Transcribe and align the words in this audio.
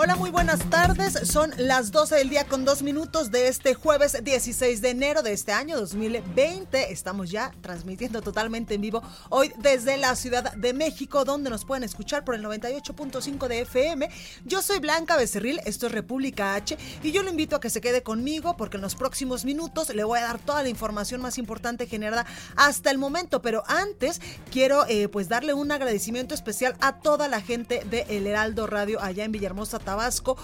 Hola, 0.00 0.14
muy 0.14 0.30
buenas 0.30 0.60
tardes. 0.70 1.28
Son 1.28 1.50
las 1.56 1.90
12 1.90 2.14
del 2.14 2.28
día 2.28 2.44
con 2.44 2.64
dos 2.64 2.82
minutos 2.84 3.32
de 3.32 3.48
este 3.48 3.74
jueves 3.74 4.16
16 4.22 4.80
de 4.80 4.90
enero 4.90 5.22
de 5.22 5.32
este 5.32 5.50
año 5.50 5.76
2020. 5.76 6.92
Estamos 6.92 7.32
ya 7.32 7.50
transmitiendo 7.62 8.22
totalmente 8.22 8.74
en 8.74 8.80
vivo 8.80 9.02
hoy 9.28 9.52
desde 9.56 9.96
la 9.96 10.14
Ciudad 10.14 10.52
de 10.52 10.72
México, 10.72 11.24
donde 11.24 11.50
nos 11.50 11.64
pueden 11.64 11.82
escuchar 11.82 12.24
por 12.24 12.36
el 12.36 12.44
98.5 12.44 13.48
de 13.48 13.62
FM. 13.62 14.08
Yo 14.44 14.62
soy 14.62 14.78
Blanca 14.78 15.16
Becerril, 15.16 15.60
esto 15.64 15.86
es 15.86 15.92
República 15.92 16.54
H, 16.54 16.78
y 17.02 17.10
yo 17.10 17.24
lo 17.24 17.30
invito 17.30 17.56
a 17.56 17.60
que 17.60 17.68
se 17.68 17.80
quede 17.80 18.04
conmigo 18.04 18.56
porque 18.56 18.76
en 18.76 18.82
los 18.82 18.94
próximos 18.94 19.44
minutos 19.44 19.92
le 19.92 20.04
voy 20.04 20.20
a 20.20 20.22
dar 20.22 20.38
toda 20.38 20.62
la 20.62 20.68
información 20.68 21.20
más 21.20 21.38
importante 21.38 21.88
generada 21.88 22.24
hasta 22.54 22.92
el 22.92 22.98
momento. 22.98 23.42
Pero 23.42 23.64
antes 23.66 24.20
quiero 24.52 24.86
eh, 24.86 25.08
pues 25.08 25.28
darle 25.28 25.54
un 25.54 25.72
agradecimiento 25.72 26.36
especial 26.36 26.76
a 26.78 27.00
toda 27.00 27.26
la 27.26 27.40
gente 27.40 27.82
de 27.90 28.06
El 28.08 28.28
Heraldo 28.28 28.68
Radio 28.68 29.02
allá 29.02 29.24
en 29.24 29.32
Villahermosa, 29.32 29.80
Tabasco, 29.88 30.36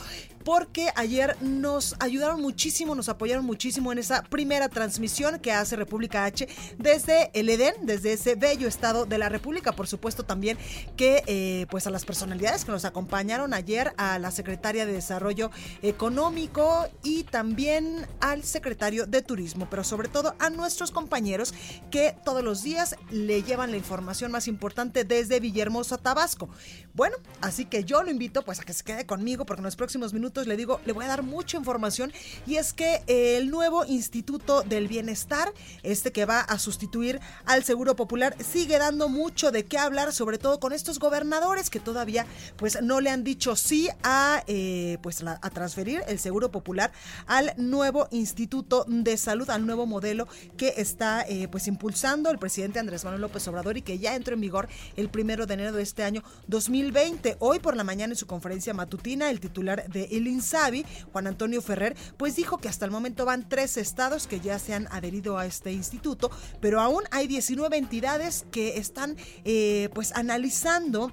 porque 0.43 0.89
ayer 0.97 1.37
nos 1.43 1.97
ayudaron 2.01 2.41
muchísimo, 2.41 2.95
nos 2.95 3.11
apoyaron 3.11 3.45
muchísimo 3.45 3.93
en 3.93 3.99
esa 3.99 4.23
primera 4.23 4.71
transmisión 4.71 5.39
que 5.39 5.53
hace 5.53 5.77
República 5.77 6.25
H 6.25 6.49
desde 6.79 7.31
el 7.35 7.51
Edén, 7.51 7.75
desde 7.83 8.15
ese 8.15 8.37
bello 8.37 8.67
estado 8.67 9.05
de 9.05 9.19
la 9.19 9.29
República. 9.29 9.73
Por 9.73 9.87
supuesto 9.87 10.23
también 10.23 10.57
que 10.97 11.23
eh, 11.27 11.67
pues 11.71 11.87
a 11.87 11.91
las 11.91 12.07
personalidades 12.07 12.65
que 12.65 12.73
nos 12.73 12.87
acompañaron 12.87 13.53
ayer, 13.53 13.93
a 13.99 14.19
la 14.19 14.31
secretaria 14.31 14.87
de 14.87 14.93
Desarrollo 14.93 15.51
Económico 15.83 16.89
y 17.03 17.25
también 17.25 18.07
al 18.21 18.45
secretario 18.45 19.07
de 19.07 19.21
Turismo, 19.21 19.67
pero 19.69 19.85
sobre 19.85 20.09
todo 20.09 20.35
a 20.39 20.49
nuestros 20.49 20.91
compañeros 20.91 21.53
que 21.91 22.17
todos 22.25 22.43
los 22.43 22.63
días 22.63 22.97
le 23.11 23.43
llevan 23.43 23.73
la 23.73 23.77
información 23.77 24.33
más 24.33 24.49
importante 24.49 25.05
desde 25.05 25.41
Villahermosa, 25.41 25.99
Tabasco. 25.99 26.49
Bueno, 26.95 27.17
así 27.41 27.65
que 27.65 27.85
yo 27.85 28.03
lo 28.03 28.11
invito 28.11 28.43
pues 28.43 28.61
a 28.61 28.65
que 28.65 28.73
se 28.73 28.85
quede 28.85 29.05
conmigo 29.05 29.34
porque 29.39 29.61
en 29.61 29.65
los 29.65 29.77
próximos 29.77 30.13
minutos 30.13 30.47
le 30.47 30.57
digo, 30.57 30.81
le 30.87 30.93
voy 30.93 31.05
a 31.05 31.09
dar 31.09 31.25
mucha 31.25 31.57
información 31.57 32.13
y 32.47 32.57
es 32.57 32.73
que 32.73 33.03
el 33.09 33.51
nuevo 33.51 33.85
Instituto 33.85 34.63
del 34.63 34.87
Bienestar, 34.87 35.53
este 35.83 36.13
que 36.13 36.25
va 36.25 36.41
a 36.41 36.59
sustituir 36.59 37.21
al 37.45 37.65
Seguro 37.65 37.97
Popular, 37.97 38.37
sigue 38.39 38.79
dando 38.79 39.09
mucho 39.09 39.51
de 39.51 39.65
qué 39.65 39.79
hablar, 39.79 40.13
sobre 40.13 40.39
todo 40.39 40.61
con 40.61 40.73
estos 40.73 40.99
gobernadores 40.99 41.71
que 41.71 41.81
todavía 41.81 42.27
pues 42.57 42.81
no 42.83 43.01
le 43.01 43.11
han 43.11 43.25
dicho 43.25 43.57
sí 43.57 43.89
a 44.05 44.45
eh, 44.47 44.99
pues 45.03 45.23
a 45.25 45.51
transferir 45.51 46.03
el 46.07 46.19
Seguro 46.19 46.51
Popular 46.51 46.93
al 47.27 47.53
nuevo 47.57 48.07
Instituto 48.13 48.85
de 48.87 49.17
Salud, 49.17 49.51
al 49.51 49.67
nuevo 49.67 49.87
modelo 49.87 50.29
que 50.57 50.75
está 50.77 51.23
eh, 51.23 51.49
pues 51.49 51.67
impulsando 51.67 52.31
el 52.31 52.39
presidente 52.39 52.79
Andrés 52.79 53.05
Manuel 53.05 53.23
López 53.23 53.47
Obrador 53.49 53.77
y 53.77 53.83
que 53.83 53.99
ya 53.99 54.15
entró 54.15 54.35
en 54.35 54.41
vigor 54.41 54.69
el 54.97 55.09
primero 55.09 55.47
de 55.47 55.55
enero 55.55 55.73
de 55.73 55.83
este 55.83 56.05
año 56.05 56.23
2020. 56.49 57.37
Hoy 57.41 57.59
por 57.59 57.77
la 57.77 57.85
mañana 57.85 58.13
en 58.13 58.19
su 58.19 58.27
conferencia 58.27 58.75
matutina, 58.75 59.24
el 59.31 59.41
titular 59.41 59.89
de 59.89 60.05
el 60.13 60.27
INSABI, 60.27 60.85
Juan 61.13 61.27
Antonio 61.27 61.63
Ferrer, 61.63 61.97
pues 62.17 62.37
dijo 62.37 62.59
que 62.59 62.69
hasta 62.69 62.85
el 62.85 62.91
momento 62.91 63.25
van 63.25 63.49
tres 63.49 63.77
estados 63.77 64.27
que 64.27 64.41
ya 64.41 64.59
se 64.59 64.75
han 64.75 64.89
adherido 64.91 65.39
a 65.39 65.47
este 65.47 65.73
instituto, 65.73 66.31
pero 66.61 66.81
aún 66.81 67.05
hay 67.11 67.27
19 67.27 67.77
entidades 67.77 68.47
que 68.51 68.79
están 68.79 69.17
eh, 69.45 69.89
pues 69.95 70.13
analizando 70.15 71.13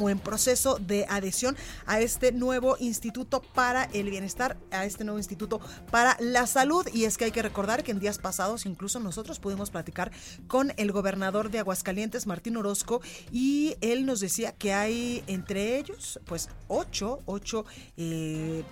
o 0.00 0.10
en 0.10 0.18
proceso 0.18 0.78
de 0.78 1.06
adhesión 1.08 1.56
a 1.86 2.00
este 2.00 2.32
nuevo 2.32 2.76
instituto 2.78 3.42
para 3.42 3.84
el 3.84 4.10
bienestar, 4.10 4.56
a 4.70 4.84
este 4.84 5.04
nuevo 5.04 5.18
instituto 5.18 5.60
para 5.90 6.16
la 6.20 6.46
salud. 6.46 6.86
Y 6.92 7.04
es 7.04 7.18
que 7.18 7.26
hay 7.26 7.32
que 7.32 7.42
recordar 7.42 7.82
que 7.82 7.92
en 7.92 8.00
días 8.00 8.18
pasados 8.18 8.66
incluso 8.66 9.00
nosotros 9.00 9.38
pudimos 9.38 9.70
platicar 9.70 10.12
con 10.46 10.72
el 10.76 10.92
gobernador 10.92 11.50
de 11.50 11.58
Aguascalientes, 11.58 12.26
Martín 12.26 12.56
Orozco, 12.56 13.00
y 13.30 13.76
él 13.80 14.06
nos 14.06 14.20
decía 14.20 14.52
que 14.52 14.72
hay 14.72 15.22
entre 15.26 15.78
ellos, 15.78 16.20
pues, 16.26 16.48
ocho, 16.68 17.20
ocho 17.26 17.64
eh, 17.96 18.64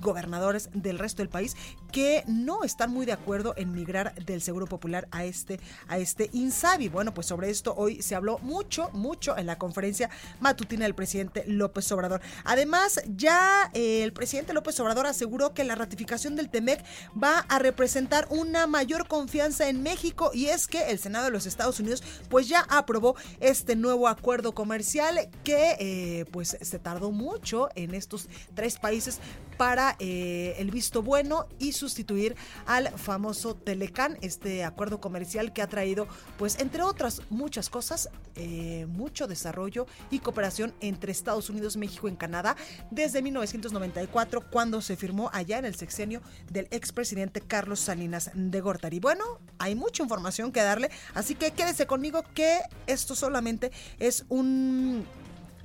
gobernadores 0.00 0.70
del 0.72 0.98
resto 0.98 1.22
del 1.22 1.28
país 1.28 1.56
que 1.90 2.24
no 2.26 2.64
están 2.64 2.90
muy 2.90 3.06
de 3.06 3.12
acuerdo 3.12 3.54
en 3.56 3.72
migrar 3.72 4.14
del 4.14 4.42
Seguro 4.42 4.66
Popular 4.66 5.08
a 5.10 5.24
este, 5.24 5.60
a 5.88 5.98
este 5.98 6.30
INSABI. 6.32 6.88
Bueno, 6.88 7.12
pues 7.14 7.26
sobre 7.26 7.50
esto 7.50 7.74
hoy 7.76 8.02
se 8.02 8.14
habló 8.14 8.38
mucho, 8.38 8.90
mucho 8.92 9.36
en 9.36 9.46
la 9.46 9.58
conferencia 9.58 10.10
matutina 10.40 10.84
del 10.84 10.94
presidente 10.94 11.44
López 11.46 11.90
Obrador. 11.92 12.20
Además, 12.44 13.02
ya 13.06 13.70
eh, 13.74 14.02
el 14.02 14.12
presidente 14.12 14.52
López 14.52 14.78
Obrador 14.80 15.06
aseguró 15.06 15.54
que 15.54 15.64
la 15.64 15.74
ratificación 15.74 16.36
del 16.36 16.50
TEMEC 16.50 16.84
va 17.22 17.40
a 17.48 17.58
representar 17.58 18.26
una 18.30 18.66
mayor 18.66 19.08
confianza 19.08 19.68
en 19.68 19.82
México 19.82 20.30
y 20.32 20.46
es 20.46 20.66
que 20.66 20.90
el 20.90 20.98
Senado 20.98 21.26
de 21.26 21.30
los 21.30 21.46
Estados 21.46 21.80
Unidos 21.80 22.02
pues 22.28 22.48
ya 22.48 22.60
aprobó 22.68 23.16
este 23.40 23.76
nuevo 23.76 24.08
acuerdo 24.08 24.52
comercial 24.52 25.28
que 25.44 25.76
eh, 25.78 26.24
pues 26.30 26.56
se 26.60 26.78
tardó 26.78 27.10
mucho 27.10 27.68
en 27.74 27.94
estos 27.94 28.28
tres 28.54 28.78
países 28.78 29.18
para 29.56 29.96
eh, 29.98 30.54
el 30.58 30.70
visto 30.70 31.02
bueno 31.02 31.46
y 31.58 31.72
sustituir 31.80 32.36
al 32.66 32.90
famoso 32.90 33.56
Telecan, 33.56 34.18
este 34.20 34.64
acuerdo 34.64 35.00
comercial 35.00 35.52
que 35.52 35.62
ha 35.62 35.66
traído, 35.66 36.06
pues 36.38 36.60
entre 36.60 36.82
otras 36.82 37.22
muchas 37.30 37.70
cosas, 37.70 38.10
eh, 38.36 38.86
mucho 38.88 39.26
desarrollo 39.26 39.86
y 40.10 40.20
cooperación 40.20 40.74
entre 40.80 41.10
Estados 41.10 41.50
Unidos, 41.50 41.76
México 41.76 42.08
y 42.08 42.16
Canadá 42.16 42.56
desde 42.90 43.22
1994, 43.22 44.50
cuando 44.50 44.80
se 44.80 44.96
firmó 44.96 45.30
allá 45.32 45.58
en 45.58 45.64
el 45.64 45.74
sexenio 45.74 46.20
del 46.50 46.68
expresidente 46.70 47.40
Carlos 47.40 47.80
Salinas 47.80 48.30
de 48.34 48.60
Gortari. 48.60 49.00
Bueno, 49.00 49.24
hay 49.58 49.74
mucha 49.74 50.02
información 50.02 50.52
que 50.52 50.60
darle, 50.62 50.90
así 51.14 51.34
que 51.34 51.52
quédese 51.52 51.86
conmigo 51.86 52.22
que 52.34 52.60
esto 52.86 53.14
solamente 53.14 53.72
es 53.98 54.24
un 54.28 55.06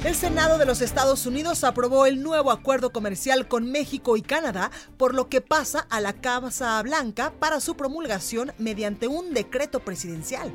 El 0.04 0.14
Senado 0.14 0.58
de 0.58 0.64
los 0.64 0.80
Estados 0.80 1.26
Unidos 1.26 1.62
aprobó 1.64 2.06
el 2.06 2.22
nuevo 2.22 2.50
acuerdo 2.50 2.92
comercial 2.92 3.46
con 3.46 3.70
México 3.70 4.16
y 4.16 4.22
Canadá, 4.22 4.70
por 4.96 5.14
lo 5.14 5.28
que 5.28 5.40
pasa 5.40 5.86
a 5.90 6.00
la 6.00 6.14
Casa 6.14 6.82
Blanca 6.82 7.32
para 7.38 7.60
su 7.60 7.76
promulgación 7.76 8.52
mediante 8.58 9.06
un 9.06 9.34
decreto 9.34 9.80
presidencial. 9.80 10.50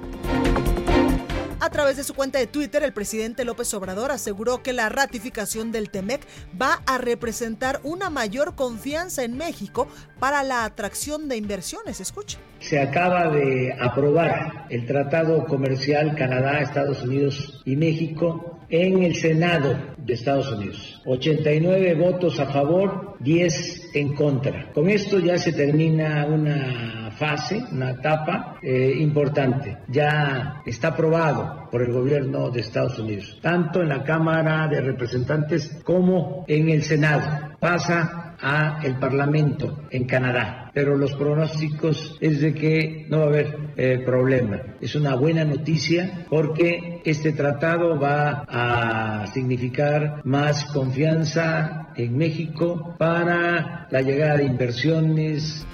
A 1.62 1.70
través 1.70 1.98
de 1.98 2.06
su 2.06 2.14
cuenta 2.14 2.40
de 2.40 2.48
Twitter, 2.48 2.84
el 2.84 2.94
presidente 2.94 3.44
López 3.44 3.74
Obrador 3.74 4.12
aseguró 4.12 4.64
que 4.64 4.72
la 4.72 4.88
ratificación 4.88 5.74
del 5.74 5.90
TEMEC 5.90 6.22
va 6.60 6.82
a 6.86 6.98
representar 6.98 7.82
una 7.84 8.10
mayor 8.10 8.56
confianza 8.56 9.26
en 9.26 9.36
México 9.36 9.90
para 10.20 10.42
la 10.44 10.64
atracción 10.64 11.28
de 11.28 11.36
inversiones. 11.36 12.00
Escuche. 12.00 12.38
Se 12.60 12.80
acaba 12.80 13.30
de 13.30 13.76
aprobar 13.78 14.68
el 14.70 14.86
Tratado 14.86 15.46
Comercial 15.46 16.16
Canadá, 16.16 16.60
Estados 16.60 17.04
Unidos 17.04 17.62
y 17.66 17.76
México 17.76 18.60
en 18.70 19.04
el 19.04 19.16
Senado 19.16 19.78
de 19.98 20.14
Estados 20.14 20.50
Unidos. 20.54 21.02
89 21.06 21.96
votos 21.96 22.40
a 22.40 22.46
favor, 22.46 23.18
10 23.20 23.79
en 23.94 24.14
contra. 24.14 24.72
Con 24.74 24.90
esto 24.90 25.20
ya 25.20 25.38
se 25.38 25.54
termina 25.54 26.26
una 26.26 27.12
fase, 27.12 27.64
una 27.72 27.92
etapa 27.92 28.58
eh, 28.62 28.94
importante. 29.00 29.78
Ya 29.88 30.62
está 30.66 30.90
aprobado 30.90 31.68
por 31.72 31.82
el 31.82 31.92
gobierno 31.92 32.50
de 32.50 32.62
Estados 32.62 32.98
Unidos, 33.00 33.38
tanto 33.42 33.82
en 33.82 33.90
la 33.90 34.04
Cámara 34.04 34.68
de 34.68 34.82
Representantes 34.82 35.82
como 35.84 36.46
en 36.48 36.70
el 36.70 36.84
Senado. 36.84 37.58
Pasa 37.60 38.30
a 38.42 38.80
el 38.84 38.98
Parlamento 38.98 39.84
en 39.92 40.06
Canadá, 40.06 40.72
pero 40.74 40.96
los 40.96 41.14
pronósticos 41.14 42.18
es 42.22 42.42
de 42.42 42.54
que 42.54 43.06
no 43.10 43.20
va 43.20 43.24
a 43.24 43.28
haber 43.28 43.58
eh, 43.76 44.02
problema. 44.06 44.62
Es 44.80 44.96
una 44.96 45.16
buena 45.16 45.44
noticia 45.44 46.26
porque 46.30 47.02
este 47.04 47.34
tratado 47.34 48.00
va 48.00 48.46
a 48.48 49.28
significar 49.28 50.22
más 50.24 50.66
confianza 50.66 51.89
en 52.04 52.18
México 52.18 52.96
para 52.98 53.88
la 53.90 54.02
llegada 54.02 54.38
de 54.38 54.46
inversiones. 54.46 55.66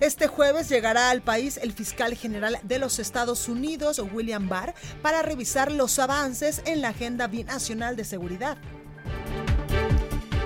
Este 0.00 0.26
jueves 0.26 0.68
llegará 0.68 1.10
al 1.10 1.22
país 1.22 1.60
el 1.62 1.72
fiscal 1.72 2.14
general 2.14 2.58
de 2.62 2.78
los 2.78 2.98
Estados 2.98 3.48
Unidos, 3.48 4.02
William 4.12 4.48
Barr, 4.48 4.74
para 5.00 5.22
revisar 5.22 5.70
los 5.70 5.98
avances 5.98 6.62
en 6.66 6.80
la 6.80 6.88
agenda 6.88 7.28
binacional 7.28 7.94
de 7.94 8.04
seguridad. 8.04 8.58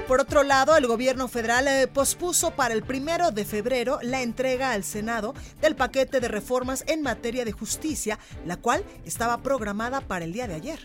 Por 0.07 0.21
otro 0.21 0.43
lado, 0.43 0.77
el 0.77 0.87
gobierno 0.87 1.27
federal 1.27 1.67
eh, 1.67 1.89
pospuso 1.89 2.53
para 2.53 2.75
el 2.75 2.85
primero 2.85 3.33
de 3.33 3.45
febrero 3.45 3.99
la 4.03 4.23
entrega 4.23 4.71
al 4.71 4.85
Senado 4.85 5.35
del 5.61 5.75
paquete 5.75 6.21
de 6.21 6.29
reformas 6.29 6.85
en 6.87 7.03
materia 7.03 7.45
de 7.45 7.53
justicia, 7.53 8.19
la 8.45 8.57
cual 8.57 8.85
estaba 9.05 9.43
programada 9.43 10.01
para 10.01 10.25
el 10.25 10.33
día 10.33 10.47
de 10.47 10.55
ayer. 10.55 10.79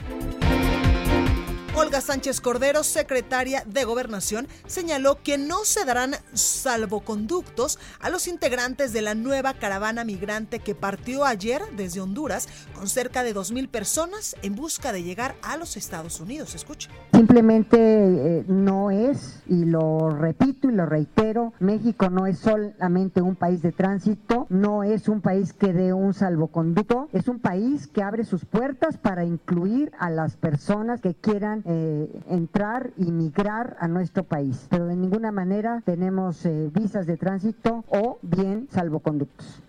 Olga 1.74 2.02
Sánchez 2.02 2.42
Cordero, 2.42 2.84
secretaria 2.84 3.64
de 3.66 3.86
Gobernación, 3.86 4.48
señaló 4.66 5.20
que 5.24 5.38
no 5.38 5.64
se 5.64 5.86
darán 5.86 6.16
salvoconductos 6.34 7.80
a 8.02 8.10
los 8.10 8.28
integrantes 8.28 8.92
de 8.92 9.02
la 9.02 9.16
nueva 9.16 9.54
caravana 9.54 10.04
migrante 10.04 10.60
que 10.60 10.76
partió 10.76 11.24
ayer 11.24 11.62
desde 11.78 12.02
Honduras 12.02 12.50
con 12.76 12.90
cerca 12.90 13.24
de 13.24 13.34
2.000 13.34 13.70
personas 13.70 14.36
en 14.42 14.56
busca 14.56 14.92
de 14.92 15.04
llegar 15.04 15.36
a 15.44 15.56
los 15.56 15.78
Estados 15.78 16.20
Unidos. 16.20 16.56
Escucha. 16.56 16.90
Simplemente 17.14 17.78
eh, 17.80 18.44
no 18.48 18.92
es, 18.92 19.42
y 19.48 19.64
lo 19.64 20.10
repito 20.10 20.70
y 20.70 20.74
lo 20.74 20.86
reitero, 20.86 21.54
México 21.60 22.10
no 22.10 22.26
es 22.26 22.40
solamente 22.40 23.22
un 23.22 23.36
país 23.36 23.62
de 23.62 23.72
tránsito, 23.72 24.46
no 24.50 24.84
es 24.84 25.08
un 25.08 25.22
país 25.22 25.54
que 25.54 25.72
dé 25.72 25.94
un 25.94 26.14
salvoconducto, 26.14 27.08
es 27.14 27.30
un 27.30 27.40
país 27.40 27.88
que 27.88 28.04
abre 28.04 28.26
sus 28.26 28.44
puertas 28.44 28.98
para 28.98 29.24
incluir 29.24 29.92
a 30.00 30.10
las 30.10 30.36
personas 30.36 31.00
que 31.00 31.16
quieran 31.16 31.61
eh, 31.66 32.22
entrar 32.30 32.92
y 32.98 33.12
migrar 33.12 33.78
a 33.80 33.88
nuestro 33.88 34.24
país, 34.24 34.68
pero 34.70 34.86
de 34.86 34.96
ninguna 34.96 35.32
manera 35.32 35.82
tenemos 35.86 36.46
eh, 36.46 36.70
visas 36.74 37.06
de 37.06 37.18
tránsito 37.18 37.84
o 37.90 38.20
bien 38.22 38.68
salvoconductos. 38.72 39.62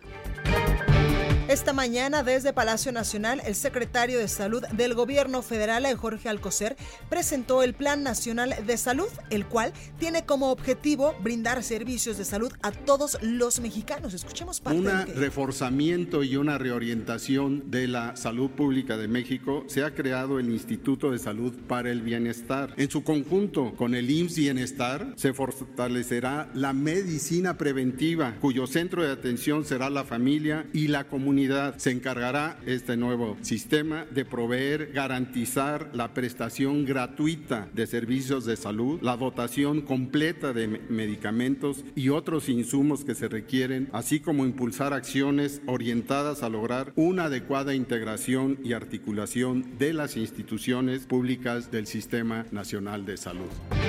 Esta 1.52 1.74
mañana 1.74 2.22
desde 2.22 2.54
Palacio 2.54 2.92
Nacional, 2.92 3.42
el 3.44 3.54
secretario 3.54 4.18
de 4.18 4.26
Salud 4.26 4.64
del 4.68 4.94
Gobierno 4.94 5.42
Federal, 5.42 5.84
Jorge 5.98 6.30
Alcocer, 6.30 6.78
presentó 7.10 7.62
el 7.62 7.74
Plan 7.74 8.02
Nacional 8.02 8.54
de 8.66 8.78
Salud, 8.78 9.08
el 9.28 9.44
cual 9.44 9.74
tiene 9.98 10.24
como 10.24 10.50
objetivo 10.50 11.14
brindar 11.20 11.62
servicios 11.62 12.16
de 12.16 12.24
salud 12.24 12.50
a 12.62 12.72
todos 12.72 13.18
los 13.20 13.60
mexicanos. 13.60 14.14
Escuchemos 14.14 14.60
parte. 14.60 14.80
Un 14.80 15.14
reforzamiento 15.14 16.24
y 16.24 16.36
una 16.36 16.56
reorientación 16.56 17.70
de 17.70 17.86
la 17.86 18.16
salud 18.16 18.48
pública 18.48 18.96
de 18.96 19.08
México. 19.08 19.64
Se 19.66 19.84
ha 19.84 19.94
creado 19.94 20.38
el 20.38 20.48
Instituto 20.48 21.10
de 21.10 21.18
Salud 21.18 21.52
para 21.68 21.90
el 21.90 22.00
Bienestar. 22.00 22.72
En 22.78 22.90
su 22.90 23.04
conjunto 23.04 23.74
con 23.76 23.94
el 23.94 24.10
IMSS 24.10 24.36
Bienestar 24.36 25.12
se 25.16 25.34
fortalecerá 25.34 26.50
la 26.54 26.72
medicina 26.72 27.58
preventiva, 27.58 28.36
cuyo 28.40 28.66
centro 28.66 29.04
de 29.04 29.12
atención 29.12 29.66
será 29.66 29.90
la 29.90 30.04
familia 30.04 30.64
y 30.72 30.88
la 30.88 31.04
comunidad 31.04 31.41
se 31.76 31.90
encargará 31.90 32.58
este 32.66 32.96
nuevo 32.96 33.36
sistema 33.42 34.06
de 34.10 34.24
proveer, 34.24 34.92
garantizar 34.92 35.90
la 35.92 36.14
prestación 36.14 36.84
gratuita 36.84 37.68
de 37.72 37.86
servicios 37.86 38.44
de 38.44 38.56
salud, 38.56 39.00
la 39.02 39.16
dotación 39.16 39.82
completa 39.82 40.52
de 40.52 40.68
medicamentos 40.68 41.84
y 41.94 42.08
otros 42.10 42.48
insumos 42.48 43.04
que 43.04 43.14
se 43.14 43.28
requieren, 43.28 43.88
así 43.92 44.20
como 44.20 44.44
impulsar 44.44 44.92
acciones 44.92 45.62
orientadas 45.66 46.42
a 46.42 46.48
lograr 46.48 46.92
una 46.96 47.24
adecuada 47.24 47.74
integración 47.74 48.58
y 48.62 48.72
articulación 48.72 49.78
de 49.78 49.92
las 49.92 50.16
instituciones 50.16 51.06
públicas 51.06 51.70
del 51.70 51.86
Sistema 51.86 52.46
Nacional 52.50 53.04
de 53.04 53.16
Salud. 53.16 53.81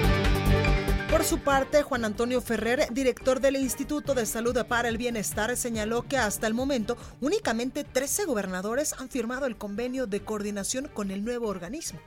Por 1.14 1.24
su 1.24 1.38
parte, 1.38 1.84
Juan 1.84 2.06
Antonio 2.06 2.42
Ferrer, 2.42 2.88
director 2.92 3.40
del 3.40 3.56
Instituto 3.58 4.16
de 4.16 4.26
Salud 4.26 4.58
para 4.66 4.90
el 4.90 4.98
Bienestar, 4.98 5.56
señaló 5.56 6.08
que 6.08 6.18
hasta 6.18 6.48
el 6.48 6.56
momento 6.56 6.98
únicamente 7.22 7.84
13 7.84 8.26
gobernadores 8.26 8.96
han 8.98 9.10
firmado 9.10 9.46
el 9.46 9.56
convenio 9.56 10.08
de 10.08 10.22
coordinación 10.24 10.90
con 10.92 11.12
el 11.12 11.24
nuevo 11.24 11.50
organismo. 11.50 12.00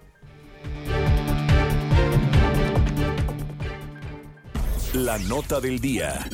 La 4.92 5.18
nota 5.20 5.60
del 5.60 5.78
día. 5.78 6.28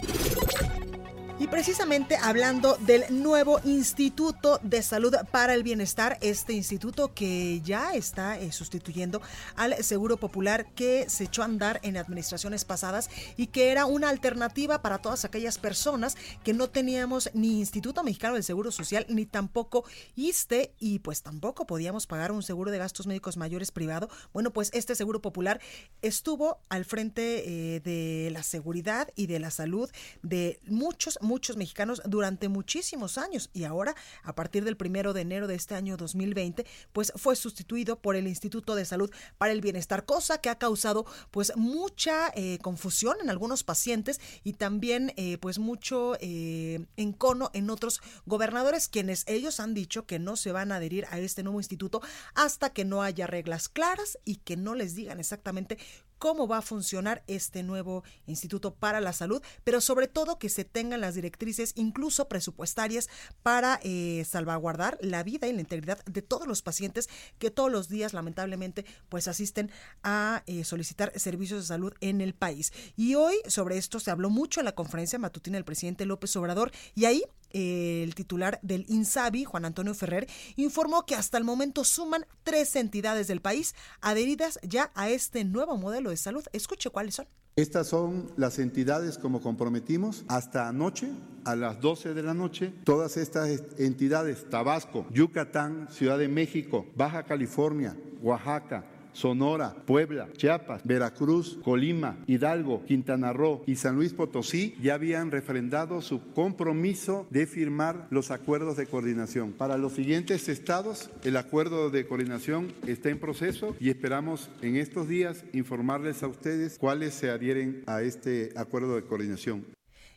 Y 1.43 1.49
precisamente 1.49 2.17
hablando 2.17 2.77
del 2.77 3.03
nuevo 3.11 3.61
Instituto 3.65 4.61
de 4.62 4.81
Salud 4.81 5.12
para 5.33 5.55
el 5.55 5.65
Bienestar, 5.65 6.17
este 6.21 6.53
instituto 6.53 7.15
que 7.15 7.61
ya 7.62 7.94
está 7.94 8.39
eh, 8.39 8.53
sustituyendo 8.53 9.20
al 9.56 9.82
Seguro 9.82 10.19
Popular 10.19 10.72
que 10.77 11.11
se 11.11 11.25
echó 11.25 11.43
a 11.43 11.46
andar 11.46 11.81
en 11.82 11.96
administraciones 11.96 12.65
pasadas 12.65 13.11
y 13.37 13.49
que 13.49 13.72
era 13.72 13.87
una 13.87 14.08
alternativa 14.08 14.82
para 14.82 14.99
todas 14.99 15.25
aquellas 15.25 15.58
personas 15.58 16.17
que 16.44 16.53
no 16.55 16.70
teníamos 16.70 17.29
ni 17.34 17.58
Instituto 17.58 18.05
Mexicano 18.05 18.34
del 18.34 18.44
Seguro 18.44 18.70
Social 18.70 19.05
ni 19.08 19.27
tampoco 19.27 19.84
ISTE 20.15 20.77
y 20.79 21.01
pues 21.01 21.22
tampoco 21.22 21.67
podíamos 21.67 22.06
pagar 22.06 22.31
un 22.31 22.44
seguro 22.44 22.70
de 22.70 22.79
gastos 22.79 23.08
médicos 23.08 23.37
mayores 23.37 23.72
privado. 23.72 24.08
Bueno, 24.32 24.53
pues 24.53 24.70
este 24.75 24.94
Seguro 24.94 25.20
Popular 25.20 25.61
estuvo 26.03 26.61
al 26.69 26.84
frente 26.84 27.75
eh, 27.75 27.81
de 27.81 28.31
la 28.31 28.44
seguridad 28.44 29.08
y 29.17 29.27
de 29.27 29.41
la 29.41 29.51
salud 29.51 29.91
de 30.22 30.61
muchos, 30.69 31.19
muchos 31.20 31.31
muchos 31.32 31.56
mexicanos 31.56 32.03
durante 32.05 32.51
muchísimos 32.51 33.17
años. 33.17 33.48
Y 33.55 33.65
ahora, 33.65 33.96
a 34.22 34.34
partir 34.34 34.65
del 34.65 34.77
primero 34.77 35.15
de 35.15 35.22
enero 35.22 35.46
de 35.46 35.55
este 35.55 35.74
año 35.74 35.96
2020, 35.96 36.67
pues 36.93 37.10
fue 37.17 37.36
sustituido 37.36 37.98
por 37.98 38.17
el 38.17 38.29
Instituto 38.29 38.74
de 38.74 38.84
Salud 38.84 39.10
para 39.39 39.55
el 39.55 39.62
Bienestar, 39.62 40.05
cosa 40.05 40.43
que 40.43 40.51
ha 40.51 40.58
causado 40.58 41.06
pues 41.31 41.56
mucha 41.56 42.31
eh, 42.34 42.58
confusión 42.60 43.17
en 43.22 43.31
algunos 43.31 43.65
pacientes 43.65 44.20
y 44.44 44.53
también 44.53 45.15
eh, 45.17 45.39
pues 45.39 45.58
mucho 45.58 46.19
eh, 46.20 46.84
encono 46.98 47.51
en 47.55 47.70
otros 47.70 48.03
gobernadores, 48.27 48.89
quienes 48.89 49.24
ellos 49.27 49.58
han 49.58 49.72
dicho 49.72 50.05
que 50.05 50.19
no 50.19 50.36
se 50.36 50.53
van 50.53 50.70
a 50.70 50.77
adherir 50.77 51.06
a 51.10 51.19
este 51.19 51.43
nuevo 51.43 51.60
instituto 51.60 52.03
hasta 52.34 52.74
que 52.74 52.84
no 52.84 53.03
haya 53.03 53.27
reglas 53.27 53.70
claras 53.70 54.19
y 54.27 54.36
que 54.36 54.58
no 54.58 54.74
les 54.74 54.94
digan 54.94 55.19
exactamente 55.19 55.79
cómo 56.22 56.46
va 56.46 56.58
a 56.58 56.62
funcionar 56.62 57.24
este 57.26 57.64
nuevo 57.64 58.05
Instituto 58.29 58.72
para 58.72 59.00
la 59.00 59.12
Salud, 59.12 59.43
pero 59.64 59.81
sobre 59.81 60.06
todo 60.06 60.38
que 60.38 60.50
se 60.50 60.64
tengan 60.64 61.00
las 61.00 61.17
directrices, 61.17 61.72
incluso 61.74 62.29
presupuestarias, 62.29 63.08
para 63.43 63.81
eh, 63.82 64.24
salvaguardar 64.24 64.98
la 65.00 65.24
vida 65.24 65.48
y 65.48 65.52
la 65.52 65.62
integridad 65.62 65.98
de 66.05 66.22
todos 66.22 66.46
los 66.46 66.62
pacientes 66.62 67.08
que 67.41 67.50
todos 67.50 67.72
los 67.72 67.88
días, 67.88 68.12
lamentablemente, 68.12 68.86
pues 69.08 69.26
asisten 69.26 69.72
a 70.05 70.44
eh, 70.46 70.62
solicitar 70.62 71.12
servicios 71.19 71.62
de 71.62 71.67
salud 71.67 71.93
en 72.00 72.20
el 72.20 72.34
país. 72.34 72.72
Y 72.96 73.17
hoy 73.17 73.34
sobre 73.48 73.76
esto 73.76 73.98
se 73.98 74.12
habló 74.12 74.31
mucho 74.31 74.60
en 74.60 74.67
la 74.67 74.76
conferencia 74.76 75.19
matutina 75.19 75.56
del 75.56 75.64
presidente 75.64 76.06
López 76.06 76.36
Obrador 76.36 76.70
y 76.94 77.06
ahí 77.06 77.24
el 77.53 78.15
titular 78.15 78.59
del 78.63 78.87
INSABI, 78.89 79.44
Juan 79.44 79.65
Antonio 79.65 79.94
Ferrer, 79.94 80.29
informó 80.56 81.05
que 81.06 81.15
hasta 81.15 81.39
el 81.39 81.44
momento 81.44 81.85
suman 81.85 82.27
tres 82.43 82.77
entidades 82.77 83.29
del 83.29 83.41
país 83.41 83.75
adheridas 84.01 84.59
ya 84.63 84.91
a 84.94 85.11
este 85.11 85.44
nuevo 85.44 85.77
modelo 85.77 86.11
de 86.11 86.17
salud. 86.17 86.44
Escuche 86.53 86.91
cuáles 86.91 87.17
son. 87.17 87.27
Estas 87.55 87.89
son 87.89 88.32
las 88.39 88.59
entidades 88.59 89.19
como 89.19 89.43
comprometimos 89.43 90.25
hasta 90.29 90.69
anoche 90.69 91.11
a 91.44 91.55
las 91.55 91.82
12 91.82 92.15
de 92.15 92.23
la 92.23 92.32
noche. 92.32 92.73
Todas 92.85 93.19
estas 93.19 93.63
entidades, 93.79 94.49
Tabasco, 94.49 95.06
Yucatán, 95.13 95.89
Ciudad 95.91 96.17
de 96.17 96.29
México, 96.29 96.87
Baja 96.97 97.25
California, 97.25 97.94
Oaxaca, 98.23 98.87
Sonora, 99.13 99.75
Puebla, 99.87 100.29
Chiapas, 100.37 100.83
Veracruz, 100.85 101.59
Colima, 101.63 102.17
Hidalgo, 102.27 102.85
Quintana 102.85 103.33
Roo 103.33 103.63
y 103.67 103.77
San 103.77 103.97
Luis 103.97 104.13
Potosí 104.13 104.75
ya 104.83 104.95
habían 104.95 105.31
refrendado 105.31 106.01
su 106.01 106.33
compromiso 106.33 107.27
de 107.31 107.47
firmar 107.47 108.07
los 108.11 108.31
acuerdos 108.31 108.77
de 108.77 108.87
coordinación. 108.87 109.53
Para 109.53 109.79
los 109.79 109.93
siguientes 109.93 110.49
estados, 110.49 111.11
el 111.25 111.37
acuerdo 111.37 111.91
de 111.91 112.07
coordinación 112.07 112.73
está 112.87 113.11
en 113.11 113.19
proceso 113.19 113.77
y 113.81 113.91
esperamos 113.91 114.51
en 114.63 114.77
estos 114.77 115.09
días 115.09 115.45
informarles 115.53 116.23
a 116.23 116.29
ustedes 116.29 116.79
cuáles 116.79 117.15
se 117.15 117.31
adhieren 117.31 117.83
a 117.87 118.03
este 118.03 118.53
acuerdo 118.57 118.97
de 118.97 119.03
coordinación. 119.03 119.65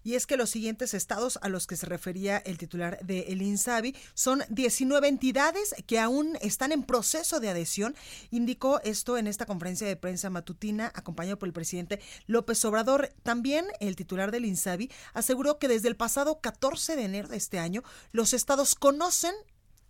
Y 0.05 0.13
es 0.13 0.27
que 0.27 0.37
los 0.37 0.51
siguientes 0.51 0.93
estados 0.93 1.39
a 1.41 1.49
los 1.49 1.65
que 1.65 1.75
se 1.75 1.87
refería 1.87 2.37
el 2.37 2.59
titular 2.59 2.99
de 3.01 3.21
El 3.21 3.41
INSABI 3.41 3.95
son 4.13 4.43
19 4.49 5.07
entidades 5.07 5.73
que 5.87 5.99
aún 5.99 6.37
están 6.41 6.71
en 6.71 6.83
proceso 6.83 7.39
de 7.39 7.49
adhesión. 7.49 7.95
Indicó 8.29 8.79
esto 8.83 9.17
en 9.17 9.25
esta 9.25 9.47
conferencia 9.47 9.87
de 9.87 9.95
prensa 9.95 10.29
matutina 10.29 10.91
acompañado 10.93 11.39
por 11.39 11.47
el 11.47 11.53
presidente 11.53 11.99
López 12.27 12.63
Obrador. 12.65 13.09
También 13.23 13.65
el 13.79 13.95
titular 13.95 14.29
del 14.29 14.45
INSABI 14.45 14.91
aseguró 15.15 15.57
que 15.57 15.67
desde 15.67 15.87
el 15.87 15.95
pasado 15.95 16.39
14 16.39 16.95
de 16.95 17.03
enero 17.03 17.27
de 17.27 17.37
este 17.37 17.57
año 17.57 17.81
los 18.11 18.33
estados 18.33 18.75
conocen 18.75 19.33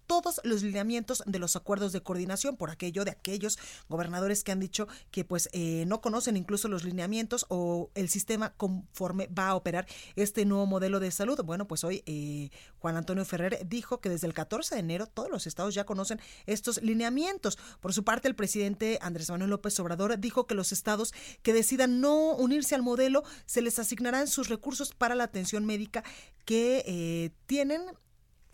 todos 0.07 0.41
los 0.43 0.63
lineamientos 0.63 1.23
de 1.25 1.39
los 1.39 1.55
acuerdos 1.55 1.91
de 1.91 2.01
coordinación 2.01 2.57
por 2.57 2.69
aquello 2.69 3.05
de 3.05 3.11
aquellos 3.11 3.57
gobernadores 3.89 4.43
que 4.43 4.51
han 4.51 4.59
dicho 4.59 4.87
que 5.11 5.23
pues 5.23 5.49
eh, 5.53 5.85
no 5.87 6.01
conocen 6.01 6.37
incluso 6.37 6.67
los 6.67 6.83
lineamientos 6.83 7.45
o 7.49 7.89
el 7.95 8.09
sistema 8.09 8.53
conforme 8.53 9.27
va 9.27 9.49
a 9.49 9.55
operar 9.55 9.87
este 10.15 10.45
nuevo 10.45 10.65
modelo 10.65 10.99
de 10.99 11.11
salud. 11.11 11.39
Bueno, 11.43 11.67
pues 11.67 11.83
hoy 11.83 12.03
eh, 12.05 12.49
Juan 12.79 12.97
Antonio 12.97 13.25
Ferrer 13.25 13.65
dijo 13.67 13.99
que 13.99 14.09
desde 14.09 14.27
el 14.27 14.33
14 14.33 14.75
de 14.75 14.81
enero 14.81 15.07
todos 15.07 15.29
los 15.29 15.47
estados 15.47 15.73
ya 15.73 15.85
conocen 15.85 16.19
estos 16.45 16.81
lineamientos. 16.81 17.57
Por 17.79 17.93
su 17.93 18.03
parte, 18.03 18.27
el 18.27 18.35
presidente 18.35 18.99
Andrés 19.01 19.29
Manuel 19.29 19.49
López 19.49 19.79
Obrador 19.79 20.19
dijo 20.19 20.47
que 20.47 20.55
los 20.55 20.71
estados 20.71 21.13
que 21.41 21.53
decidan 21.53 22.01
no 22.01 22.35
unirse 22.35 22.75
al 22.75 22.81
modelo 22.81 23.23
se 23.45 23.61
les 23.61 23.79
asignarán 23.79 24.27
sus 24.27 24.49
recursos 24.49 24.93
para 24.93 25.15
la 25.15 25.25
atención 25.25 25.65
médica 25.65 26.03
que 26.45 26.83
eh, 26.85 27.31
tienen 27.47 27.81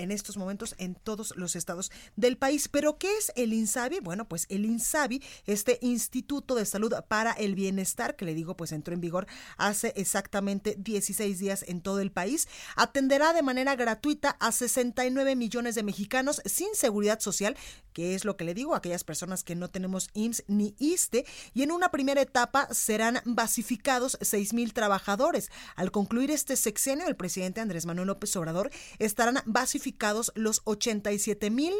en 0.01 0.12
estos 0.12 0.38
momentos 0.38 0.75
en 0.77 0.96
todos 0.96 1.34
los 1.36 1.55
estados 1.55 1.91
del 2.15 2.38
país. 2.38 2.67
Pero 2.67 2.98
¿qué 2.98 3.10
es 3.17 3.31
el 3.36 3.53
INSABI? 3.53 4.00
Bueno, 4.00 4.27
pues 4.27 4.46
el 4.50 4.65
INSABI, 4.65 5.24
este 5.46 5.79
Instituto 5.81 6.55
de 6.55 6.65
Salud 6.65 6.93
para 7.08 7.31
el 7.34 7.55
Bienestar, 7.55 8.15
que 8.15 8.25
le 8.25 8.34
digo, 8.34 8.55
pues 8.55 8.72
entró 8.72 8.93
en 8.93 9.01
vigor 9.01 9.27
hace 9.58 9.93
exactamente 9.96 10.75
16 10.77 11.39
días 11.39 11.63
en 11.67 11.81
todo 11.81 12.00
el 12.00 12.12
país, 12.12 12.48
atenderá 12.75 13.34
de 13.34 13.43
manera 13.43 13.75
gratuita 13.75 14.31
a 14.39 14.51
69 14.51 15.36
millones 15.36 15.75
de 15.75 15.84
mexicanos 15.84 16.41
sin 16.46 16.74
seguridad 16.74 17.20
social, 17.20 17.55
que 17.93 18.15
es 18.15 18.25
lo 18.25 18.38
que 18.38 18.46
le 18.46 18.53
digo, 18.53 18.74
a 18.74 18.77
aquellas 18.77 19.03
personas 19.03 19.43
que 19.43 19.55
no 19.55 19.70
tenemos 19.70 20.10
IMSS 20.13 20.43
ni 20.48 20.75
ISTE, 20.79 21.25
y 21.53 21.63
en 21.63 21.72
una 21.72 21.91
primera 21.91 22.22
etapa 22.22 22.67
serán 22.74 23.22
basificados 23.25 24.17
6 24.22 24.53
mil 24.53 24.74
trabajadores. 24.74 25.51
Al 25.75 25.91
concluir 25.91 26.31
este 26.31 26.55
sexenio, 26.55 27.08
el 27.08 27.15
presidente 27.15 27.62
Andrés 27.62 27.86
Manuel 27.86 28.08
López 28.08 28.36
Obrador 28.36 28.72
estarán 29.00 29.41
basificados 29.46 29.90
los 30.36 30.62
87 30.65 31.50
mil 31.50 31.74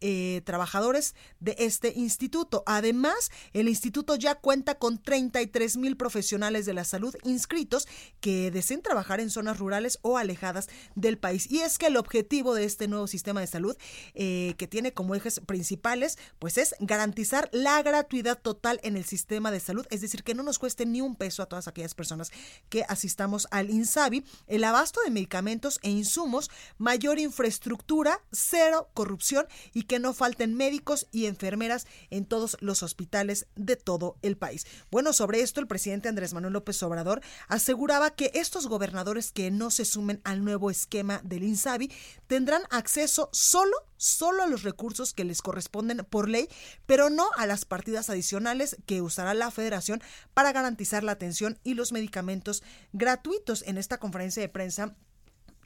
eh, 0.00 0.42
trabajadores 0.44 1.14
de 1.40 1.56
este 1.58 1.92
instituto. 1.96 2.62
Además, 2.66 3.30
el 3.52 3.68
instituto 3.68 4.16
ya 4.16 4.34
cuenta 4.34 4.78
con 4.78 5.02
33 5.02 5.76
mil 5.76 5.96
profesionales 5.96 6.66
de 6.66 6.74
la 6.74 6.84
salud 6.84 7.14
inscritos 7.24 7.86
que 8.20 8.50
deseen 8.50 8.82
trabajar 8.82 9.20
en 9.20 9.30
zonas 9.30 9.58
rurales 9.58 9.98
o 10.02 10.18
alejadas 10.18 10.68
del 10.94 11.18
país. 11.18 11.50
Y 11.50 11.60
es 11.60 11.78
que 11.78 11.86
el 11.86 11.96
objetivo 11.96 12.54
de 12.54 12.64
este 12.64 12.88
nuevo 12.88 13.06
sistema 13.06 13.40
de 13.40 13.46
salud, 13.46 13.76
eh, 14.14 14.54
que 14.58 14.66
tiene 14.66 14.92
como 14.92 15.14
ejes 15.14 15.40
principales, 15.40 16.18
pues 16.38 16.58
es 16.58 16.74
garantizar 16.80 17.48
la 17.52 17.82
gratuidad 17.82 18.40
total 18.40 18.80
en 18.82 18.96
el 18.96 19.04
sistema 19.04 19.50
de 19.50 19.60
salud, 19.60 19.86
es 19.90 20.00
decir, 20.00 20.22
que 20.22 20.34
no 20.34 20.42
nos 20.42 20.58
cueste 20.58 20.86
ni 20.86 21.00
un 21.00 21.16
peso 21.16 21.42
a 21.42 21.46
todas 21.46 21.68
aquellas 21.68 21.94
personas 21.94 22.30
que 22.68 22.84
asistamos 22.88 23.46
al 23.50 23.70
INSABI, 23.70 24.24
el 24.46 24.64
abasto 24.64 25.00
de 25.02 25.10
medicamentos 25.10 25.80
e 25.82 25.90
insumos, 25.90 26.50
mayor 26.78 27.18
infraestructura, 27.18 28.20
cero 28.32 28.90
corrupción 28.94 29.46
y 29.72 29.83
que 29.84 29.98
no 29.98 30.14
falten 30.14 30.54
médicos 30.54 31.06
y 31.12 31.26
enfermeras 31.26 31.86
en 32.10 32.24
todos 32.24 32.56
los 32.60 32.82
hospitales 32.82 33.46
de 33.56 33.76
todo 33.76 34.16
el 34.22 34.36
país. 34.36 34.66
Bueno, 34.90 35.12
sobre 35.12 35.40
esto 35.40 35.60
el 35.60 35.66
presidente 35.66 36.08
Andrés 36.08 36.34
Manuel 36.34 36.52
López 36.52 36.82
Obrador 36.82 37.20
aseguraba 37.48 38.10
que 38.10 38.30
estos 38.34 38.66
gobernadores 38.66 39.32
que 39.32 39.50
no 39.50 39.70
se 39.70 39.84
sumen 39.84 40.20
al 40.24 40.44
nuevo 40.44 40.70
esquema 40.70 41.20
del 41.24 41.44
INSABI 41.44 41.90
tendrán 42.26 42.62
acceso 42.70 43.28
solo 43.32 43.74
solo 43.96 44.42
a 44.42 44.46
los 44.46 44.64
recursos 44.64 45.14
que 45.14 45.24
les 45.24 45.40
corresponden 45.40 46.04
por 46.08 46.28
ley, 46.28 46.48
pero 46.84 47.08
no 47.08 47.26
a 47.36 47.46
las 47.46 47.64
partidas 47.64 48.10
adicionales 48.10 48.76
que 48.84 49.00
usará 49.00 49.32
la 49.32 49.50
federación 49.50 50.02
para 50.34 50.52
garantizar 50.52 51.02
la 51.04 51.12
atención 51.12 51.58
y 51.64 51.74
los 51.74 51.92
medicamentos 51.92 52.62
gratuitos. 52.92 53.62
En 53.66 53.78
esta 53.78 53.98
conferencia 53.98 54.42
de 54.42 54.48
prensa 54.48 54.94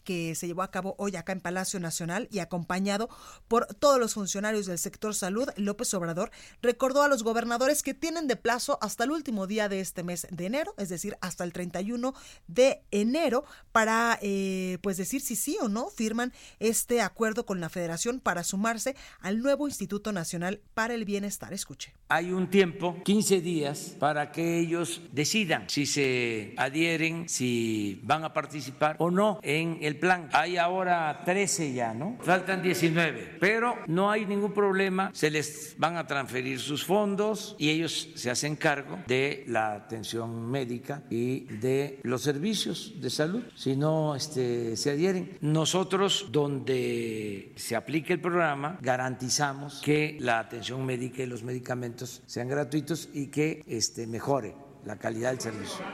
que 0.08 0.34
se 0.34 0.46
llevó 0.46 0.62
a 0.62 0.70
cabo 0.70 0.94
hoy 0.96 1.16
acá 1.16 1.32
en 1.32 1.40
Palacio 1.42 1.78
Nacional 1.80 2.28
y 2.30 2.38
acompañado 2.38 3.10
por 3.46 3.66
todos 3.66 4.00
los 4.00 4.14
funcionarios 4.14 4.64
del 4.64 4.78
sector 4.78 5.14
salud, 5.14 5.50
López 5.56 5.92
Obrador 5.92 6.30
recordó 6.62 7.02
a 7.02 7.08
los 7.08 7.22
gobernadores 7.22 7.82
que 7.82 7.92
tienen 7.92 8.26
de 8.26 8.36
plazo 8.36 8.78
hasta 8.80 9.04
el 9.04 9.10
último 9.10 9.46
día 9.46 9.68
de 9.68 9.80
este 9.80 10.02
mes 10.02 10.26
de 10.30 10.46
enero, 10.46 10.72
es 10.78 10.88
decir, 10.88 11.18
hasta 11.20 11.44
el 11.44 11.52
31 11.52 12.14
de 12.46 12.80
enero, 12.90 13.44
para 13.70 14.18
eh, 14.22 14.78
pues 14.80 14.96
decir 14.96 15.20
si 15.20 15.36
sí 15.36 15.58
o 15.60 15.68
no 15.68 15.90
firman 15.90 16.32
este 16.58 17.02
acuerdo 17.02 17.44
con 17.44 17.60
la 17.60 17.68
federación 17.68 18.20
para 18.20 18.44
sumarse 18.44 18.96
al 19.20 19.42
nuevo 19.42 19.68
Instituto 19.68 20.10
Nacional 20.10 20.62
para 20.72 20.94
el 20.94 21.04
Bienestar. 21.04 21.52
Escuche. 21.52 21.92
Hay 22.08 22.32
un 22.32 22.48
tiempo, 22.48 22.96
15 23.04 23.42
días, 23.42 23.94
para 23.98 24.32
que 24.32 24.58
ellos 24.58 25.02
decidan 25.12 25.68
si 25.68 25.84
se 25.84 26.54
adhieren, 26.56 27.28
si 27.28 28.00
van 28.04 28.24
a 28.24 28.32
participar 28.32 28.96
o 28.98 29.10
no 29.10 29.38
en 29.42 29.76
el 29.82 29.97
plan. 29.98 30.28
Hay 30.32 30.56
ahora 30.56 31.22
13 31.24 31.72
ya, 31.72 31.94
¿no? 31.94 32.16
Faltan 32.20 32.62
19, 32.62 33.36
pero 33.40 33.76
no 33.86 34.10
hay 34.10 34.26
ningún 34.26 34.52
problema, 34.52 35.10
se 35.14 35.30
les 35.30 35.74
van 35.78 35.96
a 35.96 36.06
transferir 36.06 36.58
sus 36.60 36.84
fondos 36.84 37.56
y 37.58 37.70
ellos 37.70 38.10
se 38.14 38.30
hacen 38.30 38.56
cargo 38.56 38.98
de 39.06 39.44
la 39.46 39.74
atención 39.74 40.50
médica 40.50 41.02
y 41.10 41.40
de 41.44 42.00
los 42.02 42.22
servicios 42.22 42.94
de 43.00 43.10
salud, 43.10 43.42
si 43.54 43.76
no 43.76 44.14
este, 44.14 44.76
se 44.76 44.90
adhieren. 44.90 45.38
Nosotros, 45.40 46.28
donde 46.30 47.52
se 47.56 47.76
aplique 47.76 48.12
el 48.12 48.20
programa, 48.20 48.78
garantizamos 48.80 49.82
que 49.84 50.16
la 50.20 50.38
atención 50.38 50.84
médica 50.84 51.22
y 51.22 51.26
los 51.26 51.42
medicamentos 51.42 52.22
sean 52.26 52.48
gratuitos 52.48 53.08
y 53.12 53.28
que 53.28 53.62
este, 53.66 54.06
mejore 54.06 54.54
la 54.84 54.96
calidad 54.96 55.30
del 55.30 55.40
servicio. 55.40 55.84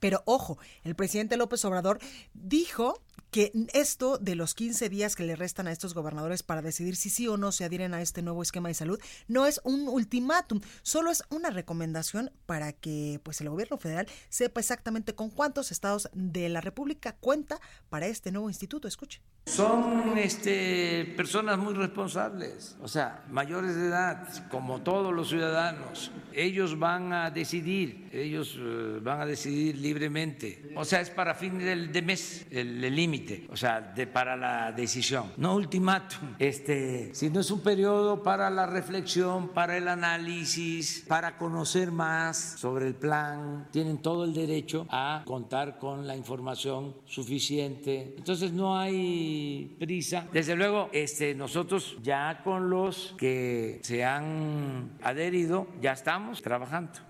Pero 0.00 0.22
ojo, 0.24 0.58
el 0.82 0.96
presidente 0.96 1.36
López 1.36 1.64
Obrador 1.64 2.00
dijo 2.34 3.00
que 3.30 3.52
esto 3.72 4.18
de 4.18 4.34
los 4.34 4.54
15 4.54 4.88
días 4.88 5.16
que 5.16 5.24
le 5.24 5.36
restan 5.36 5.66
a 5.66 5.72
estos 5.72 5.94
gobernadores 5.94 6.42
para 6.42 6.62
decidir 6.62 6.96
si 6.96 7.10
sí 7.10 7.28
o 7.28 7.36
no 7.36 7.52
se 7.52 7.64
adhieren 7.64 7.94
a 7.94 8.02
este 8.02 8.22
nuevo 8.22 8.42
esquema 8.42 8.68
de 8.68 8.74
salud 8.74 9.00
no 9.28 9.46
es 9.46 9.60
un 9.64 9.88
ultimátum, 9.88 10.60
solo 10.82 11.10
es 11.10 11.22
una 11.30 11.50
recomendación 11.50 12.30
para 12.46 12.72
que 12.72 13.20
pues 13.22 13.40
el 13.40 13.48
gobierno 13.48 13.78
federal 13.78 14.06
sepa 14.28 14.60
exactamente 14.60 15.14
con 15.14 15.30
cuántos 15.30 15.72
estados 15.72 16.10
de 16.12 16.48
la 16.48 16.60
República 16.60 17.16
cuenta 17.16 17.60
para 17.88 18.06
este 18.06 18.32
nuevo 18.32 18.48
instituto. 18.48 18.88
Escuche. 18.88 19.20
Son 19.46 20.16
este, 20.16 21.12
personas 21.16 21.58
muy 21.58 21.74
responsables, 21.74 22.76
o 22.80 22.86
sea, 22.86 23.24
mayores 23.30 23.74
de 23.74 23.88
edad, 23.88 24.48
como 24.48 24.82
todos 24.82 25.12
los 25.12 25.28
ciudadanos. 25.28 26.12
Ellos 26.32 26.78
van 26.78 27.12
a 27.12 27.30
decidir, 27.30 28.08
ellos 28.12 28.56
eh, 28.58 29.00
van 29.02 29.22
a 29.22 29.26
decidir 29.26 29.78
libremente. 29.78 30.72
O 30.76 30.84
sea, 30.84 31.00
es 31.00 31.10
para 31.10 31.34
fin 31.34 31.58
del, 31.58 31.90
de 31.90 32.02
mes 32.02 32.46
el 32.50 32.80
límite, 32.94 33.19
o 33.50 33.56
sea, 33.56 33.80
de, 33.80 34.06
para 34.06 34.36
la 34.36 34.72
decisión. 34.72 35.32
No 35.36 35.54
ultimátum, 35.54 36.34
este, 36.38 37.14
sino 37.14 37.40
es 37.40 37.50
un 37.50 37.60
periodo 37.60 38.22
para 38.22 38.50
la 38.50 38.66
reflexión, 38.66 39.48
para 39.48 39.76
el 39.76 39.88
análisis, 39.88 41.04
para 41.06 41.36
conocer 41.36 41.92
más 41.92 42.36
sobre 42.58 42.86
el 42.86 42.94
plan. 42.94 43.68
Tienen 43.70 43.98
todo 43.98 44.24
el 44.24 44.34
derecho 44.34 44.86
a 44.90 45.22
contar 45.24 45.78
con 45.78 46.06
la 46.06 46.16
información 46.16 46.94
suficiente. 47.04 48.14
Entonces 48.16 48.52
no 48.52 48.78
hay 48.78 49.76
prisa. 49.78 50.26
Desde 50.32 50.56
luego, 50.56 50.88
este, 50.92 51.34
nosotros 51.34 51.96
ya 52.02 52.40
con 52.44 52.70
los 52.70 53.14
que 53.18 53.80
se 53.82 54.04
han 54.04 54.98
adherido, 55.02 55.66
ya 55.80 55.92
estamos 55.92 56.42
trabajando. 56.42 57.09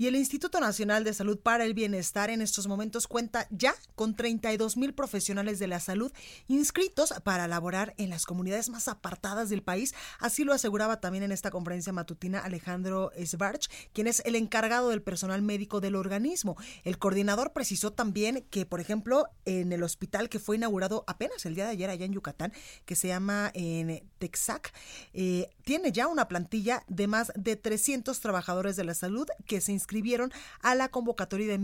Y 0.00 0.06
el 0.06 0.16
Instituto 0.16 0.60
Nacional 0.60 1.04
de 1.04 1.12
Salud 1.12 1.38
para 1.38 1.66
el 1.66 1.74
Bienestar 1.74 2.30
en 2.30 2.40
estos 2.40 2.66
momentos 2.66 3.06
cuenta 3.06 3.46
ya 3.50 3.74
con 3.96 4.16
32 4.16 4.78
mil 4.78 4.94
profesionales 4.94 5.58
de 5.58 5.66
la 5.66 5.78
salud 5.78 6.10
inscritos 6.48 7.12
para 7.22 7.46
laborar 7.46 7.92
en 7.98 8.08
las 8.08 8.24
comunidades 8.24 8.70
más 8.70 8.88
apartadas 8.88 9.50
del 9.50 9.62
país. 9.62 9.94
Así 10.18 10.44
lo 10.44 10.54
aseguraba 10.54 11.02
también 11.02 11.24
en 11.24 11.32
esta 11.32 11.50
conferencia 11.50 11.92
matutina 11.92 12.38
Alejandro 12.38 13.12
Svarch, 13.22 13.68
quien 13.92 14.06
es 14.06 14.22
el 14.24 14.36
encargado 14.36 14.88
del 14.88 15.02
personal 15.02 15.42
médico 15.42 15.82
del 15.82 15.96
organismo. 15.96 16.56
El 16.82 16.96
coordinador 16.96 17.52
precisó 17.52 17.92
también 17.92 18.46
que, 18.48 18.64
por 18.64 18.80
ejemplo, 18.80 19.26
en 19.44 19.70
el 19.70 19.82
hospital 19.82 20.30
que 20.30 20.38
fue 20.38 20.56
inaugurado 20.56 21.04
apenas 21.08 21.44
el 21.44 21.54
día 21.54 21.66
de 21.66 21.72
ayer 21.72 21.90
allá 21.90 22.06
en 22.06 22.14
Yucatán, 22.14 22.54
que 22.86 22.96
se 22.96 23.08
llama 23.08 23.50
en 23.52 24.02
Texac, 24.16 24.72
eh, 25.12 25.50
tiene 25.70 25.92
ya 25.92 26.08
una 26.08 26.26
plantilla 26.26 26.82
de 26.88 27.06
más 27.06 27.30
de 27.36 27.54
300 27.54 28.18
trabajadores 28.18 28.74
de 28.74 28.82
la 28.82 28.92
salud 28.92 29.28
que 29.46 29.60
se 29.60 29.70
inscribieron 29.70 30.32
a 30.62 30.74
la 30.74 30.88
convocatoria 30.88 31.46
de, 31.46 31.58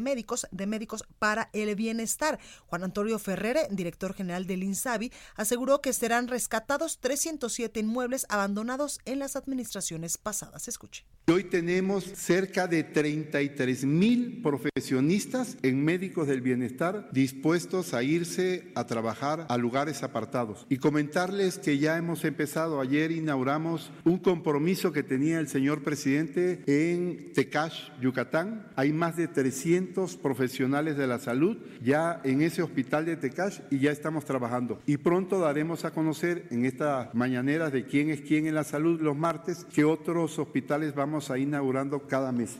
médicos 0.00 0.46
de 0.52 0.66
médicos 0.68 1.02
para 1.18 1.50
el 1.52 1.74
bienestar. 1.74 2.38
Juan 2.66 2.84
Antonio 2.84 3.18
Ferrere, 3.18 3.66
director 3.72 4.14
general 4.14 4.46
del 4.46 4.62
INSABI, 4.62 5.10
aseguró 5.34 5.80
que 5.80 5.92
serán 5.92 6.28
rescatados 6.28 7.00
307 7.00 7.80
inmuebles 7.80 8.26
abandonados 8.28 9.00
en 9.06 9.18
las 9.18 9.34
administraciones 9.34 10.18
pasadas. 10.18 10.68
Escuche. 10.68 11.04
Hoy 11.26 11.44
tenemos 11.44 12.04
cerca 12.04 12.68
de 12.68 12.84
33 12.84 13.84
mil 13.84 14.40
profesionistas 14.40 15.58
en 15.62 15.84
médicos 15.84 16.26
del 16.28 16.42
bienestar 16.42 17.08
dispuestos 17.12 17.92
a 17.92 18.02
irse 18.04 18.70
a 18.76 18.86
trabajar 18.86 19.46
a 19.50 19.58
lugares 19.58 20.04
apartados. 20.04 20.64
Y 20.70 20.78
comentarles 20.78 21.58
que 21.58 21.76
ya 21.78 21.98
hemos 21.98 22.24
empezado, 22.24 22.80
ayer 22.80 23.10
inauguramos 23.48 23.90
un 24.04 24.18
compromiso 24.18 24.92
que 24.92 25.02
tenía 25.02 25.40
el 25.40 25.48
señor 25.48 25.82
presidente 25.82 26.62
en 26.66 27.32
Tecash, 27.32 27.90
Yucatán. 27.98 28.66
Hay 28.76 28.92
más 28.92 29.16
de 29.16 29.26
300 29.26 30.16
profesionales 30.16 30.98
de 30.98 31.06
la 31.06 31.18
salud 31.18 31.56
ya 31.82 32.20
en 32.24 32.42
ese 32.42 32.62
hospital 32.62 33.06
de 33.06 33.16
Tecash 33.16 33.60
y 33.70 33.78
ya 33.78 33.90
estamos 33.90 34.26
trabajando. 34.26 34.82
Y 34.84 34.98
pronto 34.98 35.40
daremos 35.40 35.86
a 35.86 35.92
conocer 35.92 36.46
en 36.50 36.66
estas 36.66 37.14
mañaneras 37.14 37.72
de 37.72 37.86
quién 37.86 38.10
es 38.10 38.20
quién 38.20 38.46
en 38.46 38.54
la 38.54 38.64
salud 38.64 39.00
los 39.00 39.16
martes, 39.16 39.64
que 39.72 39.84
otros 39.84 40.38
hospitales 40.38 40.94
vamos 40.94 41.30
a 41.30 41.38
inaugurando 41.38 42.06
cada 42.06 42.32
mes. 42.32 42.58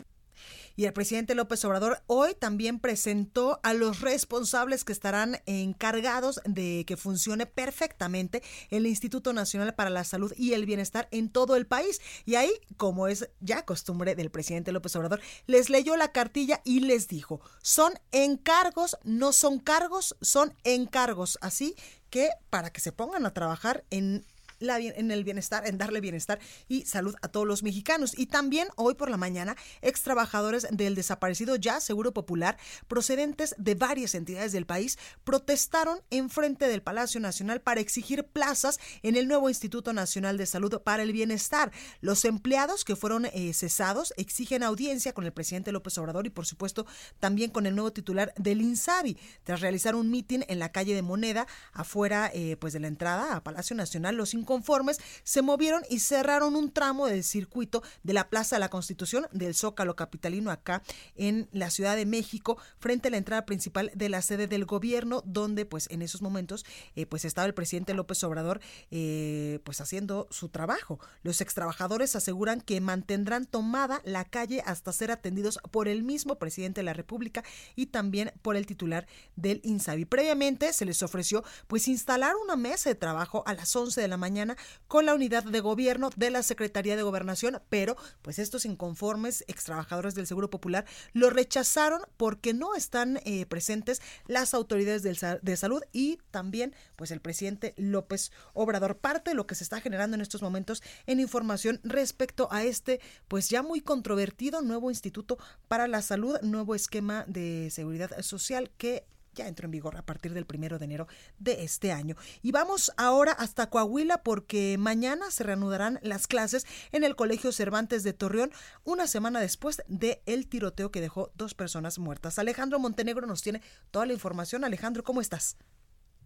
Y 0.78 0.84
el 0.84 0.92
presidente 0.92 1.34
López 1.34 1.64
Obrador 1.64 2.04
hoy 2.06 2.36
también 2.38 2.78
presentó 2.78 3.58
a 3.64 3.74
los 3.74 4.00
responsables 4.00 4.84
que 4.84 4.92
estarán 4.92 5.42
encargados 5.44 6.40
de 6.44 6.84
que 6.86 6.96
funcione 6.96 7.46
perfectamente 7.46 8.44
el 8.70 8.86
Instituto 8.86 9.32
Nacional 9.32 9.74
para 9.74 9.90
la 9.90 10.04
Salud 10.04 10.32
y 10.36 10.52
el 10.52 10.66
Bienestar 10.66 11.08
en 11.10 11.30
todo 11.30 11.56
el 11.56 11.66
país. 11.66 12.00
Y 12.26 12.36
ahí, 12.36 12.52
como 12.76 13.08
es 13.08 13.28
ya 13.40 13.64
costumbre 13.64 14.14
del 14.14 14.30
presidente 14.30 14.70
López 14.70 14.94
Obrador, 14.94 15.20
les 15.48 15.68
leyó 15.68 15.96
la 15.96 16.12
cartilla 16.12 16.60
y 16.64 16.78
les 16.78 17.08
dijo, 17.08 17.40
son 17.60 17.94
encargos, 18.12 18.98
no 19.02 19.32
son 19.32 19.58
cargos, 19.58 20.16
son 20.20 20.54
encargos. 20.62 21.40
Así 21.40 21.74
que 22.08 22.30
para 22.50 22.70
que 22.70 22.80
se 22.80 22.92
pongan 22.92 23.26
a 23.26 23.34
trabajar 23.34 23.84
en 23.90 24.24
en 24.60 25.10
el 25.10 25.24
bienestar, 25.24 25.66
en 25.66 25.78
darle 25.78 26.00
bienestar 26.00 26.38
y 26.68 26.84
salud 26.84 27.14
a 27.22 27.28
todos 27.28 27.46
los 27.46 27.62
mexicanos. 27.62 28.16
Y 28.18 28.26
también 28.26 28.68
hoy 28.76 28.94
por 28.94 29.10
la 29.10 29.16
mañana, 29.16 29.56
ex 29.82 30.02
trabajadores 30.02 30.66
del 30.70 30.94
desaparecido 30.94 31.56
ya 31.56 31.80
Seguro 31.80 32.12
Popular, 32.12 32.58
procedentes 32.88 33.54
de 33.58 33.74
varias 33.74 34.14
entidades 34.14 34.52
del 34.52 34.66
país, 34.66 34.98
protestaron 35.24 36.00
en 36.10 36.30
frente 36.30 36.68
del 36.68 36.82
Palacio 36.82 37.20
Nacional 37.20 37.60
para 37.60 37.80
exigir 37.80 38.24
plazas 38.24 38.78
en 39.02 39.16
el 39.16 39.28
nuevo 39.28 39.48
Instituto 39.48 39.92
Nacional 39.92 40.36
de 40.36 40.46
Salud 40.46 40.80
para 40.82 41.02
el 41.02 41.12
Bienestar. 41.12 41.72
Los 42.00 42.24
empleados 42.24 42.84
que 42.84 42.96
fueron 42.96 43.26
eh, 43.26 43.52
cesados 43.54 44.12
exigen 44.16 44.62
audiencia 44.62 45.12
con 45.12 45.24
el 45.24 45.32
presidente 45.32 45.72
López 45.72 45.96
Obrador 45.98 46.26
y, 46.26 46.30
por 46.30 46.46
supuesto, 46.46 46.86
también 47.20 47.50
con 47.50 47.66
el 47.66 47.74
nuevo 47.74 47.92
titular 47.92 48.32
del 48.36 48.60
INSABI, 48.60 49.16
tras 49.44 49.60
realizar 49.60 49.94
un 49.94 50.10
mitin 50.10 50.44
en 50.48 50.58
la 50.58 50.72
calle 50.72 50.94
de 50.94 51.02
Moneda, 51.02 51.46
afuera 51.72 52.30
eh, 52.34 52.56
pues 52.56 52.72
de 52.72 52.80
la 52.80 52.88
entrada 52.88 53.36
a 53.36 53.42
Palacio 53.42 53.76
Nacional. 53.76 54.16
Los 54.16 54.34
conformes, 54.48 54.98
se 55.24 55.42
movieron 55.42 55.82
y 55.90 55.98
cerraron 55.98 56.56
un 56.56 56.72
tramo 56.72 57.06
del 57.06 57.22
circuito 57.22 57.82
de 58.02 58.14
la 58.14 58.30
Plaza 58.30 58.56
de 58.56 58.60
la 58.60 58.70
Constitución 58.70 59.26
del 59.30 59.54
Zócalo 59.54 59.94
Capitalino 59.94 60.50
acá 60.50 60.82
en 61.16 61.50
la 61.52 61.68
Ciudad 61.68 61.96
de 61.96 62.06
México, 62.06 62.56
frente 62.78 63.08
a 63.08 63.10
la 63.10 63.18
entrada 63.18 63.44
principal 63.44 63.90
de 63.94 64.08
la 64.08 64.22
sede 64.22 64.46
del 64.46 64.64
gobierno, 64.64 65.22
donde 65.26 65.66
pues 65.66 65.86
en 65.90 66.00
esos 66.00 66.22
momentos 66.22 66.64
eh, 66.96 67.04
pues 67.04 67.26
estaba 67.26 67.46
el 67.46 67.52
presidente 67.52 67.92
López 67.92 68.24
Obrador 68.24 68.62
eh, 68.90 69.60
pues 69.64 69.82
haciendo 69.82 70.26
su 70.30 70.48
trabajo. 70.48 70.98
Los 71.22 71.42
extrabajadores 71.42 72.16
aseguran 72.16 72.62
que 72.62 72.80
mantendrán 72.80 73.44
tomada 73.44 74.00
la 74.06 74.24
calle 74.24 74.62
hasta 74.64 74.94
ser 74.94 75.10
atendidos 75.10 75.58
por 75.70 75.88
el 75.88 76.02
mismo 76.02 76.38
presidente 76.38 76.80
de 76.80 76.84
la 76.84 76.94
República 76.94 77.44
y 77.76 77.86
también 77.86 78.32
por 78.40 78.56
el 78.56 78.64
titular 78.64 79.06
del 79.36 79.60
INSABI. 79.62 80.06
Previamente 80.06 80.72
se 80.72 80.86
les 80.86 81.02
ofreció 81.02 81.44
pues 81.66 81.86
instalar 81.86 82.34
una 82.42 82.56
mesa 82.56 82.88
de 82.88 82.94
trabajo 82.94 83.42
a 83.44 83.52
las 83.52 83.76
11 83.76 84.00
de 84.00 84.08
la 84.08 84.16
mañana 84.16 84.37
con 84.86 85.06
la 85.06 85.14
unidad 85.14 85.44
de 85.44 85.60
gobierno 85.60 86.10
de 86.16 86.30
la 86.30 86.42
Secretaría 86.42 86.96
de 86.96 87.02
Gobernación, 87.02 87.60
pero 87.68 87.96
pues 88.22 88.38
estos 88.38 88.64
inconformes 88.64 89.44
extrabajadores 89.48 90.14
del 90.14 90.26
Seguro 90.26 90.50
Popular 90.50 90.84
lo 91.12 91.30
rechazaron 91.30 92.02
porque 92.16 92.54
no 92.54 92.74
están 92.74 93.20
eh, 93.24 93.46
presentes 93.46 94.00
las 94.26 94.54
autoridades 94.54 95.02
de 95.02 95.56
salud 95.56 95.82
y 95.92 96.18
también 96.30 96.74
pues 96.96 97.10
el 97.10 97.20
presidente 97.20 97.74
López 97.76 98.30
Obrador. 98.52 98.98
Parte 98.98 99.30
de 99.30 99.34
lo 99.34 99.46
que 99.46 99.54
se 99.54 99.64
está 99.64 99.80
generando 99.80 100.14
en 100.14 100.20
estos 100.20 100.42
momentos 100.42 100.82
en 101.06 101.20
información 101.20 101.80
respecto 101.82 102.48
a 102.50 102.62
este 102.64 103.00
pues 103.28 103.48
ya 103.48 103.62
muy 103.62 103.80
controvertido 103.80 104.62
nuevo 104.62 104.90
Instituto 104.90 105.38
para 105.66 105.88
la 105.88 106.02
Salud, 106.02 106.40
nuevo 106.42 106.74
esquema 106.74 107.24
de 107.26 107.70
seguridad 107.70 108.20
social 108.22 108.70
que 108.76 109.04
ya 109.38 109.48
entró 109.48 109.66
en 109.66 109.70
vigor 109.70 109.96
a 109.96 110.02
partir 110.02 110.34
del 110.34 110.46
primero 110.46 110.78
de 110.78 110.84
enero 110.84 111.06
de 111.38 111.62
este 111.62 111.92
año. 111.92 112.16
Y 112.42 112.52
vamos 112.52 112.92
ahora 112.96 113.32
hasta 113.32 113.70
Coahuila 113.70 114.22
porque 114.22 114.76
mañana 114.78 115.30
se 115.30 115.44
reanudarán 115.44 116.00
las 116.02 116.26
clases 116.26 116.66
en 116.92 117.04
el 117.04 117.16
Colegio 117.16 117.52
Cervantes 117.52 118.02
de 118.02 118.12
Torreón, 118.12 118.50
una 118.84 119.06
semana 119.06 119.40
después 119.40 119.82
de 119.86 120.22
el 120.26 120.48
tiroteo 120.48 120.90
que 120.90 121.00
dejó 121.00 121.30
dos 121.36 121.54
personas 121.54 121.98
muertas. 121.98 122.38
Alejandro 122.38 122.78
Montenegro 122.78 123.26
nos 123.26 123.42
tiene 123.42 123.62
toda 123.90 124.06
la 124.06 124.12
información. 124.12 124.64
Alejandro, 124.64 125.04
¿cómo 125.04 125.20
estás? 125.20 125.56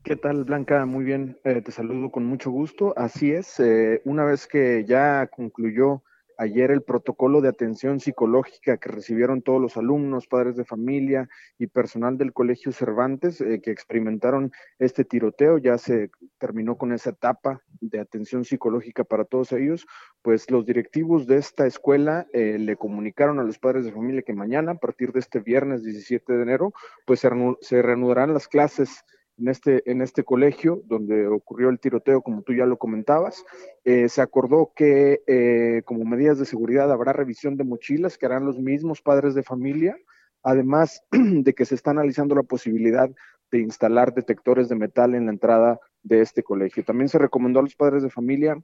¿Qué 0.02 0.16
tal, 0.16 0.44
Blanca? 0.44 0.84
Muy 0.86 1.04
bien, 1.04 1.38
eh, 1.44 1.60
te 1.60 1.70
saludo 1.70 2.10
con 2.10 2.24
mucho 2.24 2.50
gusto. 2.50 2.92
Así 2.96 3.30
es, 3.30 3.60
eh, 3.60 4.00
una 4.04 4.24
vez 4.24 4.46
que 4.48 4.84
ya 4.84 5.28
concluyó 5.28 6.02
ayer 6.42 6.70
el 6.70 6.82
protocolo 6.82 7.40
de 7.40 7.48
atención 7.48 8.00
psicológica 8.00 8.76
que 8.76 8.90
recibieron 8.90 9.42
todos 9.42 9.60
los 9.60 9.76
alumnos, 9.76 10.26
padres 10.26 10.56
de 10.56 10.64
familia 10.64 11.28
y 11.58 11.68
personal 11.68 12.18
del 12.18 12.32
Colegio 12.32 12.72
Cervantes 12.72 13.40
eh, 13.40 13.60
que 13.62 13.70
experimentaron 13.70 14.52
este 14.78 15.04
tiroteo. 15.04 15.58
Ya 15.58 15.78
se 15.78 16.10
terminó 16.38 16.76
con 16.76 16.92
esa 16.92 17.10
etapa 17.10 17.62
de 17.80 18.00
atención 18.00 18.44
psicológica 18.44 19.04
para 19.04 19.24
todos 19.24 19.52
ellos. 19.52 19.86
Pues 20.22 20.50
los 20.50 20.66
directivos 20.66 21.26
de 21.26 21.36
esta 21.36 21.66
escuela 21.66 22.26
eh, 22.32 22.58
le 22.58 22.76
comunicaron 22.76 23.38
a 23.38 23.44
los 23.44 23.58
padres 23.58 23.84
de 23.84 23.92
familia 23.92 24.22
que 24.22 24.34
mañana, 24.34 24.72
a 24.72 24.78
partir 24.78 25.12
de 25.12 25.20
este 25.20 25.40
viernes 25.40 25.84
17 25.84 26.32
de 26.32 26.42
enero, 26.42 26.72
pues 27.06 27.20
se 27.20 27.82
reanudarán 27.82 28.34
las 28.34 28.48
clases 28.48 29.04
en 29.38 29.48
este, 29.48 29.90
en 29.90 30.02
este 30.02 30.24
colegio 30.24 30.82
donde 30.84 31.26
ocurrió 31.26 31.68
el 31.68 31.80
tiroteo, 31.80 32.22
como 32.22 32.42
tú 32.42 32.54
ya 32.54 32.66
lo 32.66 32.78
comentabas. 32.78 33.44
Eh, 33.84 34.08
se 34.08 34.20
acordó 34.20 34.72
que 34.74 35.22
eh, 35.26 35.82
como 35.84 36.04
medidas 36.04 36.38
de 36.38 36.44
seguridad 36.44 36.90
habrá 36.92 37.12
revisión 37.12 37.56
de 37.56 37.64
mochilas 37.64 38.18
que 38.18 38.26
harán 38.26 38.44
los 38.44 38.58
mismos 38.58 39.00
padres 39.02 39.34
de 39.34 39.42
familia, 39.42 39.96
además 40.42 41.02
de 41.10 41.54
que 41.54 41.64
se 41.64 41.74
está 41.74 41.90
analizando 41.90 42.34
la 42.34 42.42
posibilidad 42.42 43.10
de 43.50 43.58
instalar 43.58 44.14
detectores 44.14 44.68
de 44.68 44.76
metal 44.76 45.14
en 45.14 45.26
la 45.26 45.32
entrada 45.32 45.78
de 46.02 46.20
este 46.20 46.42
colegio. 46.42 46.84
También 46.84 47.08
se 47.08 47.18
recomendó 47.18 47.60
a 47.60 47.62
los 47.62 47.76
padres 47.76 48.02
de 48.02 48.10
familia 48.10 48.56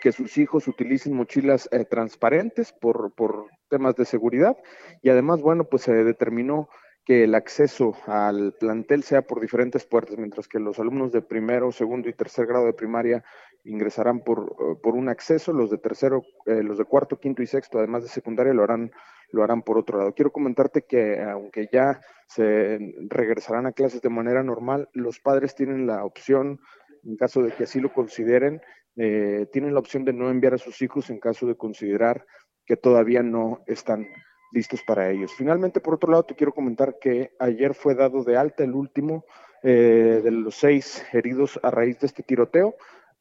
que 0.00 0.12
sus 0.12 0.36
hijos 0.38 0.68
utilicen 0.68 1.14
mochilas 1.14 1.68
eh, 1.72 1.84
transparentes 1.84 2.72
por, 2.72 3.14
por 3.14 3.46
temas 3.68 3.94
de 3.96 4.04
seguridad 4.04 4.56
y 5.02 5.08
además, 5.08 5.40
bueno, 5.40 5.64
pues 5.64 5.82
se 5.82 5.92
determinó 6.04 6.68
que 7.04 7.24
el 7.24 7.34
acceso 7.34 7.94
al 8.06 8.54
plantel 8.58 9.02
sea 9.02 9.22
por 9.22 9.40
diferentes 9.40 9.84
puertas, 9.84 10.16
mientras 10.16 10.48
que 10.48 10.58
los 10.58 10.78
alumnos 10.78 11.12
de 11.12 11.20
primero, 11.20 11.70
segundo 11.70 12.08
y 12.08 12.14
tercer 12.14 12.46
grado 12.46 12.64
de 12.64 12.72
primaria 12.72 13.22
ingresarán 13.64 14.20
por, 14.20 14.56
eh, 14.58 14.76
por 14.82 14.94
un 14.94 15.08
acceso, 15.08 15.52
los 15.52 15.70
de 15.70 15.78
tercero, 15.78 16.22
eh, 16.46 16.62
los 16.62 16.78
de 16.78 16.84
cuarto, 16.84 17.18
quinto 17.18 17.42
y 17.42 17.46
sexto, 17.46 17.78
además 17.78 18.04
de 18.04 18.08
secundaria, 18.08 18.54
lo 18.54 18.62
harán, 18.62 18.90
lo 19.30 19.42
harán 19.42 19.62
por 19.62 19.76
otro 19.76 19.98
lado. 19.98 20.14
Quiero 20.14 20.32
comentarte 20.32 20.82
que 20.82 21.20
aunque 21.22 21.68
ya 21.70 22.00
se 22.26 22.78
regresarán 23.08 23.66
a 23.66 23.72
clases 23.72 24.00
de 24.00 24.08
manera 24.08 24.42
normal, 24.42 24.88
los 24.94 25.20
padres 25.20 25.54
tienen 25.54 25.86
la 25.86 26.04
opción, 26.04 26.60
en 27.04 27.16
caso 27.16 27.42
de 27.42 27.52
que 27.52 27.64
así 27.64 27.80
lo 27.80 27.92
consideren, 27.92 28.62
eh, 28.96 29.46
tienen 29.52 29.74
la 29.74 29.80
opción 29.80 30.04
de 30.04 30.14
no 30.14 30.30
enviar 30.30 30.54
a 30.54 30.58
sus 30.58 30.80
hijos 30.80 31.10
en 31.10 31.18
caso 31.18 31.46
de 31.46 31.56
considerar 31.56 32.24
que 32.64 32.76
todavía 32.76 33.22
no 33.22 33.62
están 33.66 34.06
listos 34.54 34.82
para 34.82 35.10
ellos. 35.10 35.32
Finalmente, 35.36 35.80
por 35.80 35.94
otro 35.94 36.10
lado, 36.10 36.22
te 36.22 36.34
quiero 36.34 36.54
comentar 36.54 36.98
que 36.98 37.32
ayer 37.38 37.74
fue 37.74 37.94
dado 37.94 38.22
de 38.22 38.36
alta 38.36 38.62
el 38.64 38.72
último 38.72 39.24
eh, 39.62 40.20
de 40.22 40.30
los 40.30 40.54
seis 40.54 41.04
heridos 41.12 41.58
a 41.62 41.70
raíz 41.70 41.98
de 41.98 42.06
este 42.06 42.22
tiroteo. 42.22 42.76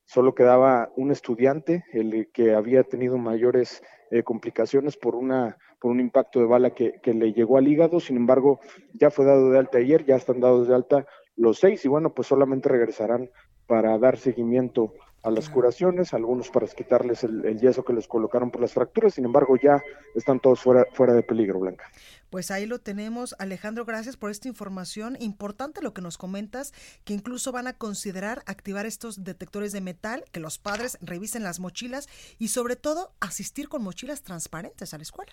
solo 0.06 0.36
quedaba 0.36 0.91
un 0.96 1.12
estudiante, 1.12 1.86
el 1.93 2.30
que 2.32 2.54
había 2.54 2.84
tenido 2.84 3.17
mayores 3.17 3.82
eh, 4.12 4.22
complicaciones 4.22 4.96
por, 4.96 5.15
una, 5.15 5.58
por 5.80 5.91
un 5.91 6.00
impacto 6.00 6.39
de 6.39 6.46
bala 6.46 6.72
que, 6.72 7.00
que, 7.02 7.13
le 7.13 7.34
llegó 7.34 7.58
al 7.58 7.67
hígado, 7.67 8.00
sin 8.00 8.17
embargo, 8.17 8.60
ya 8.93 9.10
fue 9.10 9.26
dado 9.26 9.50
de 9.50 9.58
alta 9.58 9.80
ayer, 9.80 10.06
ya 10.06 10.17
están 10.17 10.39
dados 10.39 10.67
de 10.67 10.76
alta 10.76 11.08
los 11.36 11.60
seis 11.60 11.84
y 11.86 11.88
bueno, 11.88 12.13
pues 12.13 12.28
solamente 12.28 12.69
regresarán 12.69 13.32
para 13.65 13.98
dar 13.98 14.17
seguimiento 14.17 14.93
a 15.23 15.31
las 15.31 15.49
curaciones, 15.49 16.13
algunos 16.13 16.49
para 16.49 16.67
quitarles 16.67 17.23
el, 17.23 17.59
yeso 17.59 17.83
que 17.83 17.93
les 17.93 18.07
colocaron 18.07 18.51
por 18.51 18.62
las 18.62 18.73
fracturas, 18.73 19.13
sin 19.13 19.25
embargo 19.25 19.55
ya 19.55 19.81
están 20.15 20.39
todos 20.39 20.59
fuera, 20.59 20.86
fuera 20.93 21.13
de 21.13 21.23
peligro, 21.23 21.59
Blanca. 21.59 21.86
Pues 22.29 22.51
ahí 22.51 22.65
lo 22.65 22.79
tenemos. 22.79 23.36
Alejandro, 23.39 23.86
gracias 23.86 24.17
por 24.17 24.31
esta 24.31 24.47
información. 24.47 25.15
Importante 25.19 25.81
lo 25.81 25.93
que 25.93 26.01
nos 26.01 26.17
comentas, 26.17 26.73
que 27.05 27.13
incluso 27.13 27.51
van 27.51 27.67
a 27.67 27.73
considerar 27.73 28.43
activar 28.47 28.86
estos 28.86 29.23
detectores 29.23 29.71
de 29.71 29.81
metal, 29.81 30.25
que 30.31 30.39
los 30.39 30.57
padres 30.57 30.97
revisen 31.01 31.43
las 31.43 31.59
mochilas 31.59 32.09
y 32.38 32.49
sobre 32.49 32.75
todo 32.75 33.13
asistir 33.19 33.69
con 33.69 33.83
mochilas 33.83 34.23
transparentes 34.23 34.93
a 34.93 34.97
la 34.97 35.03
escuela. 35.03 35.31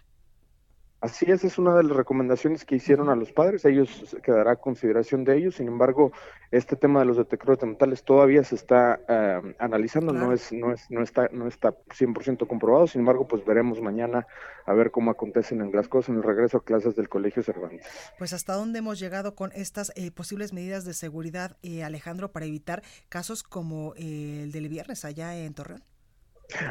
Así 1.01 1.31
es, 1.31 1.45
es 1.45 1.59
una 1.59 1.75
de 1.75 1.83
las 1.83 1.97
recomendaciones 1.97 2.67
que 2.67 2.77
hicieron 2.77 3.09
a 3.09 3.17
los 3.17 3.33
padres, 3.33 3.65
ellos 3.65 4.15
quedará 4.23 4.53
a 4.53 4.57
consideración 4.57 5.25
de 5.25 5.39
ellos, 5.39 5.55
sin 5.55 5.67
embargo, 5.69 6.13
este 6.51 6.77
tema 6.77 7.01
de 7.01 7.07
los 7.07 7.17
detectores 7.17 7.59
de 7.59 7.69
metales 7.69 8.05
todavía 8.05 8.45
se 8.45 8.55
está 8.55 9.01
eh, 9.09 9.55
analizando, 9.59 10.13
no 10.13 10.35
es 10.35 10.53
no 10.53 10.73
es 10.73 10.91
no 10.91 11.03
está 11.03 11.29
no 11.33 11.49
está 11.49 11.71
100% 11.71 12.47
comprobado, 12.47 12.87
sin 12.87 13.01
embargo, 13.01 13.27
pues 13.27 13.47
veremos 13.47 13.81
mañana 13.81 14.27
a 14.67 14.75
ver 14.75 14.91
cómo 14.91 15.11
acontecen 15.11 15.63
en 15.63 15.73
las 15.73 15.89
cosas 15.89 16.11
en 16.11 16.17
el 16.17 16.23
regreso 16.23 16.59
a 16.59 16.65
clases 16.65 16.97
del 16.97 17.09
Colegio 17.09 17.43
Cervantes. 17.43 17.87
Pues 18.19 18.35
hasta 18.35 18.53
dónde 18.53 18.81
hemos 18.81 18.99
llegado 18.99 19.35
con 19.35 19.53
estas 19.53 19.93
eh, 19.97 20.11
posibles 20.11 20.53
medidas 20.53 20.85
de 20.85 20.93
seguridad, 20.93 21.57
eh, 21.63 21.83
Alejandro, 21.83 22.31
para 22.31 22.45
evitar 22.45 22.83
casos 23.09 23.43
como 23.43 23.95
el 23.97 24.53
del 24.53 24.69
viernes 24.69 25.07
allá 25.07 25.35
en 25.35 25.55
Torreón. 25.55 25.83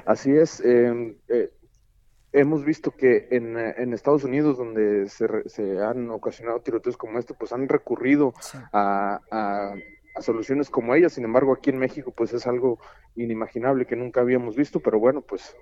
Así 0.06 0.32
es, 0.32 0.60
em, 0.62 1.16
eh, 1.28 1.52
hemos 2.32 2.64
visto 2.64 2.92
que 2.92 3.28
en, 3.32 3.58
en 3.58 3.94
Estados 3.94 4.24
Unidos, 4.24 4.58
donde 4.58 5.10
se, 5.10 5.28
se, 5.50 5.84
han 5.84 6.10
ocasionado 6.10 6.62
tiroteos 6.62 6.98
como 6.98 7.20
este, 7.20 7.34
pues 7.34 7.52
han 7.54 7.68
recurrido 7.68 8.34
a, 8.72 9.20
a, 9.32 10.22
soluciones 10.22 10.70
como 10.70 10.96
ellas. 10.96 11.14
Sin 11.14 11.24
embargo, 11.24 11.54
aquí 11.54 11.70
en 11.70 11.78
México, 11.78 12.12
pues 12.16 12.34
es 12.34 12.46
algo 12.46 12.80
inimaginable 13.16 13.86
que 13.86 13.96
nunca 13.96 14.22
habíamos 14.22 14.56
visto, 14.56 14.80
pero 14.80 15.00
bueno, 15.00 15.22
pues 15.22 15.56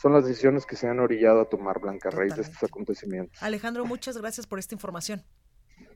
son 0.00 0.12
las 0.12 0.26
decisiones 0.26 0.66
que 0.66 0.76
se 0.76 0.88
han 0.88 1.00
orillado 1.00 1.40
a 1.40 1.48
tomar 1.48 1.80
Blanca 1.80 2.10
Raíz 2.10 2.34
de 2.36 2.42
estos 2.42 2.62
acontecimientos. 2.62 3.42
Alejandro, 3.42 3.84
muchas 3.84 4.16
gracias 4.18 4.46
por 4.46 4.58
esta 4.58 4.74
información. 4.74 5.22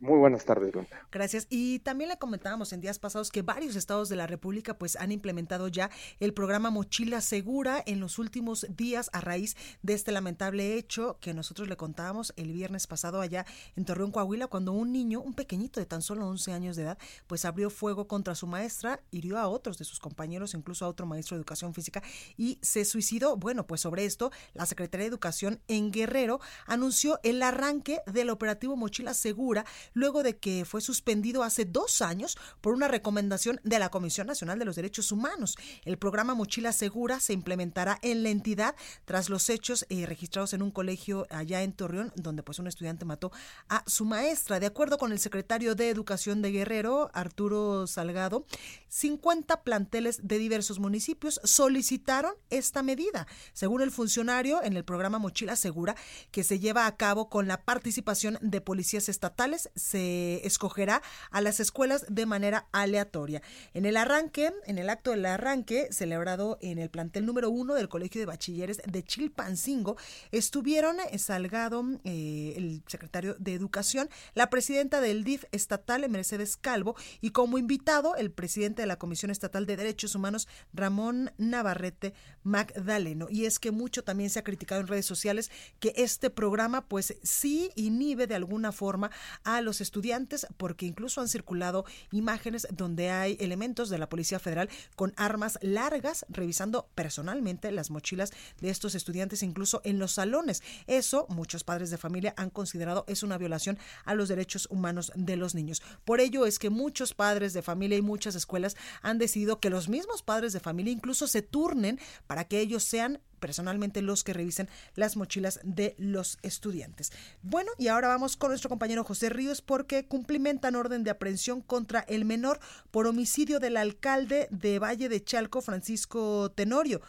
Muy 0.00 0.18
buenas 0.18 0.44
tardes, 0.44 0.72
Gracias. 1.10 1.46
Y 1.50 1.80
también 1.80 2.08
le 2.08 2.18
comentábamos 2.18 2.72
en 2.72 2.80
días 2.80 2.98
pasados 2.98 3.30
que 3.30 3.42
varios 3.42 3.74
estados 3.74 4.08
de 4.08 4.16
la 4.16 4.26
República 4.26 4.78
pues 4.78 4.96
han 4.96 5.10
implementado 5.10 5.68
ya 5.68 5.90
el 6.20 6.32
programa 6.32 6.70
Mochila 6.70 7.20
Segura 7.20 7.82
en 7.84 7.98
los 7.98 8.18
últimos 8.18 8.66
días 8.70 9.10
a 9.12 9.20
raíz 9.20 9.56
de 9.82 9.94
este 9.94 10.12
lamentable 10.12 10.74
hecho 10.74 11.18
que 11.20 11.34
nosotros 11.34 11.68
le 11.68 11.76
contábamos 11.76 12.32
el 12.36 12.52
viernes 12.52 12.86
pasado 12.86 13.20
allá 13.20 13.44
en 13.76 13.84
Torreón, 13.84 14.12
Coahuila, 14.12 14.46
cuando 14.46 14.72
un 14.72 14.92
niño, 14.92 15.20
un 15.20 15.34
pequeñito 15.34 15.80
de 15.80 15.86
tan 15.86 16.02
solo 16.02 16.26
11 16.28 16.52
años 16.52 16.76
de 16.76 16.82
edad, 16.82 16.98
pues 17.26 17.44
abrió 17.44 17.70
fuego 17.70 18.06
contra 18.06 18.34
su 18.34 18.46
maestra, 18.46 19.00
hirió 19.10 19.38
a 19.38 19.48
otros 19.48 19.78
de 19.78 19.84
sus 19.84 19.98
compañeros, 19.98 20.54
incluso 20.54 20.84
a 20.84 20.88
otro 20.88 21.06
maestro 21.06 21.36
de 21.36 21.40
educación 21.40 21.74
física 21.74 22.02
y 22.36 22.58
se 22.62 22.84
suicidó. 22.84 23.36
Bueno, 23.36 23.66
pues 23.66 23.80
sobre 23.80 24.04
esto, 24.04 24.30
la 24.54 24.66
Secretaría 24.66 25.04
de 25.04 25.08
Educación 25.08 25.60
en 25.68 25.90
Guerrero 25.90 26.40
anunció 26.66 27.18
el 27.22 27.42
arranque 27.42 28.00
del 28.06 28.30
operativo 28.30 28.76
Mochila 28.76 29.14
Segura 29.14 29.64
luego 29.94 30.22
de 30.22 30.36
que 30.36 30.64
fue 30.64 30.80
suspendido 30.80 31.42
hace 31.42 31.64
dos 31.64 32.02
años 32.02 32.36
por 32.60 32.74
una 32.74 32.88
recomendación 32.88 33.60
de 33.64 33.78
la 33.78 33.90
Comisión 33.90 34.26
Nacional 34.26 34.58
de 34.58 34.64
los 34.64 34.76
Derechos 34.76 35.12
Humanos. 35.12 35.56
El 35.84 35.98
programa 35.98 36.34
Mochila 36.34 36.72
Segura 36.72 37.20
se 37.20 37.32
implementará 37.32 37.98
en 38.02 38.22
la 38.22 38.30
entidad 38.30 38.74
tras 39.04 39.28
los 39.28 39.48
hechos 39.50 39.86
eh, 39.88 40.06
registrados 40.06 40.52
en 40.52 40.62
un 40.62 40.70
colegio 40.70 41.26
allá 41.30 41.62
en 41.62 41.72
Torreón, 41.72 42.12
donde 42.16 42.42
pues 42.42 42.58
un 42.58 42.66
estudiante 42.66 43.04
mató 43.04 43.32
a 43.68 43.82
su 43.86 44.04
maestra. 44.04 44.60
De 44.60 44.66
acuerdo 44.66 44.98
con 44.98 45.12
el 45.12 45.18
secretario 45.18 45.74
de 45.74 45.90
Educación 45.90 46.42
de 46.42 46.52
Guerrero, 46.52 47.10
Arturo 47.14 47.86
Salgado, 47.86 48.46
50 48.88 49.62
planteles 49.62 50.20
de 50.22 50.38
diversos 50.38 50.78
municipios 50.78 51.40
solicitaron 51.44 52.34
esta 52.50 52.82
medida. 52.82 53.26
Según 53.52 53.82
el 53.82 53.90
funcionario, 53.90 54.62
en 54.62 54.76
el 54.76 54.84
programa 54.84 55.18
Mochila 55.18 55.56
Segura, 55.56 55.96
que 56.30 56.44
se 56.44 56.58
lleva 56.58 56.86
a 56.86 56.96
cabo 56.96 57.28
con 57.28 57.48
la 57.48 57.62
participación 57.64 58.38
de 58.40 58.60
policías 58.60 59.08
estatales, 59.08 59.70
se 59.78 60.46
escogerá 60.46 61.02
a 61.30 61.40
las 61.40 61.60
escuelas 61.60 62.04
de 62.08 62.26
manera 62.26 62.66
aleatoria. 62.72 63.42
En 63.74 63.86
el 63.86 63.96
arranque, 63.96 64.52
en 64.66 64.78
el 64.78 64.90
acto 64.90 65.12
del 65.12 65.24
arranque, 65.26 65.88
celebrado 65.90 66.58
en 66.60 66.78
el 66.78 66.90
plantel 66.90 67.26
número 67.26 67.50
uno 67.50 67.74
del 67.74 67.88
Colegio 67.88 68.20
de 68.20 68.26
Bachilleres 68.26 68.80
de 68.84 69.02
Chilpancingo, 69.02 69.96
estuvieron 70.32 70.98
eh, 71.00 71.18
Salgado, 71.18 71.84
eh, 72.04 72.54
el 72.56 72.82
secretario 72.86 73.36
de 73.38 73.54
Educación, 73.54 74.08
la 74.34 74.50
presidenta 74.50 75.00
del 75.00 75.24
DIF 75.24 75.44
estatal, 75.52 76.08
Mercedes 76.08 76.56
Calvo, 76.56 76.96
y 77.20 77.30
como 77.30 77.58
invitado, 77.58 78.16
el 78.16 78.30
presidente 78.30 78.82
de 78.82 78.86
la 78.86 78.98
Comisión 78.98 79.30
Estatal 79.30 79.66
de 79.66 79.76
Derechos 79.76 80.14
Humanos, 80.14 80.48
Ramón 80.72 81.30
Navarrete 81.38 82.14
Magdaleno. 82.42 83.28
Y 83.30 83.44
es 83.44 83.58
que 83.58 83.70
mucho 83.70 84.02
también 84.02 84.30
se 84.30 84.38
ha 84.38 84.44
criticado 84.44 84.80
en 84.80 84.86
redes 84.86 85.06
sociales 85.06 85.50
que 85.80 85.92
este 85.96 86.30
programa, 86.30 86.86
pues 86.86 87.16
sí 87.22 87.70
inhibe 87.76 88.26
de 88.26 88.34
alguna 88.34 88.72
forma 88.72 89.10
a 89.44 89.60
los 89.60 89.67
estudiantes 89.80 90.46
porque 90.56 90.86
incluso 90.86 91.20
han 91.20 91.28
circulado 91.28 91.84
imágenes 92.12 92.66
donde 92.70 93.10
hay 93.10 93.36
elementos 93.40 93.88
de 93.90 93.98
la 93.98 94.08
Policía 94.08 94.38
Federal 94.38 94.68
con 94.96 95.12
armas 95.16 95.58
largas 95.62 96.26
revisando 96.28 96.88
personalmente 96.94 97.70
las 97.70 97.90
mochilas 97.90 98.32
de 98.60 98.70
estos 98.70 98.94
estudiantes 98.94 99.42
incluso 99.42 99.80
en 99.84 99.98
los 99.98 100.12
salones. 100.12 100.62
Eso 100.86 101.26
muchos 101.28 101.64
padres 101.64 101.90
de 101.90 101.98
familia 101.98 102.34
han 102.36 102.50
considerado 102.50 103.04
es 103.06 103.22
una 103.22 103.38
violación 103.38 103.78
a 104.04 104.14
los 104.14 104.28
derechos 104.28 104.66
humanos 104.70 105.12
de 105.14 105.36
los 105.36 105.54
niños. 105.54 105.82
Por 106.04 106.20
ello 106.20 106.46
es 106.46 106.58
que 106.58 106.70
muchos 106.70 107.14
padres 107.14 107.52
de 107.52 107.62
familia 107.62 107.98
y 107.98 108.02
muchas 108.02 108.34
escuelas 108.34 108.76
han 109.02 109.18
decidido 109.18 109.60
que 109.60 109.70
los 109.70 109.88
mismos 109.88 110.22
padres 110.22 110.52
de 110.52 110.60
familia 110.60 110.92
incluso 110.92 111.26
se 111.26 111.42
turnen 111.42 112.00
para 112.26 112.44
que 112.44 112.60
ellos 112.60 112.84
sean 112.84 113.20
personalmente 113.38 114.02
los 114.02 114.24
que 114.24 114.32
revisen 114.32 114.68
las 114.94 115.16
mochilas 115.16 115.60
de 115.62 115.94
los 115.98 116.38
estudiantes. 116.42 117.12
Bueno, 117.42 117.70
y 117.78 117.88
ahora 117.88 118.08
vamos 118.08 118.36
con 118.36 118.50
nuestro 118.50 118.68
compañero 118.68 119.04
José 119.04 119.28
Ríos 119.28 119.62
porque 119.62 120.06
cumplimentan 120.06 120.76
orden 120.76 121.04
de 121.04 121.10
aprehensión 121.10 121.60
contra 121.60 122.00
el 122.00 122.24
menor 122.24 122.60
por 122.90 123.06
homicidio 123.06 123.60
del 123.60 123.76
alcalde 123.76 124.48
de 124.50 124.78
Valle 124.78 125.08
de 125.08 125.22
Chalco, 125.22 125.60
Francisco 125.60 126.50
Tenorio. 126.50 127.00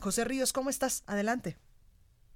José 0.00 0.24
Ríos, 0.24 0.52
¿cómo 0.52 0.70
estás? 0.70 1.02
Adelante. 1.06 1.56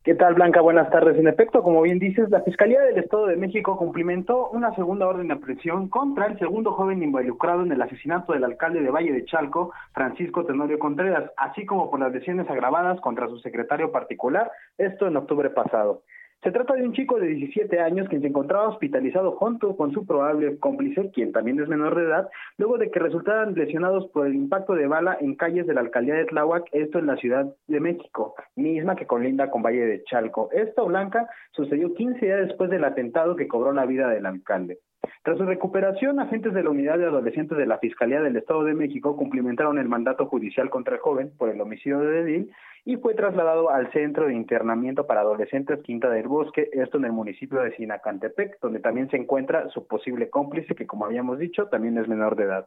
¿Qué 0.04 0.14
tal, 0.14 0.34
Blanca? 0.34 0.60
Buenas 0.60 0.90
tardes. 0.90 1.18
En 1.18 1.26
efecto, 1.26 1.62
como 1.62 1.82
bien 1.82 1.98
dices, 1.98 2.30
la 2.30 2.40
Fiscalía 2.42 2.80
del 2.80 2.98
Estado 2.98 3.26
de 3.26 3.36
México 3.36 3.76
cumplimentó 3.76 4.48
una 4.50 4.74
segunda 4.74 5.06
orden 5.06 5.28
de 5.28 5.34
aprehensión 5.34 5.88
contra 5.88 6.26
el 6.26 6.38
segundo 6.38 6.72
joven 6.72 7.02
involucrado 7.02 7.62
en 7.62 7.72
el 7.72 7.82
asesinato 7.82 8.32
del 8.32 8.44
alcalde 8.44 8.80
de 8.80 8.90
Valle 8.90 9.12
de 9.12 9.24
Chalco, 9.24 9.72
Francisco 9.92 10.46
Tenorio 10.46 10.78
Contreras, 10.78 11.30
así 11.36 11.66
como 11.66 11.90
por 11.90 12.00
las 12.00 12.12
lesiones 12.12 12.48
agravadas 12.48 13.00
contra 13.00 13.28
su 13.28 13.38
secretario 13.40 13.90
particular, 13.90 14.50
esto 14.78 15.08
en 15.08 15.16
octubre 15.16 15.50
pasado. 15.50 16.02
Se 16.42 16.52
trata 16.52 16.74
de 16.74 16.84
un 16.84 16.92
chico 16.92 17.18
de 17.18 17.26
17 17.26 17.80
años 17.80 18.08
quien 18.08 18.20
se 18.20 18.28
encontraba 18.28 18.68
hospitalizado 18.68 19.32
junto 19.32 19.76
con 19.76 19.92
su 19.92 20.06
probable 20.06 20.56
cómplice, 20.58 21.10
quien 21.10 21.32
también 21.32 21.60
es 21.60 21.68
menor 21.68 21.96
de 21.96 22.04
edad, 22.04 22.28
luego 22.58 22.78
de 22.78 22.92
que 22.92 23.00
resultaran 23.00 23.54
lesionados 23.54 24.06
por 24.12 24.24
el 24.26 24.36
impacto 24.36 24.74
de 24.74 24.86
bala 24.86 25.18
en 25.20 25.34
calles 25.34 25.66
de 25.66 25.74
la 25.74 25.80
alcaldía 25.80 26.14
de 26.14 26.26
Tláhuac, 26.26 26.68
esto 26.70 27.00
en 27.00 27.06
la 27.06 27.16
Ciudad 27.16 27.52
de 27.66 27.80
México, 27.80 28.36
misma 28.54 28.94
que 28.94 29.06
colinda 29.06 29.50
con 29.50 29.62
Valle 29.62 29.84
de 29.84 30.04
Chalco. 30.04 30.48
Esto, 30.52 30.86
Blanca, 30.86 31.28
sucedió 31.50 31.92
15 31.92 32.24
días 32.24 32.46
después 32.46 32.70
del 32.70 32.84
atentado 32.84 33.34
que 33.34 33.48
cobró 33.48 33.72
la 33.72 33.84
vida 33.84 34.08
del 34.08 34.26
alcalde. 34.26 34.78
Tras 35.22 35.36
su 35.36 35.44
recuperación, 35.44 36.20
agentes 36.20 36.54
de 36.54 36.62
la 36.62 36.70
Unidad 36.70 36.98
de 36.98 37.06
Adolescentes 37.06 37.58
de 37.58 37.66
la 37.66 37.78
Fiscalía 37.78 38.20
del 38.20 38.36
Estado 38.36 38.64
de 38.64 38.74
México 38.74 39.16
cumplimentaron 39.16 39.78
el 39.78 39.88
mandato 39.88 40.26
judicial 40.26 40.70
contra 40.70 40.94
el 40.94 41.00
joven 41.00 41.32
por 41.36 41.48
el 41.48 41.60
homicidio 41.60 41.98
de 41.98 42.20
Edil 42.20 42.52
y 42.84 42.96
fue 42.96 43.14
trasladado 43.14 43.70
al 43.70 43.90
Centro 43.92 44.26
de 44.26 44.34
Internamiento 44.34 45.06
para 45.06 45.20
Adolescentes 45.20 45.82
Quinta 45.82 46.08
del 46.08 46.28
Bosque, 46.28 46.70
esto 46.72 46.98
en 46.98 47.04
el 47.04 47.12
municipio 47.12 47.60
de 47.60 47.74
Sinacantepec, 47.76 48.58
donde 48.60 48.80
también 48.80 49.10
se 49.10 49.16
encuentra 49.16 49.68
su 49.70 49.86
posible 49.86 50.30
cómplice, 50.30 50.74
que 50.74 50.86
como 50.86 51.04
habíamos 51.04 51.38
dicho, 51.38 51.66
también 51.66 51.98
es 51.98 52.08
menor 52.08 52.36
de 52.36 52.44
edad. 52.44 52.66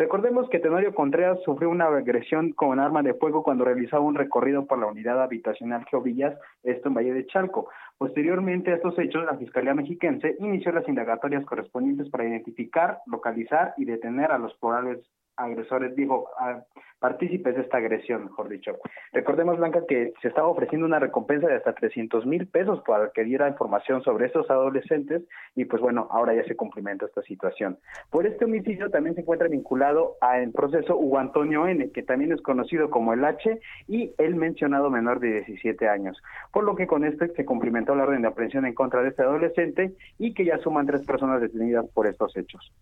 Recordemos 0.00 0.48
que 0.48 0.60
Tenorio 0.60 0.94
Contreras 0.94 1.42
sufrió 1.44 1.68
una 1.68 1.84
agresión 1.84 2.52
con 2.52 2.80
arma 2.80 3.02
de 3.02 3.12
fuego 3.12 3.42
cuando 3.42 3.66
realizaba 3.66 4.02
un 4.02 4.14
recorrido 4.14 4.64
por 4.64 4.78
la 4.78 4.86
unidad 4.86 5.22
habitacional 5.22 5.84
Geovillas, 5.90 6.38
esto 6.62 6.88
en 6.88 6.94
Valle 6.94 7.12
de 7.12 7.26
Chalco. 7.26 7.68
Posteriormente 7.98 8.72
a 8.72 8.76
estos 8.76 8.98
hechos, 8.98 9.26
la 9.26 9.36
Fiscalía 9.36 9.74
Mexiquense 9.74 10.36
inició 10.38 10.72
las 10.72 10.88
indagatorias 10.88 11.44
correspondientes 11.44 12.08
para 12.08 12.26
identificar, 12.26 13.00
localizar 13.04 13.74
y 13.76 13.84
detener 13.84 14.32
a 14.32 14.38
los 14.38 14.54
probables 14.54 15.00
agresores, 15.40 15.94
dijo, 15.96 16.28
a 16.38 16.62
partícipes 17.00 17.56
de 17.56 17.62
esta 17.62 17.78
agresión, 17.78 18.24
mejor 18.24 18.48
dicho. 18.48 18.72
Recordemos, 19.12 19.56
Blanca, 19.58 19.84
que 19.88 20.12
se 20.20 20.28
estaba 20.28 20.48
ofreciendo 20.48 20.86
una 20.86 20.98
recompensa 20.98 21.48
de 21.48 21.54
hasta 21.54 21.74
300 21.74 22.26
mil 22.26 22.46
pesos 22.46 22.82
para 22.86 23.10
que 23.10 23.24
diera 23.24 23.48
información 23.48 24.02
sobre 24.02 24.26
estos 24.26 24.48
adolescentes 24.50 25.22
y 25.56 25.64
pues 25.64 25.80
bueno, 25.80 26.08
ahora 26.10 26.34
ya 26.34 26.44
se 26.44 26.56
cumplimenta 26.56 27.06
esta 27.06 27.22
situación. 27.22 27.78
Por 28.10 28.26
este 28.26 28.44
homicidio 28.44 28.90
también 28.90 29.14
se 29.14 29.22
encuentra 29.22 29.48
vinculado 29.48 30.16
al 30.20 30.52
proceso 30.52 30.96
Hugo 30.96 31.18
Antonio 31.18 31.66
N., 31.66 31.90
que 31.90 32.02
también 32.02 32.32
es 32.32 32.42
conocido 32.42 32.90
como 32.90 33.14
el 33.14 33.24
H 33.24 33.58
y 33.88 34.12
el 34.18 34.36
mencionado 34.36 34.90
menor 34.90 35.20
de 35.20 35.42
17 35.46 35.88
años. 35.88 36.22
Por 36.52 36.64
lo 36.64 36.76
que 36.76 36.86
con 36.86 37.04
esto 37.04 37.26
se 37.34 37.44
cumplimentó 37.46 37.94
la 37.94 38.04
orden 38.04 38.22
de 38.22 38.28
aprehensión 38.28 38.66
en 38.66 38.74
contra 38.74 39.02
de 39.02 39.08
este 39.08 39.22
adolescente 39.22 39.94
y 40.18 40.34
que 40.34 40.44
ya 40.44 40.58
suman 40.58 40.86
tres 40.86 41.02
personas 41.06 41.40
detenidas 41.40 41.86
por 41.94 42.06
estos 42.06 42.36
hechos. 42.36 42.72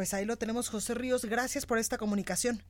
Pues 0.00 0.14
ahí 0.14 0.24
lo 0.24 0.38
tenemos, 0.38 0.70
José 0.70 0.94
Ríos. 0.94 1.26
Gracias 1.26 1.66
por 1.66 1.76
esta 1.76 1.98
comunicación. 1.98 2.62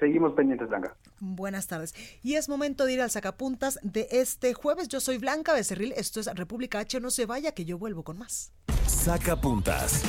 Seguimos 0.00 0.32
pendientes, 0.32 0.68
Blanca. 0.68 0.96
Buenas 1.20 1.68
tardes. 1.68 1.94
Y 2.24 2.34
es 2.34 2.48
momento 2.48 2.86
de 2.86 2.94
ir 2.94 3.00
al 3.00 3.08
sacapuntas 3.08 3.78
de 3.84 4.08
este 4.10 4.52
jueves. 4.52 4.88
Yo 4.88 4.98
soy 4.98 5.18
Blanca 5.18 5.52
Becerril, 5.52 5.92
esto 5.96 6.18
es 6.18 6.26
República 6.34 6.80
H. 6.80 6.98
No 6.98 7.12
se 7.12 7.24
vaya, 7.24 7.52
que 7.52 7.64
yo 7.64 7.78
vuelvo 7.78 8.02
con 8.02 8.18
más. 8.18 8.52
Sacapuntas. 8.88 10.02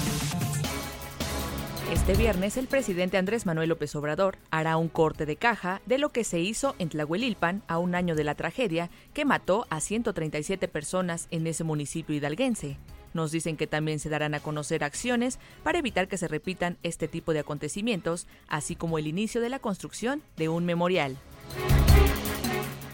Este 1.94 2.16
viernes 2.16 2.58
el 2.58 2.66
presidente 2.66 3.20
Andrés 3.20 3.46
Manuel 3.46 3.70
López 3.70 3.96
Obrador 3.96 4.40
hará 4.50 4.78
un 4.78 4.90
corte 4.90 5.28
de 5.28 5.36
caja 5.36 5.80
de 5.86 6.00
lo 6.00 6.10
que 6.10 6.24
se 6.24 6.40
hizo 6.40 6.74
en 6.80 6.90
Tlahuelilpan 6.90 7.62
a 7.68 7.78
un 7.78 7.94
año 7.94 8.16
de 8.16 8.24
la 8.24 8.34
tragedia 8.34 8.90
que 9.14 9.26
mató 9.26 9.68
a 9.70 9.80
137 9.80 10.68
personas 10.68 11.28
en 11.30 11.46
ese 11.46 11.64
municipio 11.64 12.16
hidalguense. 12.16 12.80
Nos 13.14 13.32
dicen 13.32 13.58
que 13.58 13.68
también 13.68 14.00
se 14.00 14.10
darán 14.10 14.34
a 14.34 14.40
conocer 14.40 14.84
acciones 14.84 15.40
para 15.64 15.80
evitar 15.80 16.08
que 16.08 16.18
se 16.18 16.28
repitan 16.28 16.78
este 16.84 17.08
tipo 17.08 17.34
de 17.34 17.40
acontecimientos, 17.40 18.28
así 18.48 18.76
como 18.76 18.98
el 18.98 19.08
inicio 19.08 19.42
de 19.42 19.50
la 19.50 19.60
construcción 19.60 20.22
de 20.38 20.50
un 20.50 20.66
memorial. 20.66 21.18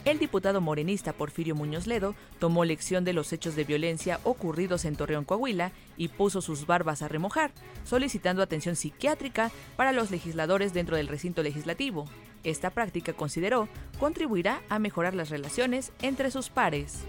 El 0.08 0.20
diputado 0.20 0.62
morenista 0.62 1.12
Porfirio 1.12 1.54
Muñoz 1.54 1.86
Ledo 1.86 2.16
tomó 2.40 2.64
lección 2.64 3.04
de 3.04 3.12
los 3.12 3.34
hechos 3.34 3.58
de 3.58 3.66
violencia 3.66 4.22
ocurridos 4.24 4.86
en 4.86 4.96
Torreón, 4.96 5.26
Coahuila, 5.26 5.74
y 5.98 6.08
puso 6.08 6.40
sus 6.42 6.66
barbas 6.66 7.02
a 7.02 7.10
remojar, 7.10 7.52
solicitando 7.84 8.42
atención 8.42 8.78
psiquiátrica 8.78 9.52
para 9.76 9.92
los 9.92 10.10
legisladores 10.10 10.74
dentro 10.74 10.96
del 10.96 11.10
recinto 11.10 11.44
legislativo. 11.44 12.06
Esta 12.46 12.70
práctica, 12.70 13.12
consideró, 13.12 13.68
contribuirá 14.00 14.62
a 14.70 14.80
mejorar 14.80 15.14
las 15.14 15.30
relaciones 15.30 15.92
entre 16.02 16.32
sus 16.32 16.48
pares. 16.48 17.00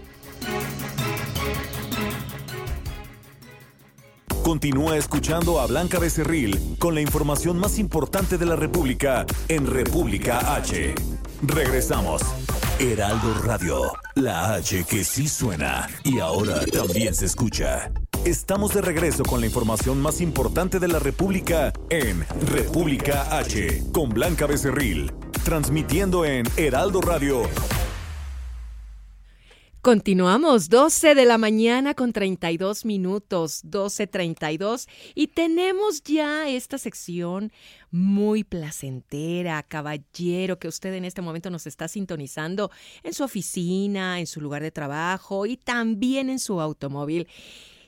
Continúa 4.49 4.97
escuchando 4.97 5.59
a 5.59 5.67
Blanca 5.67 5.99
Becerril 5.99 6.75
con 6.79 6.95
la 6.95 7.01
información 7.01 7.59
más 7.59 7.77
importante 7.77 8.39
de 8.39 8.47
la 8.47 8.55
República 8.55 9.27
en 9.47 9.67
República 9.67 10.55
H. 10.55 10.95
Regresamos. 11.43 12.23
Heraldo 12.79 13.31
Radio, 13.43 13.93
la 14.15 14.55
H 14.55 14.85
que 14.85 15.03
sí 15.03 15.27
suena 15.27 15.87
y 16.03 16.17
ahora 16.17 16.65
también 16.65 17.13
se 17.13 17.27
escucha. 17.27 17.91
Estamos 18.25 18.73
de 18.73 18.81
regreso 18.81 19.21
con 19.21 19.39
la 19.39 19.45
información 19.45 20.01
más 20.01 20.19
importante 20.19 20.79
de 20.79 20.87
la 20.87 20.97
República 20.97 21.71
en 21.91 22.25
República 22.47 23.37
H 23.37 23.83
con 23.93 24.09
Blanca 24.09 24.47
Becerril, 24.47 25.13
transmitiendo 25.43 26.25
en 26.25 26.47
Heraldo 26.57 27.01
Radio 27.01 27.43
Continuamos, 29.81 30.67
12 30.67 31.15
de 31.15 31.23
la 31.23 31.37
mañana 31.37 31.93
con 31.93 32.11
32 32.11 32.83
minutos, 32.83 33.63
12.32, 33.63 34.89
y 35.15 35.27
tenemos 35.27 36.03
ya 36.03 36.49
esta 36.49 36.77
sección 36.77 37.53
muy 37.89 38.43
placentera, 38.43 39.63
caballero, 39.63 40.59
que 40.59 40.67
usted 40.67 40.93
en 40.95 41.05
este 41.05 41.21
momento 41.21 41.49
nos 41.49 41.65
está 41.65 41.87
sintonizando 41.87 42.71
en 43.03 43.13
su 43.13 43.23
oficina, 43.23 44.19
en 44.19 44.27
su 44.27 44.41
lugar 44.41 44.63
de 44.63 44.71
trabajo 44.71 45.45
y 45.45 45.55
también 45.55 46.29
en 46.29 46.39
su 46.39 46.59
automóvil 46.59 47.29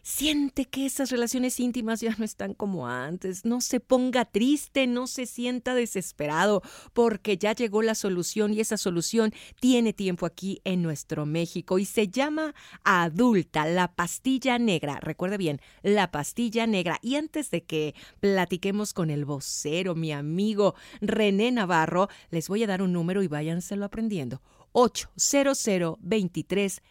siente 0.04 0.66
que 0.66 0.86
esas 0.86 1.12
relaciones 1.12 1.60
íntimas 1.60 2.02
ya 2.02 2.16
no 2.18 2.26
están 2.26 2.54
como 2.54 2.88
antes. 2.88 3.46
No 3.46 3.62
se 3.62 3.80
ponga 3.80 4.26
triste, 4.26 4.88
no 4.88 5.08
se 5.08 5.26
sienta 5.26 5.76
desesperado, 5.76 6.62
porque 6.94 7.38
ya 7.38 7.54
llegó 7.54 7.82
la 7.82 7.96
solución 7.96 8.54
y 8.54 8.60
esa 8.60 8.78
solución 8.78 9.34
tiene 9.60 9.94
tiempo 9.94 10.26
aquí 10.26 10.62
en 10.64 10.82
nuestro 10.82 11.26
México 11.26 11.80
y 11.80 11.86
se 11.86 12.08
llama 12.08 12.54
adulta, 12.84 13.66
la 13.66 13.94
pastilla 13.94 14.60
negra. 14.60 15.00
Recuerde 15.02 15.38
bien, 15.38 15.62
la 15.84 16.12
pastilla 16.12 16.68
negra. 16.68 17.00
Y 17.02 17.16
antes 17.16 17.52
de 17.52 17.64
que 17.64 17.96
platiquemos 18.20 18.94
con 18.94 19.10
el 19.10 19.26
vocero, 19.26 19.96
mi 19.96 20.12
amigo 20.12 20.76
René 21.02 21.52
Navarro, 21.52 22.10
les 22.30 22.48
voy 22.48 22.64
a 22.64 22.68
dar 22.68 22.82
un 22.82 22.94
número 22.94 23.24
y 23.24 23.28
váyanselo 23.28 23.86
aprendiendo. 23.86 24.42
800 24.74 25.98
23 26.00 26.82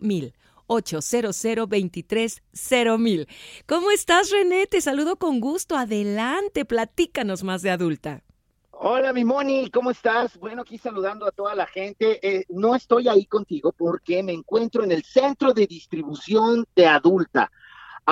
mil. 0.00 0.34
800 0.68 1.44
mil. 2.98 3.28
¿Cómo 3.66 3.90
estás, 3.90 4.30
René? 4.30 4.66
Te 4.66 4.80
saludo 4.80 5.16
con 5.16 5.40
gusto. 5.40 5.76
Adelante, 5.76 6.64
platícanos 6.64 7.42
más 7.42 7.62
de 7.62 7.70
adulta. 7.70 8.22
Hola, 8.70 9.12
mi 9.12 9.24
Moni, 9.24 9.70
¿cómo 9.70 9.90
estás? 9.90 10.38
Bueno, 10.38 10.62
aquí 10.62 10.78
saludando 10.78 11.26
a 11.26 11.32
toda 11.32 11.56
la 11.56 11.66
gente. 11.66 12.20
Eh, 12.22 12.44
no 12.48 12.76
estoy 12.76 13.08
ahí 13.08 13.26
contigo 13.26 13.72
porque 13.72 14.22
me 14.22 14.32
encuentro 14.32 14.84
en 14.84 14.92
el 14.92 15.02
centro 15.02 15.52
de 15.52 15.66
distribución 15.66 16.64
de 16.76 16.86
adulta 16.86 17.50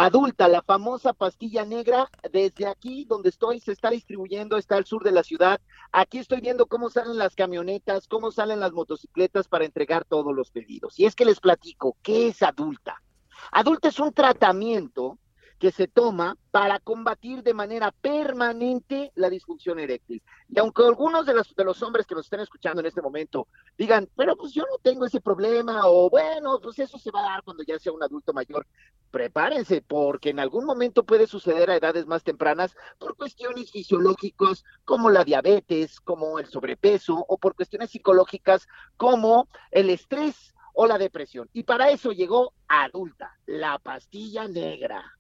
adulta, 0.05 0.47
la 0.47 0.61
famosa 0.61 1.15
pastilla 1.15 1.65
negra, 1.65 2.11
desde 2.31 2.67
aquí 2.67 3.07
donde 3.07 3.31
estoy 3.31 3.61
se 3.61 3.73
está 3.73 3.89
distribuyendo, 3.89 4.59
está 4.59 4.77
al 4.77 4.85
sur 4.85 5.03
de 5.03 5.11
la 5.11 5.23
ciudad. 5.23 5.59
Aquí 5.91 6.19
estoy 6.19 6.43
viendo 6.43 6.67
cómo 6.67 6.91
salen 6.91 7.17
las 7.17 7.35
camionetas, 7.35 8.07
cómo 8.07 8.31
salen 8.31 8.61
las 8.61 8.73
motocicletas 8.73 9.49
para 9.49 9.65
entregar 9.65 10.05
todos 10.05 10.35
los 10.35 10.51
pedidos. 10.51 11.01
Y 11.01 11.07
es 11.07 11.15
que 11.15 11.25
les 11.25 11.41
platico, 11.41 11.97
¿qué 12.03 12.29
es 12.29 12.43
adulta? 12.43 13.03
Adulta 13.51 13.89
es 13.89 13.99
un 13.99 14.13
tratamiento 14.13 15.19
que 15.59 15.73
se 15.73 15.89
toma 15.89 16.37
para 16.51 16.81
combatir 16.81 17.43
de 17.43 17.55
manera 17.55 17.91
permanente 17.91 19.13
la 19.15 19.31
disfunción 19.31 19.79
eréctil. 19.79 20.23
Y 20.49 20.59
aunque 20.59 20.85
algunos 20.85 21.27
de 21.27 21.35
los, 21.35 21.55
de 21.55 21.65
los 21.65 21.83
hombres 21.83 22.07
que 22.07 22.15
nos 22.15 22.27
estén 22.27 22.41
escuchando 22.41 22.81
en 22.81 22.87
este 22.87 23.03
momento 23.03 23.49
digan, 23.77 24.09
pero 24.17 24.37
pues 24.37 24.53
yo 24.53 24.63
no 24.63 24.79
tengo 24.83 25.07
ese 25.07 25.21
problema, 25.21 25.83
o 25.87 26.11
bueno, 26.11 26.61
pues 26.63 26.79
eso 26.79 26.99
se 26.99 27.11
va 27.11 27.21
a 27.21 27.31
dar 27.31 27.43
cuando 27.43 27.63
ya 27.63 27.79
sea 27.79 27.93
un 27.93 28.03
adulto 28.03 28.33
mayor, 28.33 28.67
prepárense, 29.11 29.83
porque 29.83 30.31
en 30.31 30.41
algún 30.41 30.65
momento 30.65 31.05
puede 31.05 31.27
suceder 31.27 31.71
a 31.71 31.77
edades 31.77 32.07
más 32.07 32.23
tempranas 32.23 32.77
por 32.99 33.17
cuestiones 33.17 33.71
fisiológicas 33.71 34.65
como 34.85 35.11
la 35.11 35.25
diabetes, 35.25 36.01
como 36.01 36.39
el 36.39 36.47
sobrepeso, 36.47 37.25
o 37.29 37.39
por 37.39 37.55
cuestiones 37.55 37.91
psicológicas 37.91 38.69
como 38.97 39.49
el 39.71 39.91
estrés 39.91 40.55
o 40.75 40.87
la 40.87 40.99
depresión. 40.99 41.49
Y 41.55 41.63
para 41.63 41.91
eso 41.91 42.13
llegó 42.13 42.53
adulta, 42.69 43.39
la 43.47 43.79
pastilla 43.79 44.47
negra. 44.47 45.16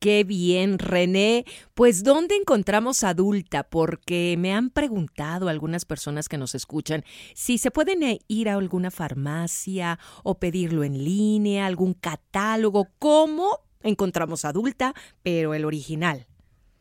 Qué 0.00 0.24
bien, 0.24 0.78
René. 0.78 1.44
Pues, 1.74 2.02
¿dónde 2.02 2.34
encontramos 2.34 3.04
adulta? 3.04 3.64
Porque 3.64 4.34
me 4.38 4.50
han 4.54 4.70
preguntado 4.70 5.50
algunas 5.50 5.84
personas 5.84 6.26
que 6.26 6.38
nos 6.38 6.54
escuchan 6.54 7.04
si 7.34 7.58
se 7.58 7.70
pueden 7.70 8.02
eh, 8.02 8.20
ir 8.26 8.48
a 8.48 8.54
alguna 8.54 8.90
farmacia 8.90 9.98
o 10.24 10.38
pedirlo 10.38 10.84
en 10.84 11.04
línea, 11.04 11.66
algún 11.66 11.92
catálogo. 11.92 12.88
¿Cómo 12.98 13.58
encontramos 13.82 14.46
adulta, 14.46 14.94
pero 15.22 15.52
el 15.52 15.66
original? 15.66 16.26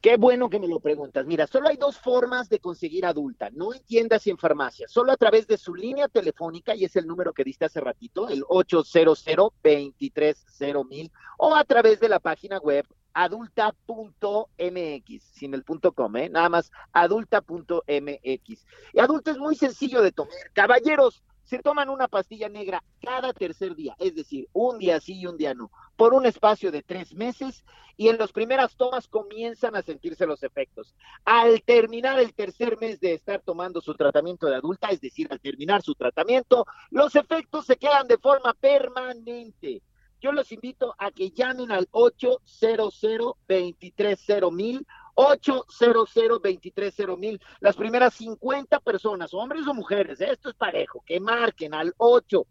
Qué 0.01 0.15
bueno 0.15 0.49
que 0.49 0.61
me 0.61 0.69
lo 0.69 0.79
preguntas. 0.79 1.25
Mira, 1.25 1.45
solo 1.45 1.67
hay 1.67 1.75
dos 1.75 1.97
formas 1.97 2.47
de 2.47 2.59
conseguir 2.59 3.05
adulta, 3.05 3.49
no 3.51 3.73
en 3.73 3.83
tiendas 3.83 4.25
y 4.27 4.29
en 4.29 4.37
farmacias, 4.37 4.93
solo 4.93 5.11
a 5.11 5.17
través 5.17 5.45
de 5.45 5.57
su 5.57 5.75
línea 5.75 6.07
telefónica, 6.07 6.73
y 6.73 6.85
es 6.85 6.95
el 6.95 7.05
número 7.05 7.33
que 7.33 7.43
diste 7.43 7.65
hace 7.65 7.81
ratito, 7.81 8.29
el 8.29 8.45
800 8.47 9.25
230 9.25 11.13
o 11.37 11.53
a 11.53 11.65
través 11.65 11.99
de 11.99 12.07
la 12.07 12.21
página 12.21 12.59
web 12.59 12.85
adulta.mx, 13.13 15.23
sin 15.31 15.53
el 15.53 15.63
punto 15.63 15.93
com, 15.93 16.15
¿eh? 16.17 16.29
nada 16.29 16.49
más 16.49 16.71
adulta.mx. 16.93 18.65
Y 18.93 18.99
adulta 18.99 19.31
es 19.31 19.37
muy 19.37 19.55
sencillo 19.55 20.01
de 20.01 20.11
tomar. 20.11 20.33
Caballeros, 20.53 21.23
se 21.49 21.59
toman 21.59 21.89
una 21.89 22.07
pastilla 22.07 22.47
negra 22.47 22.83
cada 23.01 23.33
tercer 23.33 23.75
día, 23.75 23.95
es 23.97 24.13
decir, 24.13 24.47
un 24.53 24.77
día 24.77 24.99
sí 24.99 25.19
y 25.19 25.25
un 25.25 25.35
día 25.35 25.55
no, 25.55 25.71
por 25.95 26.13
un 26.13 26.27
espacio 26.27 26.71
de 26.71 26.83
tres 26.83 27.15
meses 27.15 27.65
y 27.97 28.09
en 28.09 28.19
las 28.19 28.31
primeras 28.31 28.75
tomas 28.75 29.07
comienzan 29.07 29.75
a 29.75 29.81
sentirse 29.81 30.27
los 30.27 30.43
efectos. 30.43 30.93
Al 31.25 31.63
terminar 31.63 32.19
el 32.19 32.35
tercer 32.35 32.77
mes 32.79 32.99
de 32.99 33.13
estar 33.13 33.41
tomando 33.41 33.81
su 33.81 33.95
tratamiento 33.95 34.45
de 34.45 34.57
adulta, 34.57 34.89
es 34.89 35.01
decir, 35.01 35.27
al 35.31 35.39
terminar 35.39 35.81
su 35.81 35.95
tratamiento, 35.95 36.67
los 36.91 37.15
efectos 37.15 37.65
se 37.65 37.77
quedan 37.77 38.07
de 38.07 38.19
forma 38.19 38.53
permanente. 38.53 39.81
Yo 40.21 40.31
los 40.31 40.51
invito 40.51 40.95
a 40.97 41.11
que 41.11 41.31
llamen 41.31 41.71
al 41.71 41.87
800 41.91 43.01
230 43.47 44.51
mil 44.51 44.85
800 45.15 46.13
230 46.13 47.15
mil. 47.17 47.41
Las 47.59 47.75
primeras 47.75 48.13
50 48.13 48.79
personas, 48.79 49.33
hombres 49.33 49.67
o 49.67 49.73
mujeres, 49.73 50.21
esto 50.21 50.49
es 50.49 50.55
parejo, 50.55 51.03
que 51.05 51.19
marquen 51.19 51.73
al 51.73 51.93
800 51.97 52.47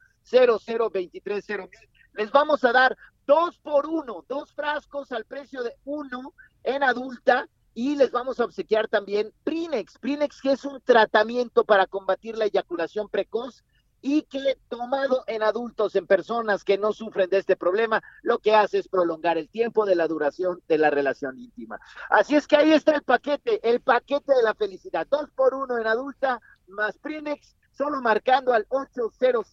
230 0.66 1.56
mil. 1.56 1.70
Les 2.14 2.30
vamos 2.30 2.64
a 2.64 2.72
dar 2.72 2.96
dos 3.26 3.58
por 3.58 3.86
uno, 3.86 4.24
dos 4.28 4.52
frascos 4.52 5.12
al 5.12 5.24
precio 5.24 5.62
de 5.62 5.76
uno 5.84 6.34
en 6.64 6.82
adulta 6.82 7.48
y 7.74 7.94
les 7.94 8.10
vamos 8.10 8.40
a 8.40 8.44
obsequiar 8.44 8.88
también 8.88 9.32
Prinex, 9.44 9.98
Prinex 9.98 10.40
que 10.40 10.52
es 10.52 10.64
un 10.64 10.80
tratamiento 10.80 11.64
para 11.64 11.86
combatir 11.86 12.36
la 12.36 12.46
eyaculación 12.46 13.08
precoz 13.08 13.62
y 14.00 14.22
que 14.22 14.56
tomado 14.68 15.24
en 15.26 15.42
adultos, 15.42 15.96
en 15.96 16.06
personas 16.06 16.64
que 16.64 16.78
no 16.78 16.92
sufren 16.92 17.28
de 17.30 17.38
este 17.38 17.56
problema, 17.56 18.02
lo 18.22 18.38
que 18.38 18.54
hace 18.54 18.78
es 18.78 18.88
prolongar 18.88 19.38
el 19.38 19.48
tiempo 19.48 19.86
de 19.86 19.96
la 19.96 20.06
duración 20.06 20.62
de 20.68 20.78
la 20.78 20.90
relación 20.90 21.38
íntima. 21.38 21.80
Así 22.10 22.36
es 22.36 22.46
que 22.46 22.56
ahí 22.56 22.72
está 22.72 22.94
el 22.94 23.02
paquete, 23.02 23.60
el 23.68 23.80
paquete 23.80 24.34
de 24.34 24.42
la 24.42 24.54
felicidad, 24.54 25.06
dos 25.10 25.30
por 25.34 25.54
uno 25.54 25.78
en 25.78 25.86
adulta, 25.86 26.40
más 26.68 26.98
Prinex, 26.98 27.56
solo 27.72 28.00
marcando 28.00 28.52
al 28.52 28.66
800 28.68 29.46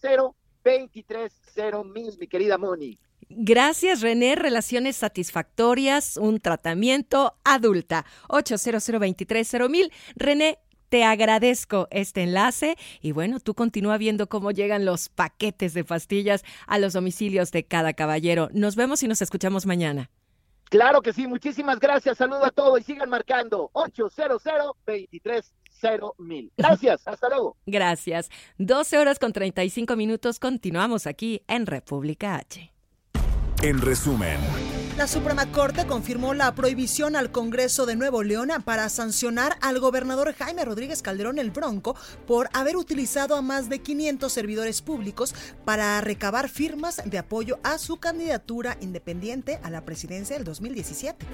230 0.66 1.84
mil, 1.84 2.18
mi 2.18 2.26
querida 2.26 2.58
Moni. 2.58 2.98
Gracias, 3.28 4.02
René. 4.02 4.36
Relaciones 4.36 4.96
satisfactorias, 4.96 6.16
un 6.16 6.40
tratamiento 6.40 7.36
adulta. 7.44 8.04
800 8.28 8.88
mil. 9.68 9.92
René, 10.14 10.58
te 10.88 11.04
agradezco 11.04 11.88
este 11.90 12.22
enlace 12.22 12.76
y 13.00 13.12
bueno, 13.12 13.40
tú 13.40 13.54
continúa 13.54 13.98
viendo 13.98 14.28
cómo 14.28 14.50
llegan 14.50 14.84
los 14.84 15.08
paquetes 15.08 15.74
de 15.74 15.84
pastillas 15.84 16.44
a 16.66 16.78
los 16.78 16.92
domicilios 16.92 17.52
de 17.52 17.64
cada 17.64 17.92
caballero. 17.92 18.48
Nos 18.52 18.76
vemos 18.76 19.02
y 19.02 19.08
nos 19.08 19.22
escuchamos 19.22 19.66
mañana. 19.66 20.10
Claro 20.68 21.00
que 21.00 21.12
sí, 21.12 21.26
muchísimas 21.26 21.78
gracias. 21.78 22.18
Saludo 22.18 22.44
a 22.44 22.50
todos 22.50 22.80
y 22.80 22.82
sigan 22.82 23.08
marcando 23.08 23.70
800 23.72 24.42
mil. 26.18 26.52
Gracias, 26.56 27.02
hasta 27.06 27.28
luego. 27.28 27.56
Gracias. 27.66 28.30
12 28.58 28.98
horas 28.98 29.18
con 29.18 29.32
35 29.32 29.96
minutos. 29.96 30.38
Continuamos 30.38 31.06
aquí 31.06 31.42
en 31.46 31.66
República 31.66 32.36
H. 32.36 32.72
En 33.62 33.80
resumen. 33.80 34.38
La 34.96 35.06
Suprema 35.06 35.52
Corte 35.52 35.86
confirmó 35.86 36.32
la 36.32 36.54
prohibición 36.54 37.16
al 37.16 37.30
Congreso 37.30 37.84
de 37.84 37.96
Nuevo 37.96 38.22
León 38.22 38.48
para 38.64 38.88
sancionar 38.88 39.58
al 39.60 39.78
gobernador 39.78 40.32
Jaime 40.32 40.64
Rodríguez 40.64 41.02
Calderón 41.02 41.38
el 41.38 41.50
Bronco 41.50 41.94
por 42.26 42.48
haber 42.54 42.78
utilizado 42.78 43.36
a 43.36 43.42
más 43.42 43.68
de 43.68 43.80
500 43.80 44.32
servidores 44.32 44.80
públicos 44.80 45.34
para 45.66 46.00
recabar 46.00 46.48
firmas 46.48 47.02
de 47.04 47.18
apoyo 47.18 47.58
a 47.62 47.76
su 47.76 47.98
candidatura 47.98 48.78
independiente 48.80 49.60
a 49.62 49.68
la 49.68 49.84
presidencia 49.84 50.34
del 50.34 50.44
2017. 50.44 51.26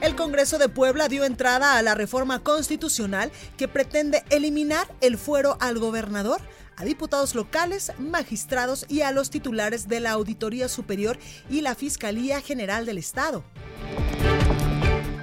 El 0.00 0.16
Congreso 0.16 0.58
de 0.58 0.68
Puebla 0.68 1.08
dio 1.08 1.22
entrada 1.22 1.76
a 1.76 1.82
la 1.82 1.94
reforma 1.94 2.42
constitucional 2.42 3.30
que 3.56 3.68
pretende 3.68 4.24
eliminar 4.30 4.88
el 5.00 5.16
fuero 5.16 5.58
al 5.60 5.78
gobernador 5.78 6.40
a 6.80 6.84
diputados 6.84 7.34
locales, 7.34 7.92
magistrados 7.98 8.86
y 8.88 9.02
a 9.02 9.12
los 9.12 9.28
titulares 9.28 9.86
de 9.86 10.00
la 10.00 10.12
Auditoría 10.12 10.66
Superior 10.66 11.18
y 11.50 11.60
la 11.60 11.74
Fiscalía 11.74 12.40
General 12.40 12.86
del 12.86 12.96
Estado. 12.96 13.44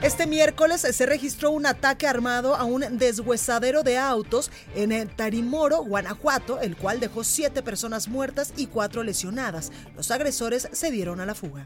Este 0.03 0.27
miércoles 0.27 0.81
se 0.81 1.05
registró 1.07 1.49
un 1.49 1.65
ataque 1.65 2.05
armado 2.05 2.55
a 2.55 2.63
un 2.63 2.99
deshuesadero 2.99 3.81
de 3.81 3.97
autos 3.97 4.51
en 4.75 5.09
Tarimoro, 5.09 5.83
Guanajuato, 5.83 6.61
el 6.61 6.77
cual 6.77 6.99
dejó 6.99 7.23
siete 7.23 7.63
personas 7.63 8.07
muertas 8.07 8.53
y 8.55 8.67
cuatro 8.67 9.01
lesionadas. 9.01 9.71
Los 9.95 10.11
agresores 10.11 10.69
se 10.71 10.91
dieron 10.91 11.19
a 11.19 11.25
la 11.25 11.33
fuga. 11.33 11.65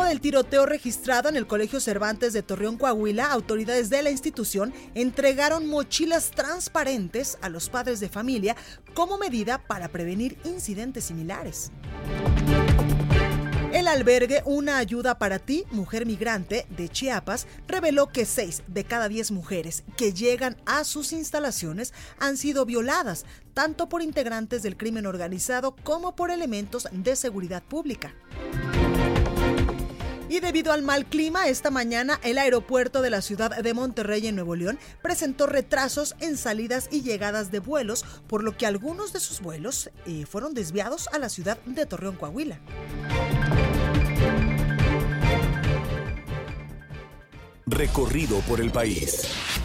Del 0.00 0.20
tiroteo 0.20 0.66
registrado 0.66 1.28
en 1.28 1.36
el 1.36 1.46
Colegio 1.46 1.78
Cervantes 1.78 2.32
de 2.32 2.42
Torreón, 2.42 2.76
Coahuila, 2.78 3.30
autoridades 3.30 3.90
de 3.90 4.02
la 4.02 4.10
institución 4.10 4.74
entregaron 4.96 5.68
mochilas 5.68 6.32
transparentes 6.32 7.38
a 7.42 7.48
los 7.48 7.68
padres 7.68 8.00
de 8.00 8.08
familia 8.08 8.56
como 8.92 9.18
medida 9.18 9.58
para 9.58 9.86
prevenir 9.86 10.36
incidentes 10.44 11.04
similares. 11.04 11.70
El 13.72 13.86
albergue 13.86 14.42
Una 14.46 14.78
Ayuda 14.78 15.16
para 15.16 15.38
Ti, 15.38 15.64
Mujer 15.70 16.06
Migrante, 16.06 16.66
de 16.70 16.88
Chiapas, 16.88 17.46
reveló 17.68 18.08
que 18.08 18.24
6 18.24 18.64
de 18.66 18.82
cada 18.82 19.08
10 19.08 19.30
mujeres 19.30 19.84
que 19.96 20.12
llegan 20.12 20.56
a 20.66 20.82
sus 20.82 21.12
instalaciones 21.12 21.94
han 22.18 22.36
sido 22.36 22.66
violadas, 22.66 23.26
tanto 23.54 23.88
por 23.88 24.02
integrantes 24.02 24.64
del 24.64 24.76
crimen 24.76 25.06
organizado 25.06 25.76
como 25.84 26.16
por 26.16 26.32
elementos 26.32 26.88
de 26.90 27.14
seguridad 27.14 27.62
pública. 27.62 28.12
Y 30.30 30.38
debido 30.38 30.72
al 30.72 30.82
mal 30.82 31.06
clima, 31.06 31.48
esta 31.48 31.72
mañana 31.72 32.20
el 32.22 32.38
aeropuerto 32.38 33.02
de 33.02 33.10
la 33.10 33.20
ciudad 33.20 33.50
de 33.50 33.74
Monterrey 33.74 34.28
en 34.28 34.36
Nuevo 34.36 34.54
León 34.54 34.78
presentó 35.02 35.48
retrasos 35.48 36.14
en 36.20 36.36
salidas 36.36 36.88
y 36.92 37.02
llegadas 37.02 37.50
de 37.50 37.58
vuelos, 37.58 38.04
por 38.28 38.44
lo 38.44 38.56
que 38.56 38.64
algunos 38.64 39.12
de 39.12 39.18
sus 39.18 39.40
vuelos 39.40 39.90
eh, 40.06 40.26
fueron 40.26 40.54
desviados 40.54 41.08
a 41.08 41.18
la 41.18 41.28
ciudad 41.30 41.58
de 41.66 41.84
Torreón, 41.84 42.14
Coahuila. 42.14 42.60
Recorrido 47.66 48.38
por 48.42 48.60
el 48.60 48.70
país. 48.70 49.59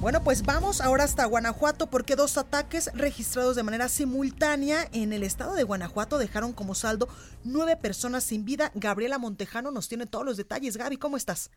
Bueno, 0.00 0.24
pues 0.24 0.44
vamos 0.44 0.80
ahora 0.80 1.04
hasta 1.04 1.26
Guanajuato 1.26 1.88
porque 1.88 2.16
dos 2.16 2.38
ataques 2.38 2.90
registrados 2.94 3.54
de 3.54 3.62
manera 3.62 3.86
simultánea 3.90 4.88
en 4.92 5.12
el 5.12 5.22
estado 5.22 5.54
de 5.54 5.62
Guanajuato 5.62 6.16
dejaron 6.16 6.54
como 6.54 6.74
saldo 6.74 7.06
nueve 7.44 7.76
personas 7.76 8.24
sin 8.24 8.46
vida. 8.46 8.72
Gabriela 8.74 9.18
Montejano 9.18 9.70
nos 9.70 9.90
tiene 9.90 10.06
todos 10.06 10.24
los 10.24 10.38
detalles. 10.38 10.78
Gaby, 10.78 10.96
¿cómo 10.96 11.18
estás? 11.18 11.50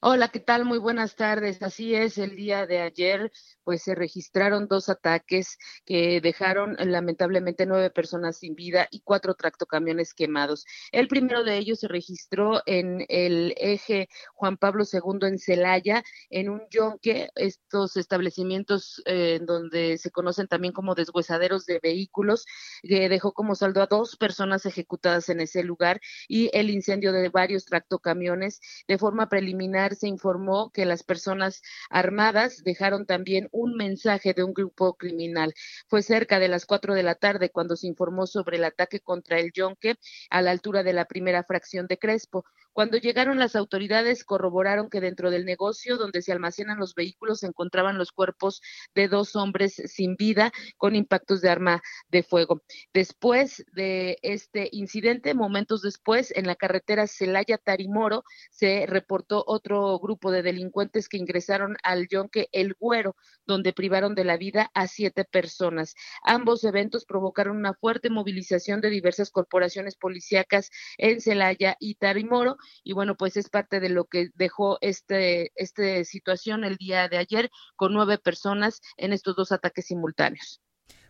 Hola, 0.00 0.28
¿qué 0.28 0.38
tal? 0.38 0.64
Muy 0.64 0.78
buenas 0.78 1.16
tardes. 1.16 1.62
Así 1.62 1.96
es, 1.96 2.16
el 2.18 2.36
día 2.36 2.64
de 2.64 2.80
ayer 2.80 3.32
pues 3.64 3.82
se 3.82 3.94
registraron 3.94 4.68
dos 4.68 4.88
ataques 4.88 5.58
que 5.84 6.20
dejaron 6.20 6.76
lamentablemente 6.78 7.66
nueve 7.66 7.90
personas 7.90 8.38
sin 8.38 8.54
vida 8.54 8.88
y 8.90 9.00
cuatro 9.00 9.34
tractocamiones 9.34 10.14
quemados. 10.14 10.64
El 10.92 11.08
primero 11.08 11.44
de 11.44 11.56
ellos 11.56 11.80
se 11.80 11.88
registró 11.88 12.62
en 12.66 13.04
el 13.08 13.54
eje 13.56 14.08
Juan 14.34 14.56
Pablo 14.56 14.84
II 14.90 15.28
en 15.28 15.38
Celaya, 15.38 16.04
en 16.30 16.50
un 16.50 16.62
yonque, 16.70 17.30
estos 17.34 17.96
establecimientos 17.96 19.02
eh, 19.06 19.40
donde 19.42 19.98
se 19.98 20.10
conocen 20.10 20.46
también 20.46 20.72
como 20.72 20.94
deshuesaderos 20.94 21.66
de 21.66 21.80
vehículos, 21.82 22.46
que 22.82 23.08
dejó 23.08 23.32
como 23.32 23.54
saldo 23.54 23.82
a 23.82 23.86
dos 23.86 24.16
personas 24.16 24.66
ejecutadas 24.66 25.28
en 25.28 25.40
ese 25.40 25.62
lugar 25.62 26.00
y 26.28 26.50
el 26.52 26.70
incendio 26.70 27.12
de 27.12 27.28
varios 27.28 27.64
tractocamiones. 27.64 28.60
De 28.88 28.98
forma 28.98 29.28
preliminar 29.28 29.94
se 29.94 30.08
informó 30.08 30.70
que 30.70 30.84
las 30.84 31.02
personas 31.02 31.62
armadas 31.90 32.62
dejaron 32.64 33.06
también 33.06 33.48
un 33.54 33.74
mensaje 33.76 34.34
de 34.34 34.42
un 34.44 34.52
grupo 34.52 34.94
criminal. 34.94 35.54
Fue 35.88 36.02
cerca 36.02 36.38
de 36.38 36.48
las 36.48 36.66
cuatro 36.66 36.94
de 36.94 37.02
la 37.02 37.14
tarde 37.14 37.50
cuando 37.50 37.76
se 37.76 37.86
informó 37.86 38.26
sobre 38.26 38.56
el 38.58 38.64
ataque 38.64 39.00
contra 39.00 39.38
el 39.38 39.52
Yonque 39.52 39.96
a 40.30 40.42
la 40.42 40.50
altura 40.50 40.82
de 40.82 40.92
la 40.92 41.06
primera 41.06 41.44
fracción 41.44 41.86
de 41.86 41.98
Crespo. 41.98 42.44
Cuando 42.74 42.98
llegaron 42.98 43.38
las 43.38 43.54
autoridades, 43.54 44.24
corroboraron 44.24 44.90
que 44.90 45.00
dentro 45.00 45.30
del 45.30 45.44
negocio 45.44 45.96
donde 45.96 46.22
se 46.22 46.32
almacenan 46.32 46.80
los 46.80 46.96
vehículos 46.96 47.38
se 47.38 47.46
encontraban 47.46 47.98
los 47.98 48.10
cuerpos 48.10 48.60
de 48.96 49.06
dos 49.06 49.36
hombres 49.36 49.80
sin 49.86 50.16
vida 50.16 50.52
con 50.76 50.96
impactos 50.96 51.40
de 51.40 51.50
arma 51.50 51.82
de 52.08 52.24
fuego. 52.24 52.62
Después 52.92 53.64
de 53.72 54.18
este 54.22 54.68
incidente, 54.72 55.34
momentos 55.34 55.82
después, 55.82 56.32
en 56.34 56.48
la 56.48 56.56
carretera 56.56 57.06
Celaya-Tarimoro, 57.06 58.24
se 58.50 58.86
reportó 58.86 59.44
otro 59.46 59.96
grupo 60.00 60.32
de 60.32 60.42
delincuentes 60.42 61.08
que 61.08 61.16
ingresaron 61.16 61.76
al 61.84 62.08
yonque 62.08 62.48
El 62.50 62.74
Güero, 62.74 63.14
donde 63.46 63.72
privaron 63.72 64.16
de 64.16 64.24
la 64.24 64.36
vida 64.36 64.72
a 64.74 64.88
siete 64.88 65.24
personas. 65.24 65.94
Ambos 66.24 66.64
eventos 66.64 67.04
provocaron 67.04 67.56
una 67.56 67.74
fuerte 67.74 68.10
movilización 68.10 68.80
de 68.80 68.90
diversas 68.90 69.30
corporaciones 69.30 69.94
policíacas 69.94 70.70
en 70.98 71.20
Celaya 71.20 71.76
y 71.78 71.94
Tarimoro 71.94 72.56
y 72.82 72.92
bueno, 72.92 73.16
pues 73.16 73.36
es 73.36 73.48
parte 73.48 73.80
de 73.80 73.88
lo 73.88 74.04
que 74.06 74.30
dejó 74.34 74.78
este, 74.80 75.52
esta 75.54 76.04
situación 76.04 76.64
el 76.64 76.76
día 76.76 77.08
de 77.08 77.18
ayer 77.18 77.50
con 77.76 77.92
nueve 77.92 78.18
personas 78.18 78.80
en 78.96 79.12
estos 79.12 79.36
dos 79.36 79.52
ataques 79.52 79.86
simultáneos. 79.86 80.60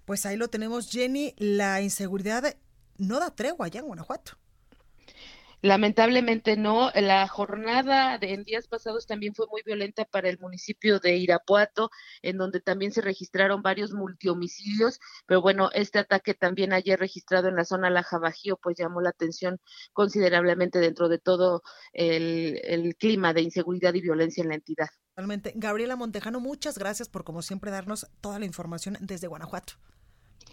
Pues 0.04 0.26
ahí 0.26 0.36
lo 0.36 0.48
tenemos, 0.48 0.90
Jenny. 0.90 1.34
La 1.38 1.80
inseguridad 1.80 2.56
no 2.98 3.20
da 3.20 3.34
tregua 3.34 3.66
allá 3.66 3.80
en 3.80 3.86
Guanajuato. 3.86 4.38
Lamentablemente 5.64 6.58
no. 6.58 6.90
La 6.94 7.26
jornada 7.26 8.18
de 8.18 8.34
en 8.34 8.44
días 8.44 8.68
pasados 8.68 9.06
también 9.06 9.34
fue 9.34 9.46
muy 9.46 9.62
violenta 9.64 10.04
para 10.04 10.28
el 10.28 10.38
municipio 10.38 11.00
de 11.00 11.16
Irapuato, 11.16 11.90
en 12.20 12.36
donde 12.36 12.60
también 12.60 12.92
se 12.92 13.00
registraron 13.00 13.62
varios 13.62 13.94
multihomicidios. 13.94 15.00
Pero 15.24 15.40
bueno, 15.40 15.70
este 15.72 16.00
ataque 16.00 16.34
también 16.34 16.74
ayer 16.74 17.00
registrado 17.00 17.48
en 17.48 17.56
la 17.56 17.64
zona 17.64 17.88
Laja 17.88 18.18
Bajío, 18.18 18.58
pues 18.58 18.76
llamó 18.76 19.00
la 19.00 19.08
atención 19.08 19.58
considerablemente 19.94 20.80
dentro 20.80 21.08
de 21.08 21.18
todo 21.18 21.62
el, 21.94 22.60
el 22.64 22.94
clima 22.96 23.32
de 23.32 23.40
inseguridad 23.40 23.94
y 23.94 24.02
violencia 24.02 24.42
en 24.42 24.50
la 24.50 24.56
entidad. 24.56 24.88
Totalmente. 25.14 25.54
Gabriela 25.54 25.96
Montejano, 25.96 26.40
muchas 26.40 26.76
gracias 26.76 27.08
por 27.08 27.24
como 27.24 27.40
siempre 27.40 27.70
darnos 27.70 28.06
toda 28.20 28.38
la 28.38 28.44
información 28.44 28.98
desde 29.00 29.28
Guanajuato. 29.28 29.72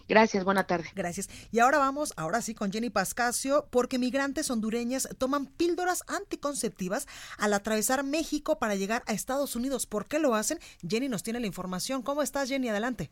Gracias, 0.08 0.44
buena 0.44 0.66
tarde. 0.66 0.88
Gracias. 0.94 1.28
Y 1.50 1.60
ahora 1.60 1.78
vamos, 1.78 2.12
ahora 2.16 2.42
sí, 2.42 2.54
con 2.54 2.72
Jenny 2.72 2.90
Pascasio, 2.90 3.66
porque 3.70 3.98
migrantes 3.98 4.50
hondureñas 4.50 5.08
toman 5.18 5.46
píldoras 5.46 6.02
anticonceptivas 6.06 7.06
al 7.38 7.54
atravesar 7.54 8.04
México 8.04 8.58
para 8.58 8.74
llegar 8.74 9.02
a 9.06 9.12
Estados 9.12 9.56
Unidos. 9.56 9.86
¿Por 9.86 10.06
qué 10.06 10.18
lo 10.18 10.34
hacen? 10.34 10.58
Jenny 10.86 11.08
nos 11.08 11.22
tiene 11.22 11.40
la 11.40 11.46
información. 11.46 12.02
¿Cómo 12.02 12.22
estás, 12.22 12.48
Jenny? 12.48 12.68
Adelante. 12.68 13.10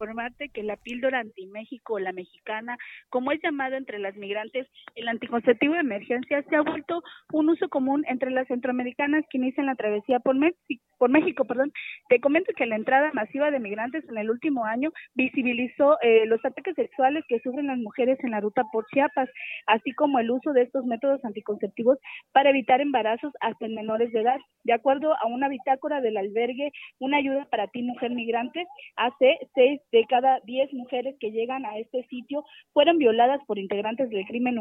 Informarte 0.00 0.48
que 0.48 0.62
la 0.62 0.76
píldora 0.76 1.20
anti-México, 1.20 1.98
la 1.98 2.12
mexicana, 2.12 2.78
como 3.10 3.32
es 3.32 3.40
llamado 3.42 3.76
entre 3.76 3.98
las 3.98 4.16
migrantes, 4.16 4.66
el 4.94 5.08
anticonceptivo 5.08 5.74
de 5.74 5.80
emergencia 5.80 6.42
se 6.48 6.56
ha 6.56 6.62
vuelto 6.62 7.02
un 7.32 7.50
uso 7.50 7.68
común 7.68 8.04
entre 8.08 8.30
las 8.30 8.48
centroamericanas 8.48 9.24
que 9.28 9.36
inician 9.36 9.66
la 9.66 9.74
travesía 9.74 10.18
por, 10.20 10.36
por 10.98 11.10
México. 11.10 11.44
Perdón. 11.44 11.72
Te 12.08 12.20
comento 12.20 12.52
que 12.56 12.64
la 12.64 12.76
entrada 12.76 13.10
masiva 13.12 13.50
de 13.50 13.60
migrantes 13.60 14.02
en 14.08 14.16
el 14.16 14.30
último 14.30 14.64
año 14.64 14.90
visibilizó 15.14 16.00
eh, 16.00 16.24
los 16.26 16.42
ataques 16.46 16.76
sexuales 16.76 17.22
que 17.28 17.40
sufren 17.40 17.66
las 17.66 17.78
mujeres 17.78 18.18
en 18.22 18.30
la 18.30 18.40
ruta 18.40 18.64
por 18.72 18.86
Chiapas, 18.86 19.28
así 19.66 19.92
como 19.92 20.18
el 20.18 20.30
uso 20.30 20.52
de 20.54 20.62
estos 20.62 20.86
métodos 20.86 21.22
anticonceptivos 21.24 21.98
para 22.32 22.50
evitar 22.50 22.80
embarazos 22.80 23.34
hasta 23.40 23.66
en 23.66 23.74
menores 23.74 24.10
de 24.12 24.20
edad. 24.22 24.38
De 24.64 24.72
acuerdo 24.72 25.12
a 25.14 25.26
una 25.26 25.48
bitácora 25.48 26.00
del 26.00 26.16
albergue 26.16 26.72
Una 26.98 27.18
ayuda 27.18 27.46
para 27.50 27.66
ti, 27.68 27.82
mujer 27.82 28.12
migrante, 28.12 28.66
hace 28.96 29.38
seis 29.54 29.80
de 29.92 30.04
cada 30.06 30.40
diez 30.44 30.72
mujeres 30.72 31.16
que 31.18 31.30
llegan 31.30 31.64
a 31.64 31.78
este 31.78 32.04
sitio 32.04 32.44
fueron 32.72 32.98
violadas 32.98 33.40
por 33.46 33.58
integrantes 33.58 34.10
del 34.10 34.26
crimen 34.26 34.58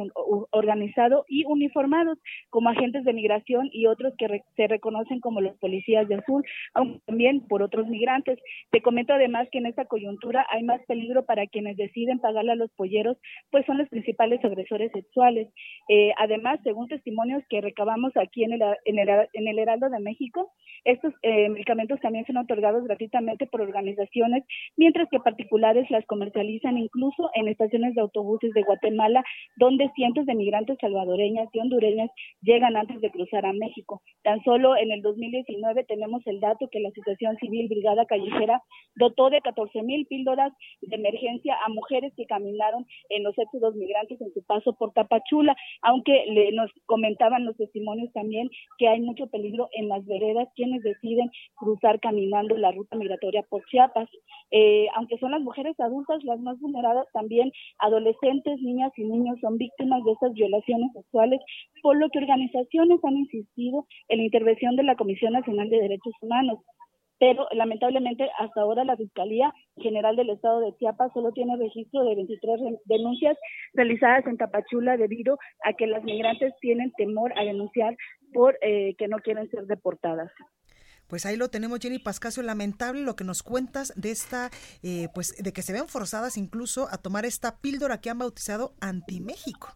organizado 0.52 1.26
y 1.28 1.46
uniformados, 1.46 2.18
como 2.50 2.70
agentes 2.70 3.04
de 3.04 3.14
migración 3.14 3.70
y 3.72 3.88
otros 3.88 4.14
que 4.18 4.42
se 4.56 4.68
reconocen 4.68 5.20
como 5.20 5.42
los 5.42 5.58
policías 5.58 6.08
de 6.08 6.16
azul, 6.16 6.44
aunque 6.74 7.00
también 7.06 7.48
por 7.48 7.62
otros 7.62 7.88
migrantes. 7.88 8.40
Te 8.72 8.82
comento 8.82 9.14
además 9.14 9.48
que 9.52 9.60
en 9.60 9.66
esta 9.66 9.86
coyuntura 9.86 10.46
hay 10.50 10.64
más 10.64 10.82
peligro 10.88 11.26
para 11.26 11.48
quienes 11.48 11.78
deciden 11.78 12.20
pagarle 12.20 12.54
a 12.54 12.56
los 12.56 12.72
polleros, 12.72 13.18
pues 13.52 13.66
son 13.66 13.78
los 13.78 13.90
principales 13.90 14.44
agresores 14.44 14.92
sexuales. 14.92 15.48
Eh, 15.90 16.12
además, 16.18 16.60
según 16.64 16.88
testimonios 16.88 17.44
que 17.50 17.62
recabamos 17.62 18.16
aquí 18.18 18.44
en 18.44 18.54
el, 18.54 18.62
en 18.86 19.00
el, 19.00 19.10
en 19.34 19.48
el 19.48 19.60
Heraldo 19.60 19.90
de 19.90 20.00
México, 20.00 20.52
estos 20.86 21.14
eh, 21.22 21.50
medicamentos 21.50 22.00
también 22.00 22.26
son 22.26 22.38
otorgados 22.38 22.84
gratuitamente 22.84 23.48
por 23.48 23.62
organizaciones, 23.62 24.44
mientras 24.78 25.10
que 25.10 25.19
particulares 25.24 25.90
las 25.90 26.06
comercializan 26.06 26.78
incluso 26.78 27.30
en 27.34 27.48
estaciones 27.48 27.96
de 27.96 28.02
autobuses 28.02 28.52
de 28.54 28.64
Guatemala, 28.64 29.24
donde 29.58 29.92
cientos 29.96 30.26
de 30.26 30.36
migrantes 30.36 30.78
salvadoreñas 30.80 31.50
y 31.54 31.60
hondureñas 31.60 32.10
llegan 32.42 32.76
antes 32.76 33.02
de 33.02 33.12
cruzar 33.12 33.46
a 33.46 33.54
México. 33.54 34.02
Tan 34.24 34.44
solo 34.44 34.76
en 34.76 34.92
el 34.92 35.02
2019 35.02 35.84
tenemos 35.86 36.22
el 36.26 36.40
dato 36.40 36.68
que 36.72 36.80
la 36.80 36.90
Asociación 36.90 37.38
Civil 37.38 37.68
Brigada 37.70 38.06
Callejera 38.06 38.62
dotó 38.96 39.30
de 39.30 39.42
14 39.42 39.82
mil 39.84 40.06
píldoras 40.08 40.54
de 40.82 40.96
emergencia 40.96 41.56
a 41.66 41.70
mujeres 41.70 42.14
que 42.16 42.26
caminaron 42.26 42.86
en 43.10 43.24
los 43.24 43.38
éxodos 43.38 43.76
migrantes 43.76 44.20
en 44.22 44.34
su 44.34 44.44
paso 44.44 44.74
por 44.74 44.94
Tapachula, 44.94 45.56
aunque 45.82 46.26
le, 46.28 46.52
nos 46.52 46.72
comentaban 46.86 47.46
los 47.46 47.58
testimonios 47.58 48.12
también 48.14 48.50
que 48.78 48.88
hay 48.88 49.02
mucho 49.02 49.28
peligro 49.28 49.70
en 49.74 49.90
las 49.90 50.06
veredas 50.06 50.48
quienes 50.56 50.82
deciden 50.84 51.30
cruzar 51.56 52.00
caminando 52.00 52.58
la 52.58 52.72
ruta 52.72 52.96
migratoria 52.96 53.44
por 53.44 53.66
Chiapas. 53.66 54.10
Eh, 54.52 54.88
aunque 54.96 55.09
son 55.18 55.32
las 55.32 55.42
mujeres 55.42 55.80
adultas 55.80 56.24
las 56.24 56.40
más 56.40 56.60
vulneradas, 56.60 57.08
también 57.14 57.52
adolescentes, 57.80 58.62
niñas 58.62 58.92
y 58.98 59.04
niños 59.04 59.38
son 59.42 59.58
víctimas 59.58 60.04
de 60.04 60.12
estas 60.12 60.34
violaciones 60.34 60.92
sexuales, 60.94 61.40
por 61.82 61.98
lo 61.98 62.10
que 62.10 62.20
organizaciones 62.20 63.00
han 63.04 63.18
insistido 63.18 63.86
en 64.08 64.20
la 64.20 64.26
intervención 64.26 64.76
de 64.76 64.84
la 64.84 64.96
Comisión 64.96 65.34
Nacional 65.34 65.70
de 65.70 65.82
Derechos 65.82 66.14
Humanos 66.22 66.60
pero 67.20 67.48
lamentablemente 67.52 68.30
hasta 68.40 68.62
ahora 68.62 68.84
la 68.86 68.96
Fiscalía 68.96 69.54
General 69.78 70.16
del 70.16 70.30
Estado 70.30 70.62
de 70.62 70.76
Chiapas 70.78 71.12
solo 71.14 71.32
tiene 71.34 71.58
registro 71.58 72.04
de 72.04 72.16
23 72.16 72.60
denuncias 72.86 73.38
realizadas 73.74 74.26
en 74.26 74.38
Tapachula 74.38 74.98
debido 74.98 75.38
a 75.64 75.74
que 75.74 75.86
las 75.86 76.04
migrantes 76.04 76.54
tienen 76.62 76.92
temor 76.94 77.38
a 77.38 77.44
denunciar 77.44 77.96
por 78.34 78.58
eh, 78.62 78.96
que 78.98 79.08
no 79.08 79.18
quieren 79.18 79.50
ser 79.50 79.66
deportadas. 79.66 80.32
Pues 81.10 81.26
ahí 81.26 81.36
lo 81.36 81.50
tenemos, 81.50 81.80
Jenny 81.80 82.00
Pascasio. 82.00 82.44
Lamentable 82.44 83.02
lo 83.02 83.16
que 83.16 83.26
nos 83.26 83.44
cuentas 83.44 83.92
de 83.96 84.12
esta, 84.12 84.50
eh, 84.84 85.10
pues 85.14 85.36
de 85.38 85.52
que 85.52 85.62
se 85.62 85.74
ven 85.74 85.88
forzadas 85.88 86.38
incluso 86.38 86.88
a 86.90 86.98
tomar 86.98 87.26
esta 87.26 87.58
píldora 87.58 88.00
que 88.00 88.10
han 88.10 88.20
bautizado 88.20 88.74
anti-México. 88.80 89.76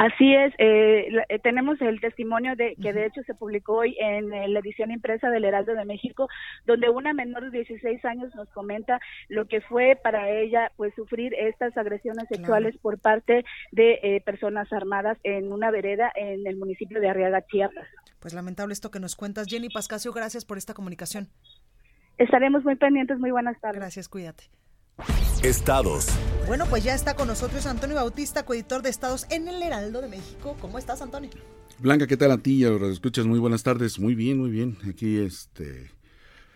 Así 0.00 0.34
es, 0.34 0.54
eh, 0.56 1.12
eh, 1.28 1.38
tenemos 1.40 1.78
el 1.82 2.00
testimonio 2.00 2.56
de 2.56 2.74
que 2.80 2.94
de 2.94 3.04
hecho 3.04 3.22
se 3.24 3.34
publicó 3.34 3.80
hoy 3.80 3.94
en 4.00 4.30
la 4.30 4.60
edición 4.60 4.90
impresa 4.90 5.28
del 5.28 5.44
Heraldo 5.44 5.74
de 5.74 5.84
México, 5.84 6.26
donde 6.64 6.88
una 6.88 7.12
menor 7.12 7.50
de 7.50 7.58
16 7.58 8.02
años 8.06 8.34
nos 8.34 8.48
comenta 8.48 8.98
lo 9.28 9.44
que 9.44 9.60
fue 9.60 9.98
para 10.02 10.30
ella 10.30 10.72
pues 10.78 10.94
sufrir 10.94 11.34
estas 11.34 11.76
agresiones 11.76 12.28
sexuales 12.28 12.78
por 12.78 12.98
parte 12.98 13.44
de 13.72 14.00
eh, 14.02 14.22
personas 14.24 14.72
armadas 14.72 15.18
en 15.22 15.52
una 15.52 15.70
vereda 15.70 16.10
en 16.14 16.46
el 16.46 16.56
municipio 16.56 16.98
de 16.98 17.10
Arriaga, 17.10 17.42
Chiapas. 17.42 17.86
Pues 18.20 18.34
lamentable 18.34 18.72
esto 18.72 18.90
que 18.90 19.00
nos 19.00 19.16
cuentas. 19.16 19.46
Jenny 19.48 19.70
Pascasio, 19.70 20.12
gracias 20.12 20.44
por 20.44 20.58
esta 20.58 20.74
comunicación. 20.74 21.28
Estaremos 22.18 22.64
muy 22.64 22.76
pendientes, 22.76 23.18
muy 23.18 23.30
buenas 23.30 23.58
tardes. 23.60 23.80
Gracias, 23.80 24.08
cuídate. 24.08 24.44
Estados. 25.42 26.06
Bueno, 26.46 26.66
pues 26.68 26.84
ya 26.84 26.94
está 26.94 27.14
con 27.14 27.28
nosotros 27.28 27.64
Antonio 27.64 27.96
Bautista, 27.96 28.44
coeditor 28.44 28.82
de 28.82 28.90
Estados 28.90 29.26
en 29.30 29.48
el 29.48 29.62
Heraldo 29.62 30.02
de 30.02 30.08
México. 30.08 30.56
¿Cómo 30.60 30.78
estás, 30.78 31.00
Antonio? 31.00 31.30
Blanca, 31.78 32.06
¿qué 32.06 32.18
tal 32.18 32.30
a 32.32 32.38
ti? 32.38 32.62
Ahora 32.64 32.88
escuchas 32.88 33.24
muy 33.24 33.38
buenas 33.38 33.62
tardes. 33.62 33.98
Muy 33.98 34.14
bien, 34.14 34.38
muy 34.38 34.50
bien. 34.50 34.76
Aquí 34.86 35.18
este 35.18 35.90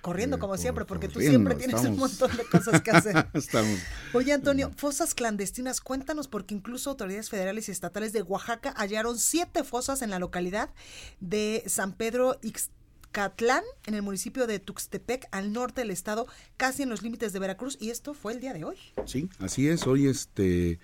corriendo 0.05 0.38
como 0.38 0.59
siempre, 0.59 0.84
porque 0.84 1.09
tú 1.09 1.18
siempre 1.18 1.55
tienes 1.55 1.82
un 1.82 1.96
montón 1.96 2.30
de 2.36 2.44
cosas 2.44 2.82
que 2.82 2.90
hacer. 2.90 3.26
estamos. 3.32 3.80
Oye, 4.12 4.34
Antonio, 4.34 4.70
fosas 4.76 5.14
clandestinas, 5.14 5.80
cuéntanos, 5.80 6.28
porque 6.28 6.55
incluso 6.55 6.90
autoridades 6.90 7.30
federales 7.30 7.70
y 7.70 7.72
estatales 7.72 8.12
de 8.12 8.20
Oaxaca 8.20 8.74
hallaron 8.76 9.18
siete 9.18 9.64
fosas 9.64 10.02
en 10.02 10.11
la 10.11 10.18
localidad 10.18 10.68
de 11.20 11.64
San 11.66 11.94
Pedro 11.94 12.38
Ixtapalapa 12.42 12.84
Catlán, 13.12 13.62
en 13.86 13.94
el 13.94 14.02
municipio 14.02 14.48
de 14.48 14.59
Tuxtepec, 14.59 15.28
al 15.30 15.52
norte 15.52 15.82
del 15.82 15.92
estado, 15.92 16.26
casi 16.57 16.82
en 16.82 16.88
los 16.88 17.02
límites 17.02 17.32
de 17.32 17.38
Veracruz, 17.38 17.78
y 17.80 17.90
esto 17.90 18.12
fue 18.12 18.32
el 18.32 18.40
día 18.40 18.52
de 18.52 18.64
hoy. 18.64 18.76
Sí, 19.07 19.28
así 19.38 19.68
es. 19.68 19.86
Hoy 19.86 20.09
este 20.09 20.80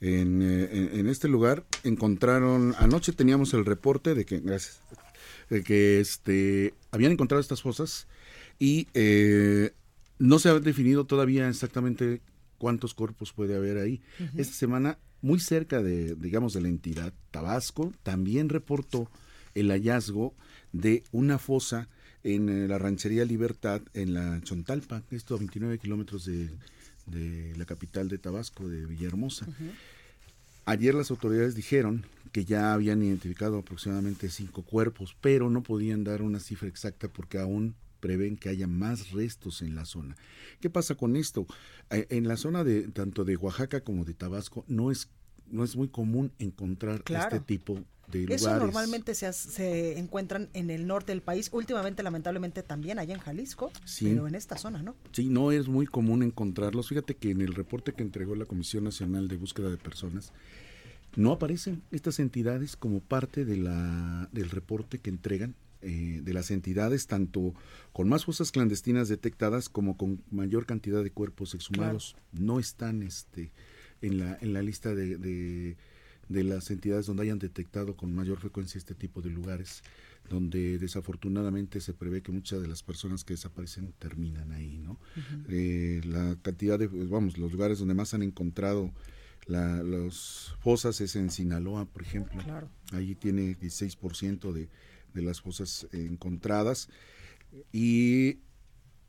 en, 0.00 0.42
eh, 0.42 1.08
este 1.08 1.28
lugar 1.28 1.64
encontraron, 1.84 2.74
anoche 2.80 3.12
teníamos 3.12 3.54
el 3.54 3.64
reporte 3.64 4.16
de 4.16 4.24
que, 4.24 4.40
gracias, 4.40 4.80
de 5.50 5.62
que 5.62 6.00
este 6.00 6.74
habían 6.90 7.12
encontrado 7.12 7.40
estas 7.40 7.62
fosas 7.62 8.08
y 8.58 8.88
eh, 8.94 9.72
no 10.18 10.38
se 10.38 10.48
ha 10.48 10.58
definido 10.58 11.04
todavía 11.04 11.48
exactamente 11.48 12.20
cuántos 12.58 12.94
cuerpos 12.94 13.32
puede 13.32 13.54
haber 13.54 13.78
ahí. 13.78 14.00
Esta 14.36 14.54
semana, 14.54 14.98
muy 15.22 15.40
cerca 15.40 15.82
de, 15.82 16.14
digamos, 16.16 16.54
de 16.54 16.60
la 16.60 16.68
entidad, 16.68 17.12
Tabasco, 17.30 17.92
también 18.02 18.48
reportó 18.48 19.08
el 19.54 19.70
hallazgo 19.70 20.34
de 20.72 21.04
una 21.12 21.38
fosa 21.38 21.88
en 22.24 22.48
eh, 22.48 22.68
la 22.68 22.78
ranchería 22.78 23.24
Libertad, 23.24 23.80
en 23.94 24.14
la 24.14 24.40
Chontalpa, 24.42 25.02
esto 25.10 25.34
a 25.34 25.38
29 25.38 25.78
kilómetros 25.78 26.26
de, 26.26 26.50
la 27.56 27.64
capital 27.64 28.08
de 28.08 28.18
Tabasco, 28.18 28.68
de 28.68 28.84
Villahermosa. 28.84 29.46
Ayer 30.66 30.94
las 30.94 31.10
autoridades 31.10 31.54
dijeron 31.54 32.04
que 32.32 32.44
ya 32.44 32.74
habían 32.74 33.02
identificado 33.02 33.58
aproximadamente 33.58 34.28
cinco 34.28 34.62
cuerpos, 34.62 35.16
pero 35.22 35.48
no 35.48 35.62
podían 35.62 36.04
dar 36.04 36.20
una 36.20 36.40
cifra 36.40 36.68
exacta 36.68 37.08
porque 37.08 37.38
aún 37.38 37.74
prevén 38.00 38.36
que 38.36 38.48
haya 38.48 38.66
más 38.66 39.10
restos 39.10 39.62
en 39.62 39.74
la 39.74 39.84
zona. 39.84 40.16
¿Qué 40.60 40.70
pasa 40.70 40.94
con 40.94 41.16
esto? 41.16 41.46
Eh, 41.90 42.06
en 42.10 42.28
la 42.28 42.36
zona 42.36 42.64
de 42.64 42.88
tanto 42.88 43.24
de 43.24 43.36
Oaxaca 43.36 43.82
como 43.82 44.04
de 44.04 44.14
Tabasco 44.14 44.64
no 44.68 44.90
es 44.90 45.10
no 45.50 45.64
es 45.64 45.76
muy 45.76 45.88
común 45.88 46.32
encontrar 46.38 47.02
este 47.06 47.40
tipo 47.40 47.74
de 48.08 48.20
lugares. 48.20 48.42
Eso 48.42 48.56
normalmente 48.58 49.14
se, 49.14 49.32
se, 49.32 49.98
encuentran 49.98 50.48
en 50.52 50.70
el 50.70 50.86
norte 50.86 51.12
del 51.12 51.22
país, 51.22 51.48
últimamente 51.52 52.02
lamentablemente 52.02 52.62
también 52.62 52.98
allá 52.98 53.14
en 53.14 53.20
Jalisco, 53.20 53.70
pero 54.00 54.28
en 54.28 54.34
esta 54.34 54.56
zona, 54.56 54.82
¿no? 54.82 54.94
Sí, 55.12 55.28
no 55.28 55.52
es 55.52 55.68
muy 55.68 55.86
común 55.86 56.22
encontrarlos. 56.22 56.88
Fíjate 56.88 57.16
que 57.16 57.30
en 57.30 57.40
el 57.40 57.54
reporte 57.54 57.92
que 57.92 58.02
entregó 58.02 58.34
la 58.34 58.46
Comisión 58.46 58.84
Nacional 58.84 59.28
de 59.28 59.36
Búsqueda 59.36 59.70
de 59.70 59.76
Personas, 59.76 60.32
no 61.16 61.32
aparecen 61.32 61.82
estas 61.90 62.18
entidades 62.18 62.76
como 62.76 63.00
parte 63.00 63.44
de 63.44 63.56
la, 63.56 64.28
del 64.32 64.50
reporte 64.50 64.98
que 64.98 65.10
entregan 65.10 65.54
eh, 65.80 66.20
de 66.24 66.32
las 66.32 66.50
entidades, 66.50 67.06
tanto 67.06 67.54
con 67.92 68.08
más 68.08 68.24
fosas 68.24 68.50
clandestinas 68.50 69.08
detectadas 69.08 69.68
como 69.68 69.96
con 69.96 70.22
mayor 70.30 70.66
cantidad 70.66 71.04
de 71.04 71.12
cuerpos 71.12 71.54
exhumados. 71.54 72.16
No 72.32 72.58
están 72.58 73.04
este, 73.04 73.52
en, 74.02 74.18
la, 74.18 74.36
en 74.40 74.52
la 74.52 74.62
lista 74.62 74.94
de, 74.94 75.16
de, 75.16 76.44
las 76.44 76.70
entidades 76.72 77.06
donde 77.06 77.22
hayan 77.22 77.38
detectado 77.38 77.96
con 77.96 78.12
mayor 78.12 78.38
frecuencia 78.38 78.76
este 78.76 78.96
tipo 78.96 79.22
de 79.22 79.30
lugares, 79.30 79.82
donde 80.28 80.78
desafortunadamente 80.78 81.80
se 81.80 81.94
prevé 81.94 82.22
que 82.22 82.32
muchas 82.32 82.60
de 82.60 82.66
las 82.66 82.82
personas 82.82 83.22
que 83.22 83.34
desaparecen 83.34 83.92
terminan 84.00 84.50
ahí, 84.50 84.78
¿no? 84.78 84.98
Eh, 85.48 86.00
la 86.04 86.36
cantidad 86.42 86.76
de, 86.76 86.88
pues, 86.88 87.08
vamos, 87.08 87.38
los 87.38 87.52
lugares 87.52 87.78
donde 87.78 87.94
más 87.94 88.14
han 88.14 88.22
encontrado 88.22 88.92
la, 89.46 89.82
los 89.82 90.56
fosas 90.60 91.00
es 91.00 91.16
en 91.16 91.30
Sinaloa, 91.30 91.86
por 91.86 92.02
ejemplo. 92.02 92.42
Claro. 92.42 92.68
Ahí 92.92 93.14
tiene 93.14 93.56
16% 93.56 94.52
de, 94.52 94.68
de 95.14 95.22
las 95.22 95.40
fosas 95.40 95.86
encontradas 95.92 96.88
y 97.72 98.38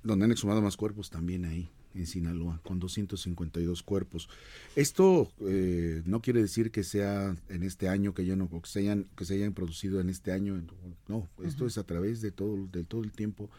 donde 0.04 0.26
han 0.26 0.32
exhumado 0.32 0.62
más 0.62 0.78
cuerpos 0.78 1.10
también 1.10 1.46
ahí 1.46 1.70
en 1.96 2.06
Sinaloa, 2.06 2.62
con 2.64 2.80
252 2.80 3.84
cuerpos. 3.84 4.30
Esto 4.76 5.32
eh, 5.42 6.02
no 6.06 6.22
quiere 6.22 6.42
decir 6.42 6.72
que 6.72 6.84
sea 6.84 7.36
en 7.50 7.64
este 7.64 7.90
año, 7.90 8.14
que, 8.14 8.26
ya 8.26 8.36
no, 8.36 8.50
que, 8.50 8.70
se 8.70 8.80
hayan, 8.80 9.08
que 9.16 9.26
se 9.26 9.36
hayan 9.36 9.54
producido 9.54 10.00
en 10.00 10.10
este 10.10 10.32
año, 10.32 10.62
no, 11.08 11.28
esto 11.44 11.66
es 11.66 11.78
a 11.78 11.84
través 11.84 12.22
de 12.22 12.32
todo, 12.32 12.68
de 12.72 12.84
todo 12.84 13.04
el 13.04 13.12
tiempo 13.12 13.50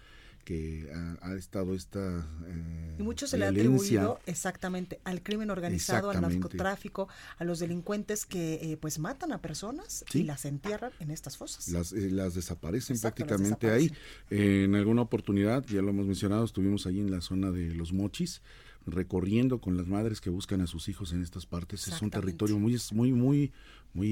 que 0.50 0.90
ha, 1.22 1.34
estado 1.34 1.76
esta 1.76 2.28
eh, 2.48 2.96
y 2.98 3.02
mucho 3.04 3.28
se 3.28 3.38
le 3.38 3.44
ha 3.44 3.50
atribuido 3.50 4.18
exactamente 4.26 4.98
al 5.04 5.22
crimen 5.22 5.48
organizado, 5.48 6.10
al 6.10 6.20
narcotráfico, 6.20 7.06
a 7.38 7.44
los 7.44 7.60
delincuentes 7.60 8.26
que 8.26 8.54
eh, 8.54 8.76
pues 8.76 8.98
matan 8.98 9.30
a 9.30 9.40
personas 9.40 10.04
y 10.12 10.24
las 10.24 10.44
entierran 10.46 10.90
en 10.98 11.12
estas 11.12 11.36
fosas. 11.36 11.68
Las, 11.68 11.92
eh, 11.92 12.10
las 12.10 12.34
desaparecen 12.34 12.98
prácticamente 12.98 13.70
ahí. 13.70 13.92
en 14.30 14.74
alguna 14.74 15.02
oportunidad, 15.02 15.64
ya 15.66 15.82
lo 15.82 15.90
hemos 15.90 16.06
mencionado, 16.06 16.44
estuvimos 16.44 16.84
ahí 16.84 16.98
en 16.98 17.12
la 17.12 17.20
zona 17.20 17.52
de 17.52 17.72
los 17.72 17.92
Mochis 17.92 18.42
recorriendo 18.90 19.60
con 19.60 19.76
las 19.76 19.86
madres 19.86 20.20
que 20.20 20.30
buscan 20.30 20.60
a 20.60 20.66
sus 20.66 20.88
hijos 20.88 21.12
en 21.12 21.22
estas 21.22 21.46
partes. 21.46 21.88
Es 21.88 22.02
un 22.02 22.10
territorio 22.10 22.58
muy, 22.58 22.76
muy, 22.92 23.12
muy, 23.12 23.52
muy, 23.92 24.08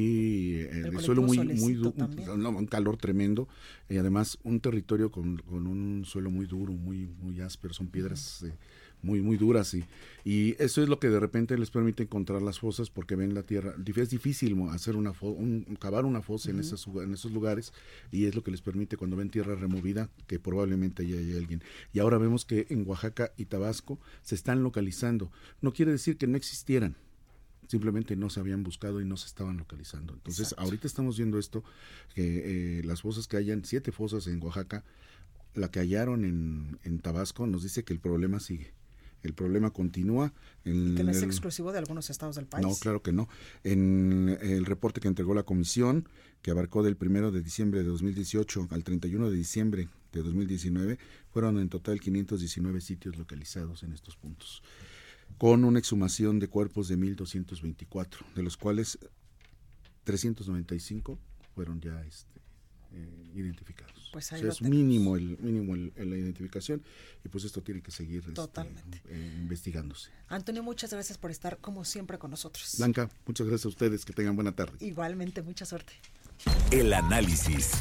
eh, 0.56 0.82
el, 0.86 1.00
suelo 1.00 1.22
muy, 1.22 1.38
muy, 1.38 1.76
un 1.76 2.66
calor 2.66 2.96
tremendo 2.96 3.48
y 3.88 3.96
además 3.96 4.38
un 4.42 4.60
territorio 4.60 5.10
con, 5.10 5.38
con, 5.38 5.66
un 5.66 6.04
suelo 6.04 6.30
muy 6.30 6.46
duro, 6.46 6.72
muy, 6.72 7.08
muy 7.20 7.40
áspero, 7.40 7.74
son 7.74 7.88
piedras 7.88 8.42
eh, 8.42 8.54
muy, 9.02 9.20
muy 9.22 9.36
duras 9.36 9.74
y, 9.74 9.84
y 10.24 10.56
eso 10.58 10.82
es 10.82 10.88
lo 10.88 10.98
que 10.98 11.08
de 11.08 11.20
repente 11.20 11.56
les 11.56 11.70
permite 11.70 12.02
encontrar 12.02 12.42
las 12.42 12.58
fosas 12.58 12.90
porque 12.90 13.16
ven 13.16 13.34
la 13.34 13.42
tierra. 13.42 13.74
Es 13.96 14.10
difícil 14.10 14.56
hacer 14.70 14.96
una 14.96 15.12
un, 15.20 15.78
cavar 15.80 16.04
una 16.04 16.20
fosa 16.22 16.50
en, 16.50 16.60
esos, 16.60 16.86
en 16.86 17.14
esos 17.14 17.32
lugares 17.32 17.72
y 18.10 18.26
es 18.26 18.34
lo 18.34 18.42
que 18.42 18.50
les 18.50 18.60
permite 18.60 18.96
cuando 18.96 19.16
ven 19.16 19.30
tierra 19.30 19.54
removida 19.54 20.10
que 20.26 20.38
probablemente 20.38 21.06
ya 21.06 21.16
hay 21.16 21.36
alguien. 21.36 21.62
Y 21.92 22.00
ahora 22.00 22.18
vemos 22.18 22.44
que 22.44 22.66
en 22.70 22.86
Oaxaca 22.86 23.32
y 23.36 23.46
Tabasco 23.46 23.98
se 24.22 24.34
están 24.34 24.62
localizando. 24.62 25.30
No 25.62 25.72
quiere 25.72 25.92
decir 25.92 26.18
que 26.18 26.26
no 26.26 26.36
existieran, 26.36 26.96
simplemente 27.68 28.16
no 28.16 28.28
se 28.30 28.40
habían 28.40 28.64
buscado 28.64 29.00
y 29.00 29.04
no 29.04 29.16
se 29.16 29.28
estaban 29.28 29.56
localizando. 29.56 30.14
Entonces, 30.14 30.54
ahorita 30.58 30.86
estamos 30.86 31.16
viendo 31.16 31.38
esto, 31.38 31.62
que 32.14 32.80
eh, 32.80 32.82
las 32.84 33.02
fosas 33.02 33.28
que 33.28 33.36
hayan, 33.36 33.64
siete 33.64 33.92
fosas 33.92 34.26
en 34.26 34.42
Oaxaca, 34.42 34.84
la 35.54 35.70
que 35.70 35.80
hallaron 35.80 36.24
en, 36.24 36.78
en 36.84 36.98
Tabasco 36.98 37.46
nos 37.46 37.62
dice 37.62 37.84
que 37.84 37.92
el 37.92 38.00
problema 38.00 38.40
sigue 38.40 38.77
el 39.22 39.34
problema 39.34 39.70
continúa. 39.70 40.32
En 40.64 40.94
que 40.94 41.04
no 41.04 41.10
es 41.10 41.22
exclusivo 41.22 41.72
de 41.72 41.78
algunos 41.78 42.10
estados 42.10 42.36
del 42.36 42.46
país. 42.46 42.66
No, 42.66 42.74
claro 42.74 43.02
que 43.02 43.12
no. 43.12 43.28
En 43.64 44.38
el 44.40 44.64
reporte 44.64 45.00
que 45.00 45.08
entregó 45.08 45.34
la 45.34 45.42
comisión, 45.42 46.08
que 46.42 46.50
abarcó 46.50 46.82
del 46.82 46.96
1 47.00 47.30
de 47.30 47.42
diciembre 47.42 47.82
de 47.82 47.88
2018 47.88 48.68
al 48.70 48.84
31 48.84 49.30
de 49.30 49.36
diciembre 49.36 49.88
de 50.12 50.22
2019, 50.22 50.98
fueron 51.30 51.58
en 51.58 51.68
total 51.68 52.00
519 52.00 52.80
sitios 52.80 53.16
localizados 53.16 53.82
en 53.82 53.92
estos 53.92 54.16
puntos, 54.16 54.62
con 55.36 55.64
una 55.64 55.78
exhumación 55.78 56.38
de 56.38 56.48
cuerpos 56.48 56.88
de 56.88 56.98
1.224, 56.98 58.18
de 58.34 58.42
los 58.42 58.56
cuales 58.56 58.98
395 60.04 61.18
fueron 61.54 61.80
ya 61.80 62.02
este, 62.04 62.37
eh, 62.92 63.32
identificados. 63.34 64.08
Pues 64.12 64.32
es 64.32 64.62
mínimo 64.62 65.16
el 65.16 65.38
mínimo 65.38 65.76
la 65.76 66.16
identificación 66.16 66.82
y 67.24 67.28
pues 67.28 67.44
esto 67.44 67.62
tiene 67.62 67.82
que 67.82 67.90
seguir 67.90 68.24
este, 68.26 68.60
eh, 69.08 69.36
investigándose. 69.40 70.10
Antonio, 70.28 70.62
muchas 70.62 70.92
gracias 70.92 71.18
por 71.18 71.30
estar 71.30 71.58
como 71.58 71.84
siempre 71.84 72.18
con 72.18 72.30
nosotros. 72.30 72.76
Blanca, 72.78 73.10
muchas 73.26 73.46
gracias 73.46 73.66
a 73.66 73.68
ustedes, 73.68 74.04
que 74.04 74.12
tengan 74.12 74.34
buena 74.34 74.52
tarde. 74.52 74.76
Igualmente, 74.80 75.42
mucha 75.42 75.66
suerte. 75.66 75.92
El 76.70 76.92
análisis. 76.92 77.72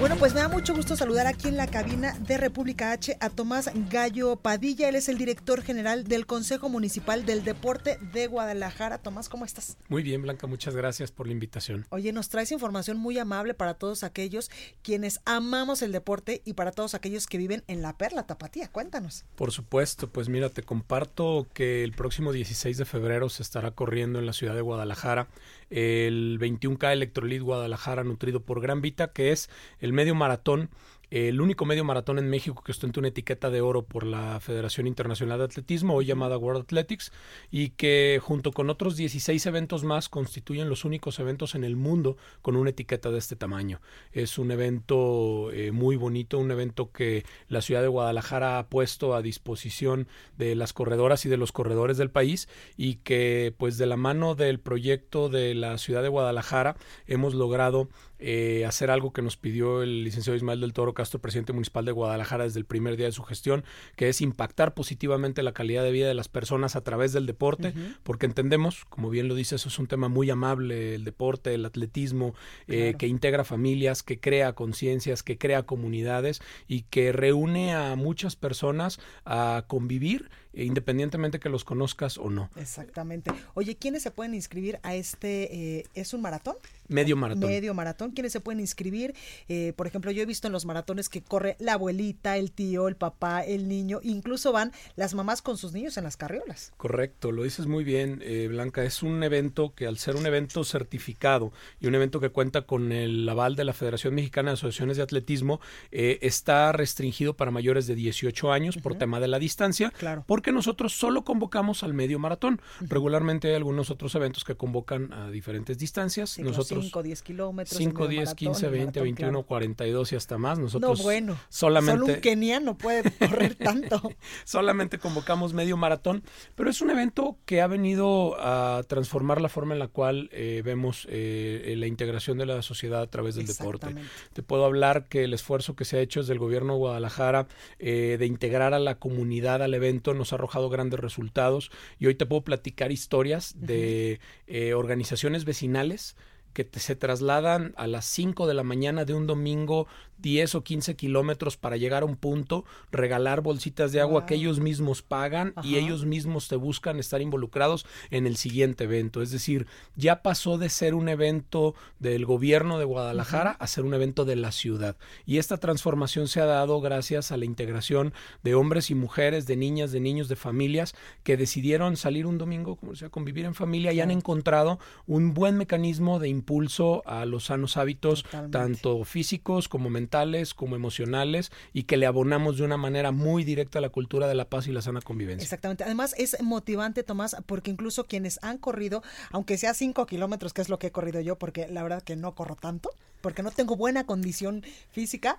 Bueno, 0.00 0.16
pues 0.16 0.34
me 0.34 0.40
da 0.40 0.48
mucho 0.48 0.74
gusto 0.74 0.96
saludar 0.96 1.28
aquí 1.28 1.46
en 1.46 1.56
la 1.56 1.68
cabina 1.68 2.18
de 2.18 2.36
República 2.36 2.90
H 2.90 3.16
a 3.20 3.30
Tomás 3.30 3.70
Gallo 3.88 4.34
Padilla. 4.36 4.88
Él 4.88 4.96
es 4.96 5.08
el 5.08 5.16
director 5.16 5.62
general 5.62 6.04
del 6.04 6.26
Consejo 6.26 6.68
Municipal 6.68 7.24
del 7.24 7.44
Deporte 7.44 7.98
de 8.12 8.26
Guadalajara. 8.26 8.98
Tomás, 8.98 9.28
¿cómo 9.28 9.44
estás? 9.44 9.76
Muy 9.88 10.02
bien, 10.02 10.22
Blanca, 10.22 10.48
muchas 10.48 10.74
gracias 10.74 11.12
por 11.12 11.26
la 11.26 11.32
invitación. 11.32 11.86
Oye, 11.90 12.12
nos 12.12 12.28
traes 12.30 12.50
información 12.50 12.98
muy 12.98 13.16
amable 13.18 13.54
para 13.54 13.74
todos 13.74 14.02
aquellos 14.02 14.50
quienes 14.82 15.20
amamos 15.24 15.82
el 15.82 15.92
deporte 15.92 16.42
y 16.44 16.54
para 16.54 16.72
todos 16.72 16.94
aquellos 16.94 17.26
que 17.26 17.38
viven 17.38 17.62
en 17.68 17.80
la 17.80 17.96
Perla 17.96 18.26
Tapatía. 18.26 18.68
Cuéntanos. 18.68 19.24
Por 19.36 19.52
supuesto, 19.52 20.10
pues 20.10 20.28
mira, 20.28 20.48
te 20.48 20.64
comparto 20.64 21.46
que 21.54 21.84
el 21.84 21.92
próximo 21.92 22.32
16 22.32 22.76
de 22.76 22.84
febrero 22.84 23.28
se 23.28 23.42
estará 23.44 23.70
corriendo 23.70 24.18
en 24.18 24.26
la 24.26 24.32
ciudad 24.32 24.54
de 24.54 24.62
Guadalajara 24.62 25.28
el 25.72 26.38
21K 26.38 26.92
Electrolit 26.92 27.40
Guadalajara 27.40 28.01
nutrido 28.04 28.44
por 28.44 28.60
Gran 28.60 28.80
Vita, 28.80 29.12
que 29.12 29.32
es 29.32 29.50
el 29.78 29.92
medio 29.92 30.14
maratón 30.14 30.70
el 31.12 31.42
único 31.42 31.66
medio 31.66 31.84
maratón 31.84 32.18
en 32.18 32.30
México 32.30 32.62
que 32.64 32.72
ostenta 32.72 32.98
una 32.98 33.08
etiqueta 33.08 33.50
de 33.50 33.60
oro 33.60 33.84
por 33.84 34.06
la 34.06 34.40
Federación 34.40 34.86
Internacional 34.86 35.38
de 35.38 35.44
Atletismo, 35.44 35.94
hoy 35.94 36.06
llamada 36.06 36.38
World 36.38 36.62
Athletics, 36.62 37.12
y 37.50 37.70
que 37.70 38.18
junto 38.22 38.50
con 38.50 38.70
otros 38.70 38.96
16 38.96 39.44
eventos 39.44 39.84
más 39.84 40.08
constituyen 40.08 40.70
los 40.70 40.86
únicos 40.86 41.18
eventos 41.18 41.54
en 41.54 41.64
el 41.64 41.76
mundo 41.76 42.16
con 42.40 42.56
una 42.56 42.70
etiqueta 42.70 43.10
de 43.10 43.18
este 43.18 43.36
tamaño. 43.36 43.82
Es 44.12 44.38
un 44.38 44.52
evento 44.52 45.50
eh, 45.52 45.70
muy 45.70 45.96
bonito, 45.96 46.38
un 46.38 46.50
evento 46.50 46.92
que 46.92 47.26
la 47.46 47.60
ciudad 47.60 47.82
de 47.82 47.88
Guadalajara 47.88 48.58
ha 48.58 48.68
puesto 48.70 49.14
a 49.14 49.20
disposición 49.20 50.08
de 50.38 50.54
las 50.54 50.72
corredoras 50.72 51.26
y 51.26 51.28
de 51.28 51.36
los 51.36 51.52
corredores 51.52 51.98
del 51.98 52.10
país 52.10 52.48
y 52.78 52.94
que 52.94 53.54
pues 53.58 53.76
de 53.76 53.84
la 53.84 53.98
mano 53.98 54.34
del 54.34 54.60
proyecto 54.60 55.28
de 55.28 55.54
la 55.54 55.76
ciudad 55.76 56.02
de 56.02 56.08
Guadalajara 56.08 56.76
hemos 57.06 57.34
logrado 57.34 57.90
eh, 58.24 58.64
hacer 58.66 58.90
algo 58.92 59.12
que 59.12 59.20
nos 59.20 59.36
pidió 59.36 59.82
el 59.82 60.04
licenciado 60.04 60.36
Ismael 60.36 60.60
del 60.60 60.72
Toro 60.72 60.94
Castro, 60.94 61.20
presidente 61.20 61.52
municipal 61.52 61.84
de 61.84 61.90
Guadalajara, 61.90 62.44
desde 62.44 62.60
el 62.60 62.64
primer 62.64 62.96
día 62.96 63.06
de 63.06 63.12
su 63.12 63.24
gestión, 63.24 63.64
que 63.96 64.08
es 64.08 64.20
impactar 64.20 64.74
positivamente 64.74 65.42
la 65.42 65.52
calidad 65.52 65.82
de 65.82 65.90
vida 65.90 66.06
de 66.06 66.14
las 66.14 66.28
personas 66.28 66.76
a 66.76 66.82
través 66.82 67.12
del 67.12 67.26
deporte, 67.26 67.74
porque 68.04 68.26
entendemos, 68.26 68.84
como 68.84 69.10
bien 69.10 69.26
lo 69.26 69.34
dice, 69.34 69.56
eso 69.56 69.68
es 69.68 69.78
un 69.80 69.88
tema 69.88 70.08
muy 70.08 70.30
amable, 70.30 70.94
el 70.94 71.04
deporte, 71.04 71.52
el 71.52 71.64
atletismo, 71.64 72.34
eh, 72.68 72.94
que 72.96 73.08
integra 73.08 73.42
familias, 73.42 74.04
que 74.04 74.20
crea 74.20 74.52
conciencias, 74.52 75.24
que 75.24 75.36
crea 75.36 75.64
comunidades 75.64 76.40
y 76.68 76.82
que 76.82 77.10
reúne 77.10 77.74
a 77.74 77.96
muchas 77.96 78.36
personas 78.36 79.00
a 79.24 79.64
convivir 79.66 80.30
independientemente 80.54 81.38
que 81.38 81.48
los 81.48 81.64
conozcas 81.64 82.18
o 82.18 82.30
no. 82.30 82.50
Exactamente. 82.56 83.30
Oye, 83.54 83.76
¿quiénes 83.76 84.02
se 84.02 84.10
pueden 84.10 84.34
inscribir 84.34 84.78
a 84.82 84.94
este? 84.94 85.78
Eh, 85.78 85.86
¿Es 85.94 86.12
un 86.12 86.22
maratón? 86.22 86.56
Medio 86.88 87.16
maratón. 87.16 87.48
Medio 87.48 87.74
maratón. 87.74 88.10
¿Quiénes 88.10 88.32
se 88.32 88.40
pueden 88.40 88.60
inscribir? 88.60 89.14
Eh, 89.48 89.72
por 89.76 89.86
ejemplo, 89.86 90.10
yo 90.10 90.22
he 90.22 90.26
visto 90.26 90.46
en 90.46 90.52
los 90.52 90.66
maratones 90.66 91.08
que 91.08 91.22
corre 91.22 91.56
la 91.58 91.74
abuelita, 91.74 92.36
el 92.36 92.52
tío, 92.52 92.88
el 92.88 92.96
papá, 92.96 93.42
el 93.42 93.68
niño, 93.68 94.00
incluso 94.02 94.52
van 94.52 94.72
las 94.96 95.14
mamás 95.14 95.40
con 95.40 95.56
sus 95.56 95.72
niños 95.72 95.96
en 95.96 96.04
las 96.04 96.16
carriolas. 96.16 96.72
Correcto, 96.76 97.32
lo 97.32 97.44
dices 97.44 97.66
muy 97.66 97.84
bien, 97.84 98.20
eh, 98.22 98.48
Blanca. 98.48 98.84
Es 98.84 99.02
un 99.02 99.22
evento 99.22 99.74
que 99.74 99.86
al 99.86 99.98
ser 99.98 100.16
un 100.16 100.26
evento 100.26 100.64
certificado 100.64 101.52
y 101.80 101.86
un 101.86 101.94
evento 101.94 102.20
que 102.20 102.28
cuenta 102.28 102.62
con 102.62 102.92
el 102.92 103.26
aval 103.28 103.56
de 103.56 103.64
la 103.64 103.72
Federación 103.72 104.14
Mexicana 104.14 104.50
de 104.50 104.54
Asociaciones 104.54 104.96
de 104.96 105.02
Atletismo, 105.02 105.60
está 105.90 106.72
restringido 106.72 107.36
para 107.36 107.50
mayores 107.50 107.86
de 107.86 107.94
18 107.94 108.52
años 108.52 108.76
por 108.76 108.96
tema 108.96 109.20
de 109.20 109.28
la 109.28 109.38
distancia. 109.38 109.90
Claro 109.90 110.24
porque 110.32 110.41
nosotros 110.50 110.92
solo 110.92 111.22
convocamos 111.22 111.84
al 111.84 111.94
medio 111.94 112.18
maratón. 112.18 112.60
Regularmente 112.80 113.48
hay 113.48 113.54
algunos 113.54 113.90
otros 113.90 114.14
eventos 114.16 114.42
que 114.42 114.56
convocan 114.56 115.12
a 115.12 115.30
diferentes 115.30 115.78
distancias. 115.78 116.38
nosotros 116.38 116.86
5, 116.86 117.02
10 117.02 117.22
kilómetros. 117.22 117.76
5, 117.78 118.08
10, 118.08 118.34
15, 118.34 118.68
20, 118.68 119.00
21, 119.00 119.42
42 119.44 120.12
y 120.12 120.16
hasta 120.16 120.38
más. 120.38 120.58
Nosotros 120.58 120.98
no, 120.98 121.04
bueno, 121.04 121.38
solamente... 121.48 122.00
Solo 122.00 122.14
un 122.14 122.20
keniano 122.20 122.76
puede 122.76 123.10
correr 123.12 123.54
tanto. 123.62 124.10
solamente 124.44 124.98
convocamos 124.98 125.52
medio 125.52 125.76
maratón, 125.76 126.24
pero 126.54 126.70
es 126.70 126.80
un 126.80 126.90
evento 126.90 127.36
que 127.44 127.60
ha 127.60 127.66
venido 127.66 128.36
a 128.40 128.82
transformar 128.88 129.40
la 129.40 129.48
forma 129.48 129.74
en 129.74 129.78
la 129.78 129.88
cual 129.88 130.30
eh, 130.32 130.62
vemos 130.64 131.06
eh, 131.10 131.74
la 131.76 131.86
integración 131.86 132.38
de 132.38 132.46
la 132.46 132.62
sociedad 132.62 133.02
a 133.02 133.06
través 133.06 133.34
del 133.34 133.46
deporte. 133.46 133.94
Te 134.32 134.42
puedo 134.42 134.64
hablar 134.64 135.06
que 135.08 135.24
el 135.24 135.34
esfuerzo 135.34 135.76
que 135.76 135.84
se 135.84 135.98
ha 135.98 136.00
hecho 136.00 136.20
desde 136.20 136.32
el 136.32 136.38
gobierno 136.38 136.74
de 136.74 136.78
Guadalajara 136.78 137.46
eh, 137.78 138.16
de 138.18 138.26
integrar 138.26 138.74
a 138.74 138.78
la 138.78 138.96
comunidad 138.96 139.62
al 139.62 139.74
evento 139.74 140.14
nos 140.14 140.31
ha 140.32 140.36
arrojado 140.36 140.68
grandes 140.68 141.00
resultados. 141.00 141.70
Y 141.98 142.06
hoy 142.06 142.14
te 142.14 142.26
puedo 142.26 142.42
platicar 142.42 142.92
historias 142.92 143.54
de 143.56 144.20
eh, 144.46 144.74
organizaciones 144.74 145.44
vecinales 145.44 146.16
que 146.52 146.68
se 146.78 146.96
trasladan 146.96 147.74
a 147.76 147.86
las 147.86 148.04
5 148.06 148.46
de 148.46 148.54
la 148.54 148.62
mañana 148.62 149.04
de 149.04 149.14
un 149.14 149.26
domingo 149.26 149.86
10 150.22 150.54
o 150.54 150.64
15 150.64 150.96
kilómetros 150.96 151.56
para 151.56 151.76
llegar 151.76 152.04
a 152.04 152.06
un 152.06 152.16
punto, 152.16 152.64
regalar 152.90 153.42
bolsitas 153.42 153.92
de 153.92 154.00
agua 154.00 154.24
que 154.24 154.36
ellos 154.36 154.60
mismos 154.60 155.02
pagan 155.02 155.52
y 155.62 155.76
ellos 155.76 156.04
mismos 156.04 156.48
te 156.48 156.56
buscan 156.56 156.98
estar 156.98 157.20
involucrados 157.20 157.84
en 158.10 158.26
el 158.26 158.36
siguiente 158.36 158.84
evento. 158.84 159.20
Es 159.20 159.32
decir, 159.32 159.66
ya 159.96 160.22
pasó 160.22 160.58
de 160.58 160.68
ser 160.68 160.94
un 160.94 161.08
evento 161.08 161.74
del 161.98 162.24
gobierno 162.24 162.78
de 162.78 162.84
Guadalajara 162.84 163.50
a 163.50 163.66
ser 163.66 163.84
un 163.84 163.94
evento 163.94 164.24
de 164.24 164.36
la 164.36 164.52
ciudad. 164.52 164.96
Y 165.26 165.38
esta 165.38 165.56
transformación 165.56 166.28
se 166.28 166.40
ha 166.40 166.46
dado 166.46 166.80
gracias 166.80 167.32
a 167.32 167.36
la 167.36 167.44
integración 167.44 168.14
de 168.44 168.54
hombres 168.54 168.90
y 168.90 168.94
mujeres, 168.94 169.46
de 169.46 169.56
niñas, 169.56 169.90
de 169.90 170.00
niños, 170.00 170.28
de 170.28 170.36
familias 170.36 170.94
que 171.24 171.36
decidieron 171.36 171.96
salir 171.96 172.26
un 172.26 172.38
domingo, 172.38 172.76
como 172.76 172.94
sea, 172.94 173.08
convivir 173.08 173.44
en 173.44 173.54
familia 173.54 173.92
y 173.92 174.00
han 174.00 174.12
encontrado 174.12 174.78
un 175.06 175.34
buen 175.34 175.56
mecanismo 175.56 176.20
de 176.20 176.28
impulso 176.42 177.02
a 177.06 177.24
los 177.24 177.44
sanos 177.44 177.76
hábitos, 177.76 178.24
tanto 178.50 179.04
físicos 179.04 179.68
como 179.68 179.90
mentales, 179.90 180.54
como 180.54 180.74
emocionales, 180.74 181.52
y 181.72 181.84
que 181.84 181.96
le 181.96 182.06
abonamos 182.06 182.58
de 182.58 182.64
una 182.64 182.76
manera 182.76 183.12
muy 183.12 183.44
directa 183.44 183.78
a 183.78 183.82
la 183.82 183.90
cultura 183.90 184.26
de 184.26 184.34
la 184.34 184.48
paz 184.48 184.66
y 184.66 184.72
la 184.72 184.82
sana 184.82 185.00
convivencia. 185.00 185.44
Exactamente. 185.44 185.84
Además, 185.84 186.14
es 186.18 186.42
motivante, 186.42 187.04
Tomás, 187.04 187.36
porque 187.46 187.70
incluso 187.70 188.04
quienes 188.04 188.40
han 188.42 188.58
corrido, 188.58 189.02
aunque 189.30 189.56
sea 189.56 189.72
cinco 189.72 190.06
kilómetros, 190.06 190.52
que 190.52 190.62
es 190.62 190.68
lo 190.68 190.78
que 190.78 190.88
he 190.88 190.92
corrido 190.92 191.20
yo, 191.20 191.38
porque 191.38 191.68
la 191.68 191.82
verdad 191.82 192.02
que 192.02 192.16
no 192.16 192.34
corro 192.34 192.56
tanto, 192.56 192.90
porque 193.20 193.42
no 193.42 193.52
tengo 193.52 193.76
buena 193.76 194.04
condición 194.04 194.64
física, 194.90 195.38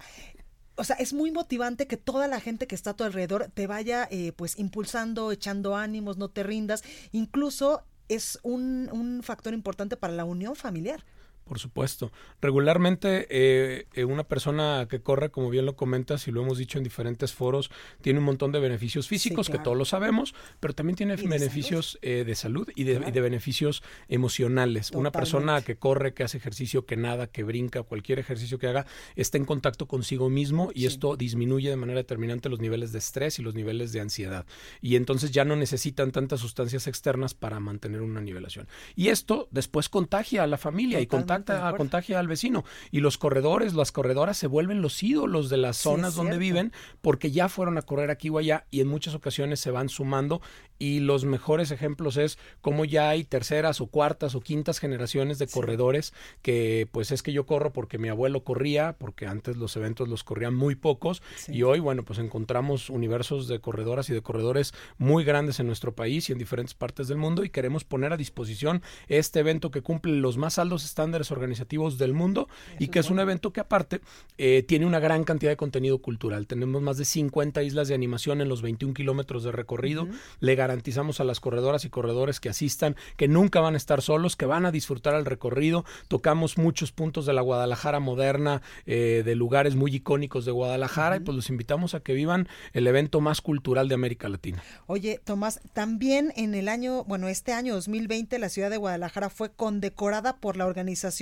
o 0.76 0.84
sea, 0.84 0.96
es 0.96 1.14
muy 1.14 1.32
motivante 1.32 1.86
que 1.86 1.98
toda 1.98 2.28
la 2.28 2.40
gente 2.40 2.66
que 2.66 2.76
está 2.76 2.92
a 2.92 2.96
tu 2.96 3.04
alrededor 3.04 3.52
te 3.54 3.68
vaya 3.68 4.08
eh, 4.10 4.32
pues 4.36 4.58
impulsando, 4.58 5.32
echando 5.32 5.76
ánimos, 5.76 6.18
no 6.18 6.30
te 6.30 6.42
rindas. 6.42 6.84
Incluso 7.12 7.84
es 8.16 8.40
un, 8.44 8.90
un 8.92 9.24
factor 9.24 9.54
importante 9.54 9.98
para 9.98 10.14
la 10.14 10.26
unión 10.26 10.56
familiar. 10.56 11.04
Por 11.44 11.60
supuesto. 11.60 12.12
Regularmente 12.42 13.28
eh, 13.30 13.86
eh, 13.94 14.06
una 14.06 14.24
persona 14.24 14.88
que 14.90 15.02
corre, 15.02 15.30
como 15.30 15.50
bien 15.50 15.66
lo 15.66 15.76
comentas 15.76 16.28
y 16.28 16.32
lo 16.32 16.42
hemos 16.42 16.58
dicho 16.58 16.78
en 16.78 16.86
diferentes 16.86 17.34
foros, 17.34 17.70
tiene 18.02 18.20
un 18.20 18.26
montón 18.26 18.54
de 18.54 18.60
beneficios 18.60 19.10
físicos, 19.10 19.50
que 19.50 19.60
todos 19.60 19.78
lo 19.78 19.84
sabemos, 19.84 20.34
pero 20.62 20.74
también 20.74 20.96
tiene 20.96 21.18
beneficios 21.18 22.00
eh, 22.02 22.24
de 22.26 22.36
salud 22.36 22.70
y 22.76 22.86
de, 22.86 23.22
beneficios 23.22 23.84
emocionales. 24.08 24.92
Una 24.92 25.12
persona 25.12 25.62
que 25.62 25.76
corre, 25.76 26.14
que 26.14 26.24
hace 26.24 26.38
ejercicio, 26.38 26.86
que 26.86 26.96
nada, 26.96 27.28
que 27.28 27.44
brinca, 27.44 27.84
cualquier 27.84 28.20
ejercicio 28.20 28.58
que 28.58 28.68
haga, 28.68 28.86
está 29.16 29.38
en 29.38 29.46
contacto 29.46 29.86
consigo 29.86 30.30
mismo 30.30 30.72
y 30.74 30.86
esto 30.86 31.18
disminuye 31.18 31.70
de 31.70 31.76
manera 31.76 31.98
determinante 31.98 32.48
los 32.48 32.60
niveles 32.62 32.94
de 32.94 33.00
estrés 33.00 33.38
y 33.40 33.42
los 33.42 33.54
niveles 33.54 33.92
de 33.92 34.00
ansiedad. 34.00 34.46
Y 34.82 34.96
entonces 34.96 35.32
ya 35.32 35.44
no 35.44 35.58
necesitan 35.58 36.12
tantas 36.12 36.40
sustancias 36.40 36.88
externas 36.88 37.34
para 37.34 37.60
mantener 37.60 38.02
una 38.02 38.22
nivelación. 38.22 38.68
Y 38.96 39.10
esto 39.10 39.50
después 39.52 39.90
contagia 39.90 40.44
a 40.44 40.48
la 40.48 40.58
familia 40.58 41.02
y 41.02 41.08
contagia 41.08 41.33
contagia 41.78 42.20
al 42.20 42.28
vecino. 42.28 42.64
Y 42.92 43.00
los 43.00 43.18
corredores, 43.18 43.74
las 43.74 43.92
corredoras 43.92 44.38
se 44.38 44.48
vuelven 44.48 44.82
los 44.82 45.02
ídolos 45.04 45.50
de 45.50 45.58
las 45.58 45.78
zonas 45.78 46.16
donde 46.16 46.38
viven 46.38 46.72
porque 47.02 47.32
ya 47.32 47.50
fueron 47.50 47.78
a 47.78 47.82
correr 47.82 48.12
aquí 48.12 48.30
o 48.30 48.38
allá 48.38 48.66
y 48.72 48.82
en 48.82 48.88
muchas 48.88 49.16
ocasiones 49.16 49.60
se 49.60 49.72
van 49.72 49.90
sumando. 49.90 50.42
Y 50.80 51.00
los 51.00 51.24
mejores 51.24 51.72
ejemplos 51.72 52.18
es 52.18 52.38
cómo 52.62 52.84
ya 52.84 53.10
hay 53.10 53.24
terceras 53.24 53.80
o 53.80 53.88
cuartas 53.88 54.36
o 54.36 54.42
quintas 54.42 54.80
generaciones 54.80 55.40
de 55.40 55.48
corredores 55.48 56.14
que 56.42 56.88
pues 56.92 57.12
es 57.12 57.24
que 57.24 57.32
yo 57.32 57.46
corro 57.46 57.72
porque 57.72 57.98
mi 57.98 58.10
abuelo 58.10 58.44
corría, 58.44 58.96
porque 58.98 59.26
antes 59.26 59.58
los 59.58 59.76
eventos 59.78 60.08
los 60.08 60.24
corrían 60.24 60.56
muy 60.56 60.76
pocos. 60.76 61.22
Y 61.48 61.64
hoy, 61.64 61.80
bueno, 61.80 62.04
pues 62.04 62.20
encontramos 62.20 62.90
universos 62.90 63.48
de 63.48 63.60
corredoras 63.60 64.10
y 64.10 64.14
de 64.14 64.22
corredores 64.22 64.74
muy 64.98 65.24
grandes 65.24 65.60
en 65.60 65.68
nuestro 65.68 65.96
país 65.96 66.30
y 66.30 66.34
en 66.34 66.38
diferentes 66.38 66.74
partes 66.74 67.08
del 67.08 67.18
mundo 67.18 67.44
y 67.44 67.50
queremos 67.50 67.84
poner 67.84 68.14
a 68.14 68.18
disposición 68.18 68.82
este 69.08 69.40
evento 69.40 69.72
que 69.72 69.82
cumple 69.82 70.14
los 70.14 70.38
más 70.38 70.60
altos 70.60 70.86
estándares 70.86 71.23
organizativos 71.32 71.98
del 71.98 72.14
mundo 72.14 72.48
y 72.80 72.88
que 72.88 73.00
es, 73.00 73.10
un 73.10 73.20
evento 73.20 73.54
que 73.54 73.60
aparte 73.60 74.02
eh, 74.38 74.64
tiene 74.68 74.86
una 74.86 75.00
gran 75.00 75.24
cantidad 75.24 75.52
de 75.52 75.58
contenido 75.58 76.00
cultural. 76.00 76.48
Tenemos 76.48 76.82
más 76.82 76.98
de 76.98 77.06
50 77.06 77.64
islas 77.64 77.88
de 77.88 77.96
animación 77.96 78.42
en 78.42 78.50
los 78.50 78.62
21 78.62 78.94
kilómetros 78.94 79.44
de 79.44 79.52
recorrido. 79.52 80.08
Le 80.40 80.56
garantizamos 80.56 81.20
a 81.20 81.24
las 81.24 81.40
corredoras 81.40 81.86
y 81.86 81.90
corredores 81.90 82.40
que 82.40 82.50
asistan 82.50 82.96
que 83.18 83.28
nunca 83.28 83.60
van 83.60 83.76
a 83.76 83.78
estar 83.78 84.02
solos, 84.02 84.36
que 84.36 84.46
van 84.46 84.66
a 84.66 84.72
disfrutar 84.72 85.16
el 85.16 85.26
recorrido. 85.26 85.86
Tocamos 86.08 86.58
muchos 86.58 86.92
puntos 86.92 87.26
de 87.26 87.34
la 87.34 87.42
Guadalajara 87.42 88.00
moderna, 88.00 88.62
eh, 88.86 89.22
de 89.26 89.36
lugares 89.36 89.76
muy 89.76 89.96
icónicos 89.96 90.46
de 90.46 90.52
Guadalajara 90.52 91.18
y 91.18 91.20
pues 91.20 91.36
los 91.36 91.50
invitamos 91.50 91.94
a 91.94 92.00
que 92.00 92.14
vivan 92.14 92.48
el 92.74 92.88
evento 92.88 93.22
más 93.22 93.42
cultural 93.42 93.88
de 93.88 93.96
América 93.96 94.30
Latina. 94.30 94.64
Oye, 94.88 95.20
Tomás, 95.24 95.60
también 95.74 96.34
en 96.36 96.56
el 96.56 96.68
año, 96.70 97.04
bueno, 97.04 97.28
este 97.28 97.54
año 97.54 97.76
2020 97.76 98.40
la 98.40 98.50
ciudad 98.50 98.70
de 98.70 98.78
Guadalajara 98.78 99.30
fue 99.30 99.52
condecorada 99.52 100.38
por 100.38 100.58
la 100.58 100.66
organización 100.66 101.13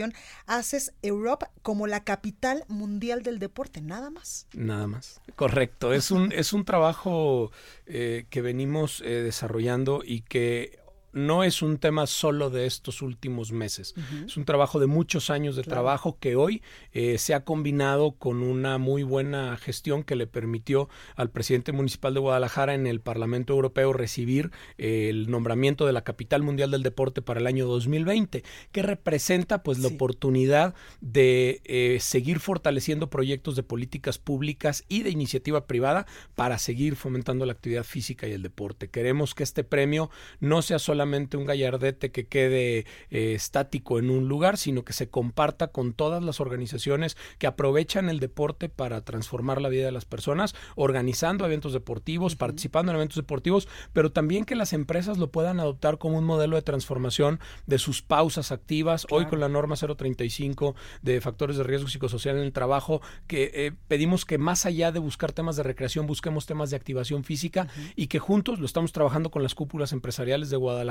Haces 0.45 0.93
Europe 1.01 1.47
como 1.61 1.87
la 1.87 2.03
capital 2.03 2.63
mundial 2.67 3.23
del 3.23 3.39
deporte, 3.39 3.81
nada 3.81 4.09
más. 4.09 4.47
Nada 4.53 4.87
más. 4.87 5.21
Correcto. 5.35 5.93
Es 5.93 6.11
un, 6.11 6.31
es 6.31 6.53
un 6.53 6.65
trabajo 6.65 7.51
eh, 7.85 8.25
que 8.29 8.41
venimos 8.41 9.01
eh, 9.01 9.21
desarrollando 9.23 10.01
y 10.05 10.21
que 10.21 10.80
no 11.13 11.43
es 11.43 11.61
un 11.61 11.77
tema 11.77 12.07
solo 12.07 12.49
de 12.49 12.65
estos 12.65 13.01
últimos 13.01 13.51
meses. 13.51 13.95
Es 14.25 14.37
un 14.37 14.45
trabajo 14.45 14.79
de 14.79 14.87
muchos 14.87 15.29
años 15.29 15.55
de 15.55 15.63
trabajo 15.63 16.17
que 16.19 16.35
hoy 16.35 16.61
eh, 16.93 17.17
se 17.17 17.33
ha 17.33 17.43
combinado 17.43 18.13
con 18.13 18.41
una 18.41 18.77
muy 18.77 19.03
buena 19.03 19.57
gestión 19.57 20.03
que 20.03 20.15
le 20.15 20.27
permitió 20.27 20.89
al 21.15 21.29
presidente 21.29 21.71
municipal 21.71 22.13
de 22.13 22.19
Guadalajara 22.19 22.73
en 22.73 22.87
el 22.87 23.01
Parlamento 23.01 23.53
Europeo 23.53 23.93
recibir 23.93 24.51
eh, 24.77 25.09
el 25.09 25.29
nombramiento 25.29 25.85
de 25.85 25.93
la 25.93 26.03
capital 26.03 26.43
mundial 26.43 26.71
del 26.71 26.83
deporte 26.83 27.21
para 27.21 27.39
el 27.39 27.47
año 27.47 27.67
2020, 27.67 28.43
que 28.71 28.81
representa 28.81 29.63
pues 29.63 29.79
la 29.79 29.89
oportunidad 29.89 30.73
de 31.01 31.61
eh, 31.65 31.97
seguir 31.99 32.39
fortaleciendo 32.39 33.09
proyectos 33.09 33.55
de 33.55 33.63
políticas 33.63 34.17
públicas 34.17 34.85
y 34.87 35.03
de 35.03 35.09
iniciativa 35.09 35.67
privada 35.67 36.05
para 36.35 36.57
seguir 36.57 36.95
fomentando 36.95 37.45
la 37.45 37.53
actividad 37.53 37.83
física 37.83 38.27
y 38.27 38.31
el 38.31 38.43
deporte. 38.43 38.89
Queremos 38.89 39.35
que 39.35 39.43
este 39.43 39.63
premio 39.63 40.09
no 40.39 40.61
sea 40.61 40.79
solamente 40.79 41.00
un 41.37 41.45
gallardete 41.45 42.11
que 42.11 42.27
quede 42.27 42.85
eh, 43.09 43.33
estático 43.33 43.99
en 43.99 44.09
un 44.09 44.27
lugar, 44.27 44.57
sino 44.57 44.83
que 44.83 44.93
se 44.93 45.09
comparta 45.09 45.67
con 45.67 45.93
todas 45.93 46.23
las 46.23 46.39
organizaciones 46.39 47.17
que 47.37 47.47
aprovechan 47.47 48.09
el 48.09 48.19
deporte 48.19 48.69
para 48.69 49.01
transformar 49.01 49.61
la 49.61 49.69
vida 49.69 49.85
de 49.85 49.91
las 49.91 50.05
personas, 50.05 50.55
organizando 50.75 51.45
eventos 51.45 51.73
deportivos, 51.73 52.35
participando 52.35 52.91
en 52.91 52.97
eventos 52.97 53.17
deportivos, 53.17 53.67
pero 53.93 54.11
también 54.11 54.45
que 54.45 54.55
las 54.55 54.73
empresas 54.73 55.17
lo 55.17 55.31
puedan 55.31 55.59
adoptar 55.59 55.97
como 55.97 56.17
un 56.17 56.25
modelo 56.25 56.55
de 56.55 56.61
transformación 56.61 57.39
de 57.65 57.79
sus 57.79 58.01
pausas 58.01 58.51
activas. 58.51 59.07
Hoy 59.09 59.25
con 59.25 59.39
la 59.39 59.49
norma 59.49 59.75
035 59.75 60.75
de 61.01 61.21
factores 61.21 61.57
de 61.57 61.63
riesgo 61.63 61.87
psicosocial 61.87 62.37
en 62.37 62.43
el 62.43 62.53
trabajo, 62.53 63.01
que 63.27 63.51
eh, 63.53 63.71
pedimos 63.87 64.25
que 64.25 64.37
más 64.37 64.65
allá 64.65 64.91
de 64.91 64.99
buscar 64.99 65.31
temas 65.31 65.55
de 65.55 65.63
recreación, 65.63 66.07
busquemos 66.07 66.45
temas 66.45 66.69
de 66.69 66.75
activación 66.75 67.23
física 67.23 67.67
y 67.95 68.07
que 68.07 68.19
juntos 68.19 68.59
lo 68.59 68.65
estamos 68.65 68.91
trabajando 68.91 69.31
con 69.31 69.43
las 69.43 69.55
cúpulas 69.55 69.91
empresariales 69.93 70.49
de 70.49 70.57
Guadalajara 70.57 70.90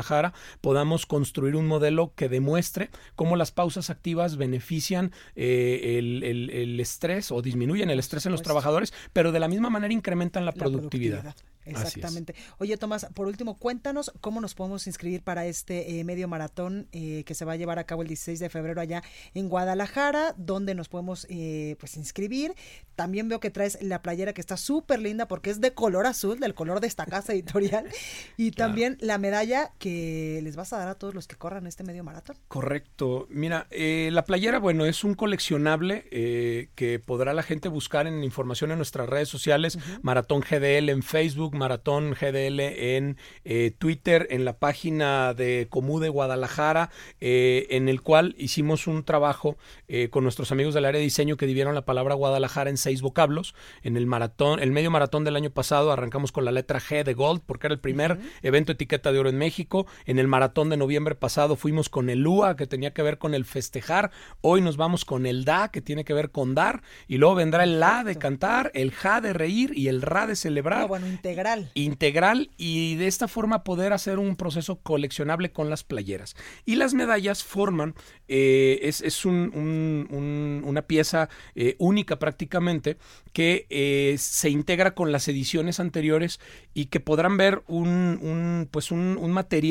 podamos 0.61 1.07
construir 1.07 1.57
un 1.57 1.67
modelo 1.67 2.13
que 2.15 2.29
demuestre 2.29 2.91
cómo 3.15 3.37
las 3.37 3.53
pausas 3.53 3.91
activas 3.91 4.37
benefician 4.37 5.13
eh, 5.37 5.97
el, 5.99 6.79
estrés 6.81 7.31
o 7.31 7.43
disminuyen 7.43 7.91
el 7.91 7.99
estrés 7.99 8.27
en 8.27 8.33
los 8.33 8.43
trabajadores, 8.43 8.93
pero 9.13 9.33
de 9.33 9.41
la 9.41 9.49
misma 9.49 9.71
manera 9.71 9.93
incrementan 9.93 10.45
la, 10.45 10.53
productividad. 10.53 11.35
Exactamente. 11.65 12.35
Oye, 12.59 12.77
Tomás, 12.77 13.07
por 13.15 13.27
último, 13.27 13.59
cuéntanos 13.59 14.13
cómo 14.21 14.41
nos 14.41 14.55
podemos 14.55 14.87
inscribir 14.87 15.23
para 15.23 15.47
este 15.47 15.99
eh, 15.99 16.05
medio 16.05 16.27
maratón 16.27 16.89
eh, 16.93 17.23
que 17.25 17.35
se 17.35 17.45
va 17.45 17.53
a 17.53 17.57
llevar 17.57 17.79
a 17.79 17.85
cabo 17.85 18.03
el 18.03 18.09
16 18.09 18.41
de 18.41 18.49
febrero 18.49 18.81
allá 18.81 19.03
en 19.35 19.49
Guadalajara, 19.49 20.35
dónde 20.37 20.75
nos 20.75 20.89
podemos 20.89 21.27
eh, 21.29 21.77
pues 21.79 21.97
inscribir. 21.97 22.55
También 22.97 23.29
veo 23.29 23.41
que 23.41 23.51
traes 23.51 23.79
la 23.83 24.03
playera 24.03 24.33
que 24.33 24.41
está 24.41 24.57
súper 24.57 25.01
linda 25.01 25.29
porque 25.29 25.51
es 25.51 25.61
de 25.61 25.73
color 25.73 26.07
azul, 26.07 26.41
del 26.41 26.55
color 26.55 26.81
de 26.81 26.87
esta 26.87 27.07
casa 27.07 27.33
editorial, 27.33 27.87
y 28.37 28.53
también 28.53 28.97
la 29.01 29.19
medalla 29.19 29.73
que 29.79 29.90
les 30.43 30.57
vas 30.57 30.73
a 30.73 30.79
dar 30.79 30.89
a 30.89 30.95
todos 30.95 31.15
los 31.15 31.27
que 31.27 31.37
corran 31.37 31.67
este 31.67 31.85
medio 31.85 32.05
maratón. 32.05 32.37
Correcto. 32.49 33.27
Mira, 33.31 33.67
la 33.71 34.25
playera, 34.25 34.59
bueno, 34.59 34.85
es 34.87 35.05
un 35.05 35.15
coleccionable 35.15 36.09
que 36.75 36.99
podrá 37.05 37.35
la 37.35 37.43
gente 37.43 37.69
buscar 37.69 38.07
en 38.07 38.23
información 38.25 38.71
en 38.71 38.79
nuestras 38.79 39.09
redes 39.09 39.29
sociales, 39.29 39.79
Maratón 40.03 40.41
GDL 40.41 40.89
en 40.89 41.03
Facebook, 41.03 41.55
Maratón 41.55 42.13
GDL 42.13 42.61
en 42.61 43.17
eh, 43.45 43.73
Twitter, 43.77 44.27
en 44.31 44.45
la 44.45 44.59
página 44.59 45.35
de 45.35 45.67
Comú 45.71 46.01
de 46.01 46.09
Guadalajara, 46.09 46.91
eh, 47.21 47.67
en 47.71 47.89
el 47.89 48.03
cual 48.03 48.35
hicimos 48.39 48.87
un 48.87 49.05
trabajo 49.05 49.57
eh, 49.89 50.09
con 50.11 50.23
nuestros 50.25 50.53
amigos 50.53 50.75
del 50.75 50.85
área 50.85 50.99
de 50.99 51.05
diseño 51.05 51.37
que 51.37 51.47
dividieron 51.47 51.75
la 51.75 51.85
palabra 51.85 52.15
Guadalajara 52.15 52.71
en 52.71 52.77
seis 52.77 53.03
vocablos. 53.03 53.55
En 53.83 53.97
el 53.97 54.07
maratón, 54.07 54.61
el 54.61 54.73
medio 54.73 54.91
maratón 54.91 55.25
del 55.25 55.37
año 55.37 55.51
pasado 55.51 55.93
arrancamos 55.93 56.33
con 56.33 56.45
la 56.45 56.53
letra 56.53 56.81
G 56.81 57.05
de 57.05 57.15
Gold, 57.15 57.43
porque 57.47 57.67
era 57.67 57.75
el 57.75 57.81
primer 57.81 58.19
evento 58.43 58.73
etiqueta 58.73 59.13
de 59.13 59.19
oro 59.19 59.31
en 59.31 59.39
México. 59.39 59.80
En 60.07 60.19
el 60.19 60.29
maratón 60.29 60.71
de 60.71 60.77
noviembre 60.77 61.15
pasado 61.15 61.57
fuimos 61.57 61.89
con 61.89 62.11
el 62.11 62.27
UA, 62.27 62.57
que 62.57 62.67
tenía 62.67 62.93
que 62.93 63.03
ver 63.03 63.19
con 63.19 63.35
el 63.35 63.45
festejar. 63.45 64.11
Hoy 64.41 64.61
nos 64.61 64.77
vamos 64.77 65.05
con 65.05 65.27
el 65.27 65.45
DA, 65.45 65.71
que 65.71 65.81
tiene 65.81 66.05
que 66.05 66.15
ver 66.15 66.31
con 66.31 66.55
dar. 66.55 66.83
Y 67.09 67.19
luego 67.19 67.35
vendrá 67.35 67.65
el 67.65 67.81
LA 67.81 68.05
de 68.05 68.17
cantar, 68.17 68.71
el 68.75 68.93
JA 68.93 69.21
de 69.21 69.33
reír 69.33 69.73
y 69.77 69.89
el 69.89 70.03
RA 70.03 70.27
de 70.27 70.37
celebrar. 70.37 70.83
Ah, 70.83 70.87
bueno, 70.87 71.07
integral. 71.07 71.71
Integral 71.75 72.51
y 72.57 72.97
de 72.97 73.07
esta 73.07 73.29
forma 73.29 73.65
poder 73.65 73.93
hacer 73.93 74.19
un 74.19 74.37
proceso 74.37 74.81
coleccionable 74.81 75.53
con 75.53 75.71
las 75.71 75.85
playeras. 75.85 76.37
Y 76.65 76.77
las 76.77 76.95
medallas 76.95 77.45
forman, 77.45 77.95
eh, 78.29 78.81
es, 78.83 79.25
una 79.25 80.83
pieza 80.83 81.29
eh, 81.55 81.77
única 81.79 82.19
prácticamente 82.19 82.97
que 83.33 83.67
eh, 83.71 84.17
se 84.19 84.51
integra 84.51 84.95
con 84.95 85.13
las 85.13 85.29
ediciones 85.29 85.81
anteriores 85.81 86.41
y 86.75 86.87
que 86.87 87.01
podrán 87.01 87.37
ver 87.37 87.63
un, 87.69 88.69
pues 88.71 88.91
un, 88.91 89.31
material 89.31 89.70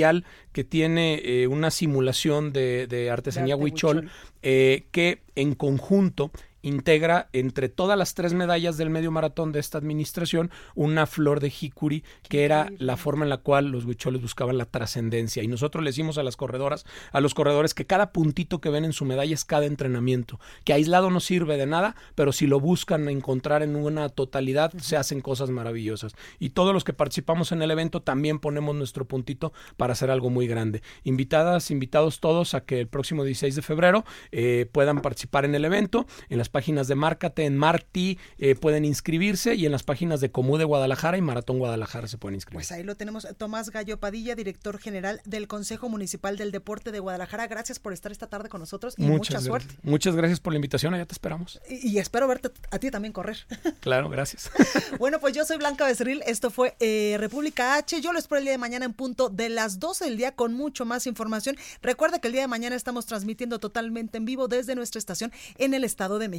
que 0.52 0.64
tiene 0.64 1.48
una 1.48 1.72
simulación 1.72 2.54
de, 2.54 3.10
artesanía 3.12 3.56
huichol, 3.56 4.10
que 4.42 5.22
en 5.36 5.56
conjunto 5.56 6.32
integra 6.62 7.30
entre 7.34 7.70
todas 7.70 7.98
las 7.98 8.14
tres 8.14 8.34
medallas 8.34 8.78
del 8.78 8.90
medio 8.90 9.12
maratón 9.12 9.52
de 9.52 9.60
esta 9.60 9.78
administración 9.78 10.52
una 10.76 11.06
flor 11.06 11.40
de 11.40 11.50
jicuri, 11.50 12.04
que 12.28 12.46
era 12.46 12.72
la 12.78 12.98
forma 12.98 13.26
en 13.26 13.30
la 13.30 13.38
cual 13.38 13.68
los 13.72 13.86
huicholes 13.86 14.22
buscaban 14.22 14.58
la 14.58 14.66
trascendencia. 14.66 15.44
Y 15.44 15.48
nosotros 15.48 15.84
le 15.84 15.90
decimos 15.90 16.18
a 16.18 16.24
las 16.24 16.36
corredoras, 16.36 16.86
a 17.12 17.22
los 17.22 17.34
corredores, 17.34 17.74
que 17.74 17.86
cada 17.86 18.12
puntito 18.12 18.62
que 18.62 18.70
ven 18.70 18.86
en 18.86 18.94
su 18.94 19.06
medalla 19.06 19.34
es 19.34 19.46
cada 19.46 19.66
entrenamiento, 19.66 20.40
que 20.64 20.74
aislado 20.74 21.10
no 21.10 21.20
sirve 21.20 21.58
de 21.58 21.66
nada, 21.66 21.96
pero 22.16 22.32
si 22.32 22.48
lo 22.48 22.60
buscan 22.60 23.08
encontrar 23.10 23.64
en 23.64 23.76
una 23.76 24.10
totalidad, 24.10 24.74
se 24.78 24.98
hacen 24.98 25.22
cosas 25.22 25.50
maravillosas. 25.50 26.14
Y 26.40 26.50
todos 26.52 26.74
los 26.74 26.84
que 26.84 26.94
participamos 26.94 27.52
en 27.52 27.62
el 27.62 27.72
evento 27.72 28.02
también 28.02 28.40
ponemos 28.40 28.76
nuestro 28.76 29.06
puntito 29.06 29.54
para 29.78 29.94
hacer 29.94 30.12
algo 30.12 30.30
muy 30.30 30.48
grande. 30.48 30.82
Invitadas, 31.04 31.72
invitados 31.72 32.20
todos 32.20 32.54
a 32.54 32.62
que 32.62 32.80
el 32.80 32.88
próximo 32.88 33.24
16 33.24 33.56
de 33.56 33.62
febrero 33.62 34.06
eh, 34.32 34.68
puedan 34.72 35.02
participar 35.02 35.46
en 35.46 35.56
el 35.56 35.66
evento, 35.66 36.06
en 36.30 36.38
las 36.38 36.49
las 36.50 36.52
páginas 36.52 36.88
de 36.88 36.96
Márcate, 36.96 37.46
en 37.46 37.58
Marti 37.58 38.18
eh, 38.40 38.56
pueden 38.56 38.84
inscribirse 38.84 39.54
y 39.54 39.68
en 39.68 39.72
las 39.72 39.84
páginas 39.84 40.20
de 40.20 40.32
Comú 40.32 40.58
de 40.58 40.64
Guadalajara 40.64 41.16
y 41.16 41.22
Maratón 41.22 41.60
Guadalajara 41.60 42.08
se 42.08 42.18
pueden 42.18 42.34
inscribir. 42.34 42.58
Pues 42.58 42.72
ahí 42.72 42.82
lo 42.82 42.96
tenemos. 42.96 43.28
Tomás 43.38 43.70
Gallo 43.70 44.00
Padilla, 44.00 44.34
director 44.34 44.80
general 44.80 45.22
del 45.26 45.48
Consejo 45.48 45.90
Municipal 45.90 46.38
del 46.38 46.52
Deporte 46.52 46.92
de 46.92 47.00
Guadalajara. 47.00 47.46
Gracias 47.46 47.78
por 47.78 47.94
estar 47.94 48.12
esta 48.12 48.26
tarde 48.26 48.50
con 48.50 48.62
nosotros 48.62 48.96
y 48.98 49.04
mucha 49.04 49.40
suerte. 49.40 49.76
Muchas 49.84 50.16
gracias 50.16 50.40
por 50.40 50.54
la 50.54 50.58
invitación, 50.58 50.96
allá 50.96 51.06
te 51.06 51.14
esperamos. 51.14 51.62
Y, 51.70 52.00
espero 52.00 52.28
verte 52.28 52.50
a 52.72 52.80
ti 52.80 52.90
también 52.90 53.14
correr. 53.14 53.46
Claro, 53.82 54.10
gracias. 54.10 54.52
bueno, 55.00 55.20
pues 55.20 55.34
yo 55.34 55.46
soy 55.46 55.58
Blanca 55.58 55.86
Becerril, 55.86 56.22
esto 56.26 56.50
fue 56.50 56.76
eh, 56.80 57.16
República 57.20 57.76
H. 57.76 58.02
Yo 58.02 58.12
lo 58.12 58.20
espero 58.20 58.40
el 58.40 58.46
día 58.46 58.52
de 58.52 58.58
mañana 58.58 58.86
en 58.86 58.94
punto 58.94 59.30
de 59.30 59.50
las 59.50 59.80
12 59.80 60.06
del 60.06 60.18
día 60.18 60.34
con 60.34 60.54
mucho 60.54 60.86
más 60.86 61.08
información. 61.08 61.56
Recuerda 61.82 62.20
que 62.20 62.28
el 62.28 62.34
día 62.34 62.42
de 62.42 62.48
mañana 62.48 62.76
estamos 62.76 63.06
transmitiendo 63.06 63.60
totalmente 63.60 64.18
en 64.18 64.26
vivo 64.26 64.48
desde 64.48 64.76
nuestra 64.76 65.00
estación 65.00 65.32
en 65.58 65.74
el 65.74 65.84
Estado 65.84 66.20
de 66.20 66.28
México. 66.28 66.39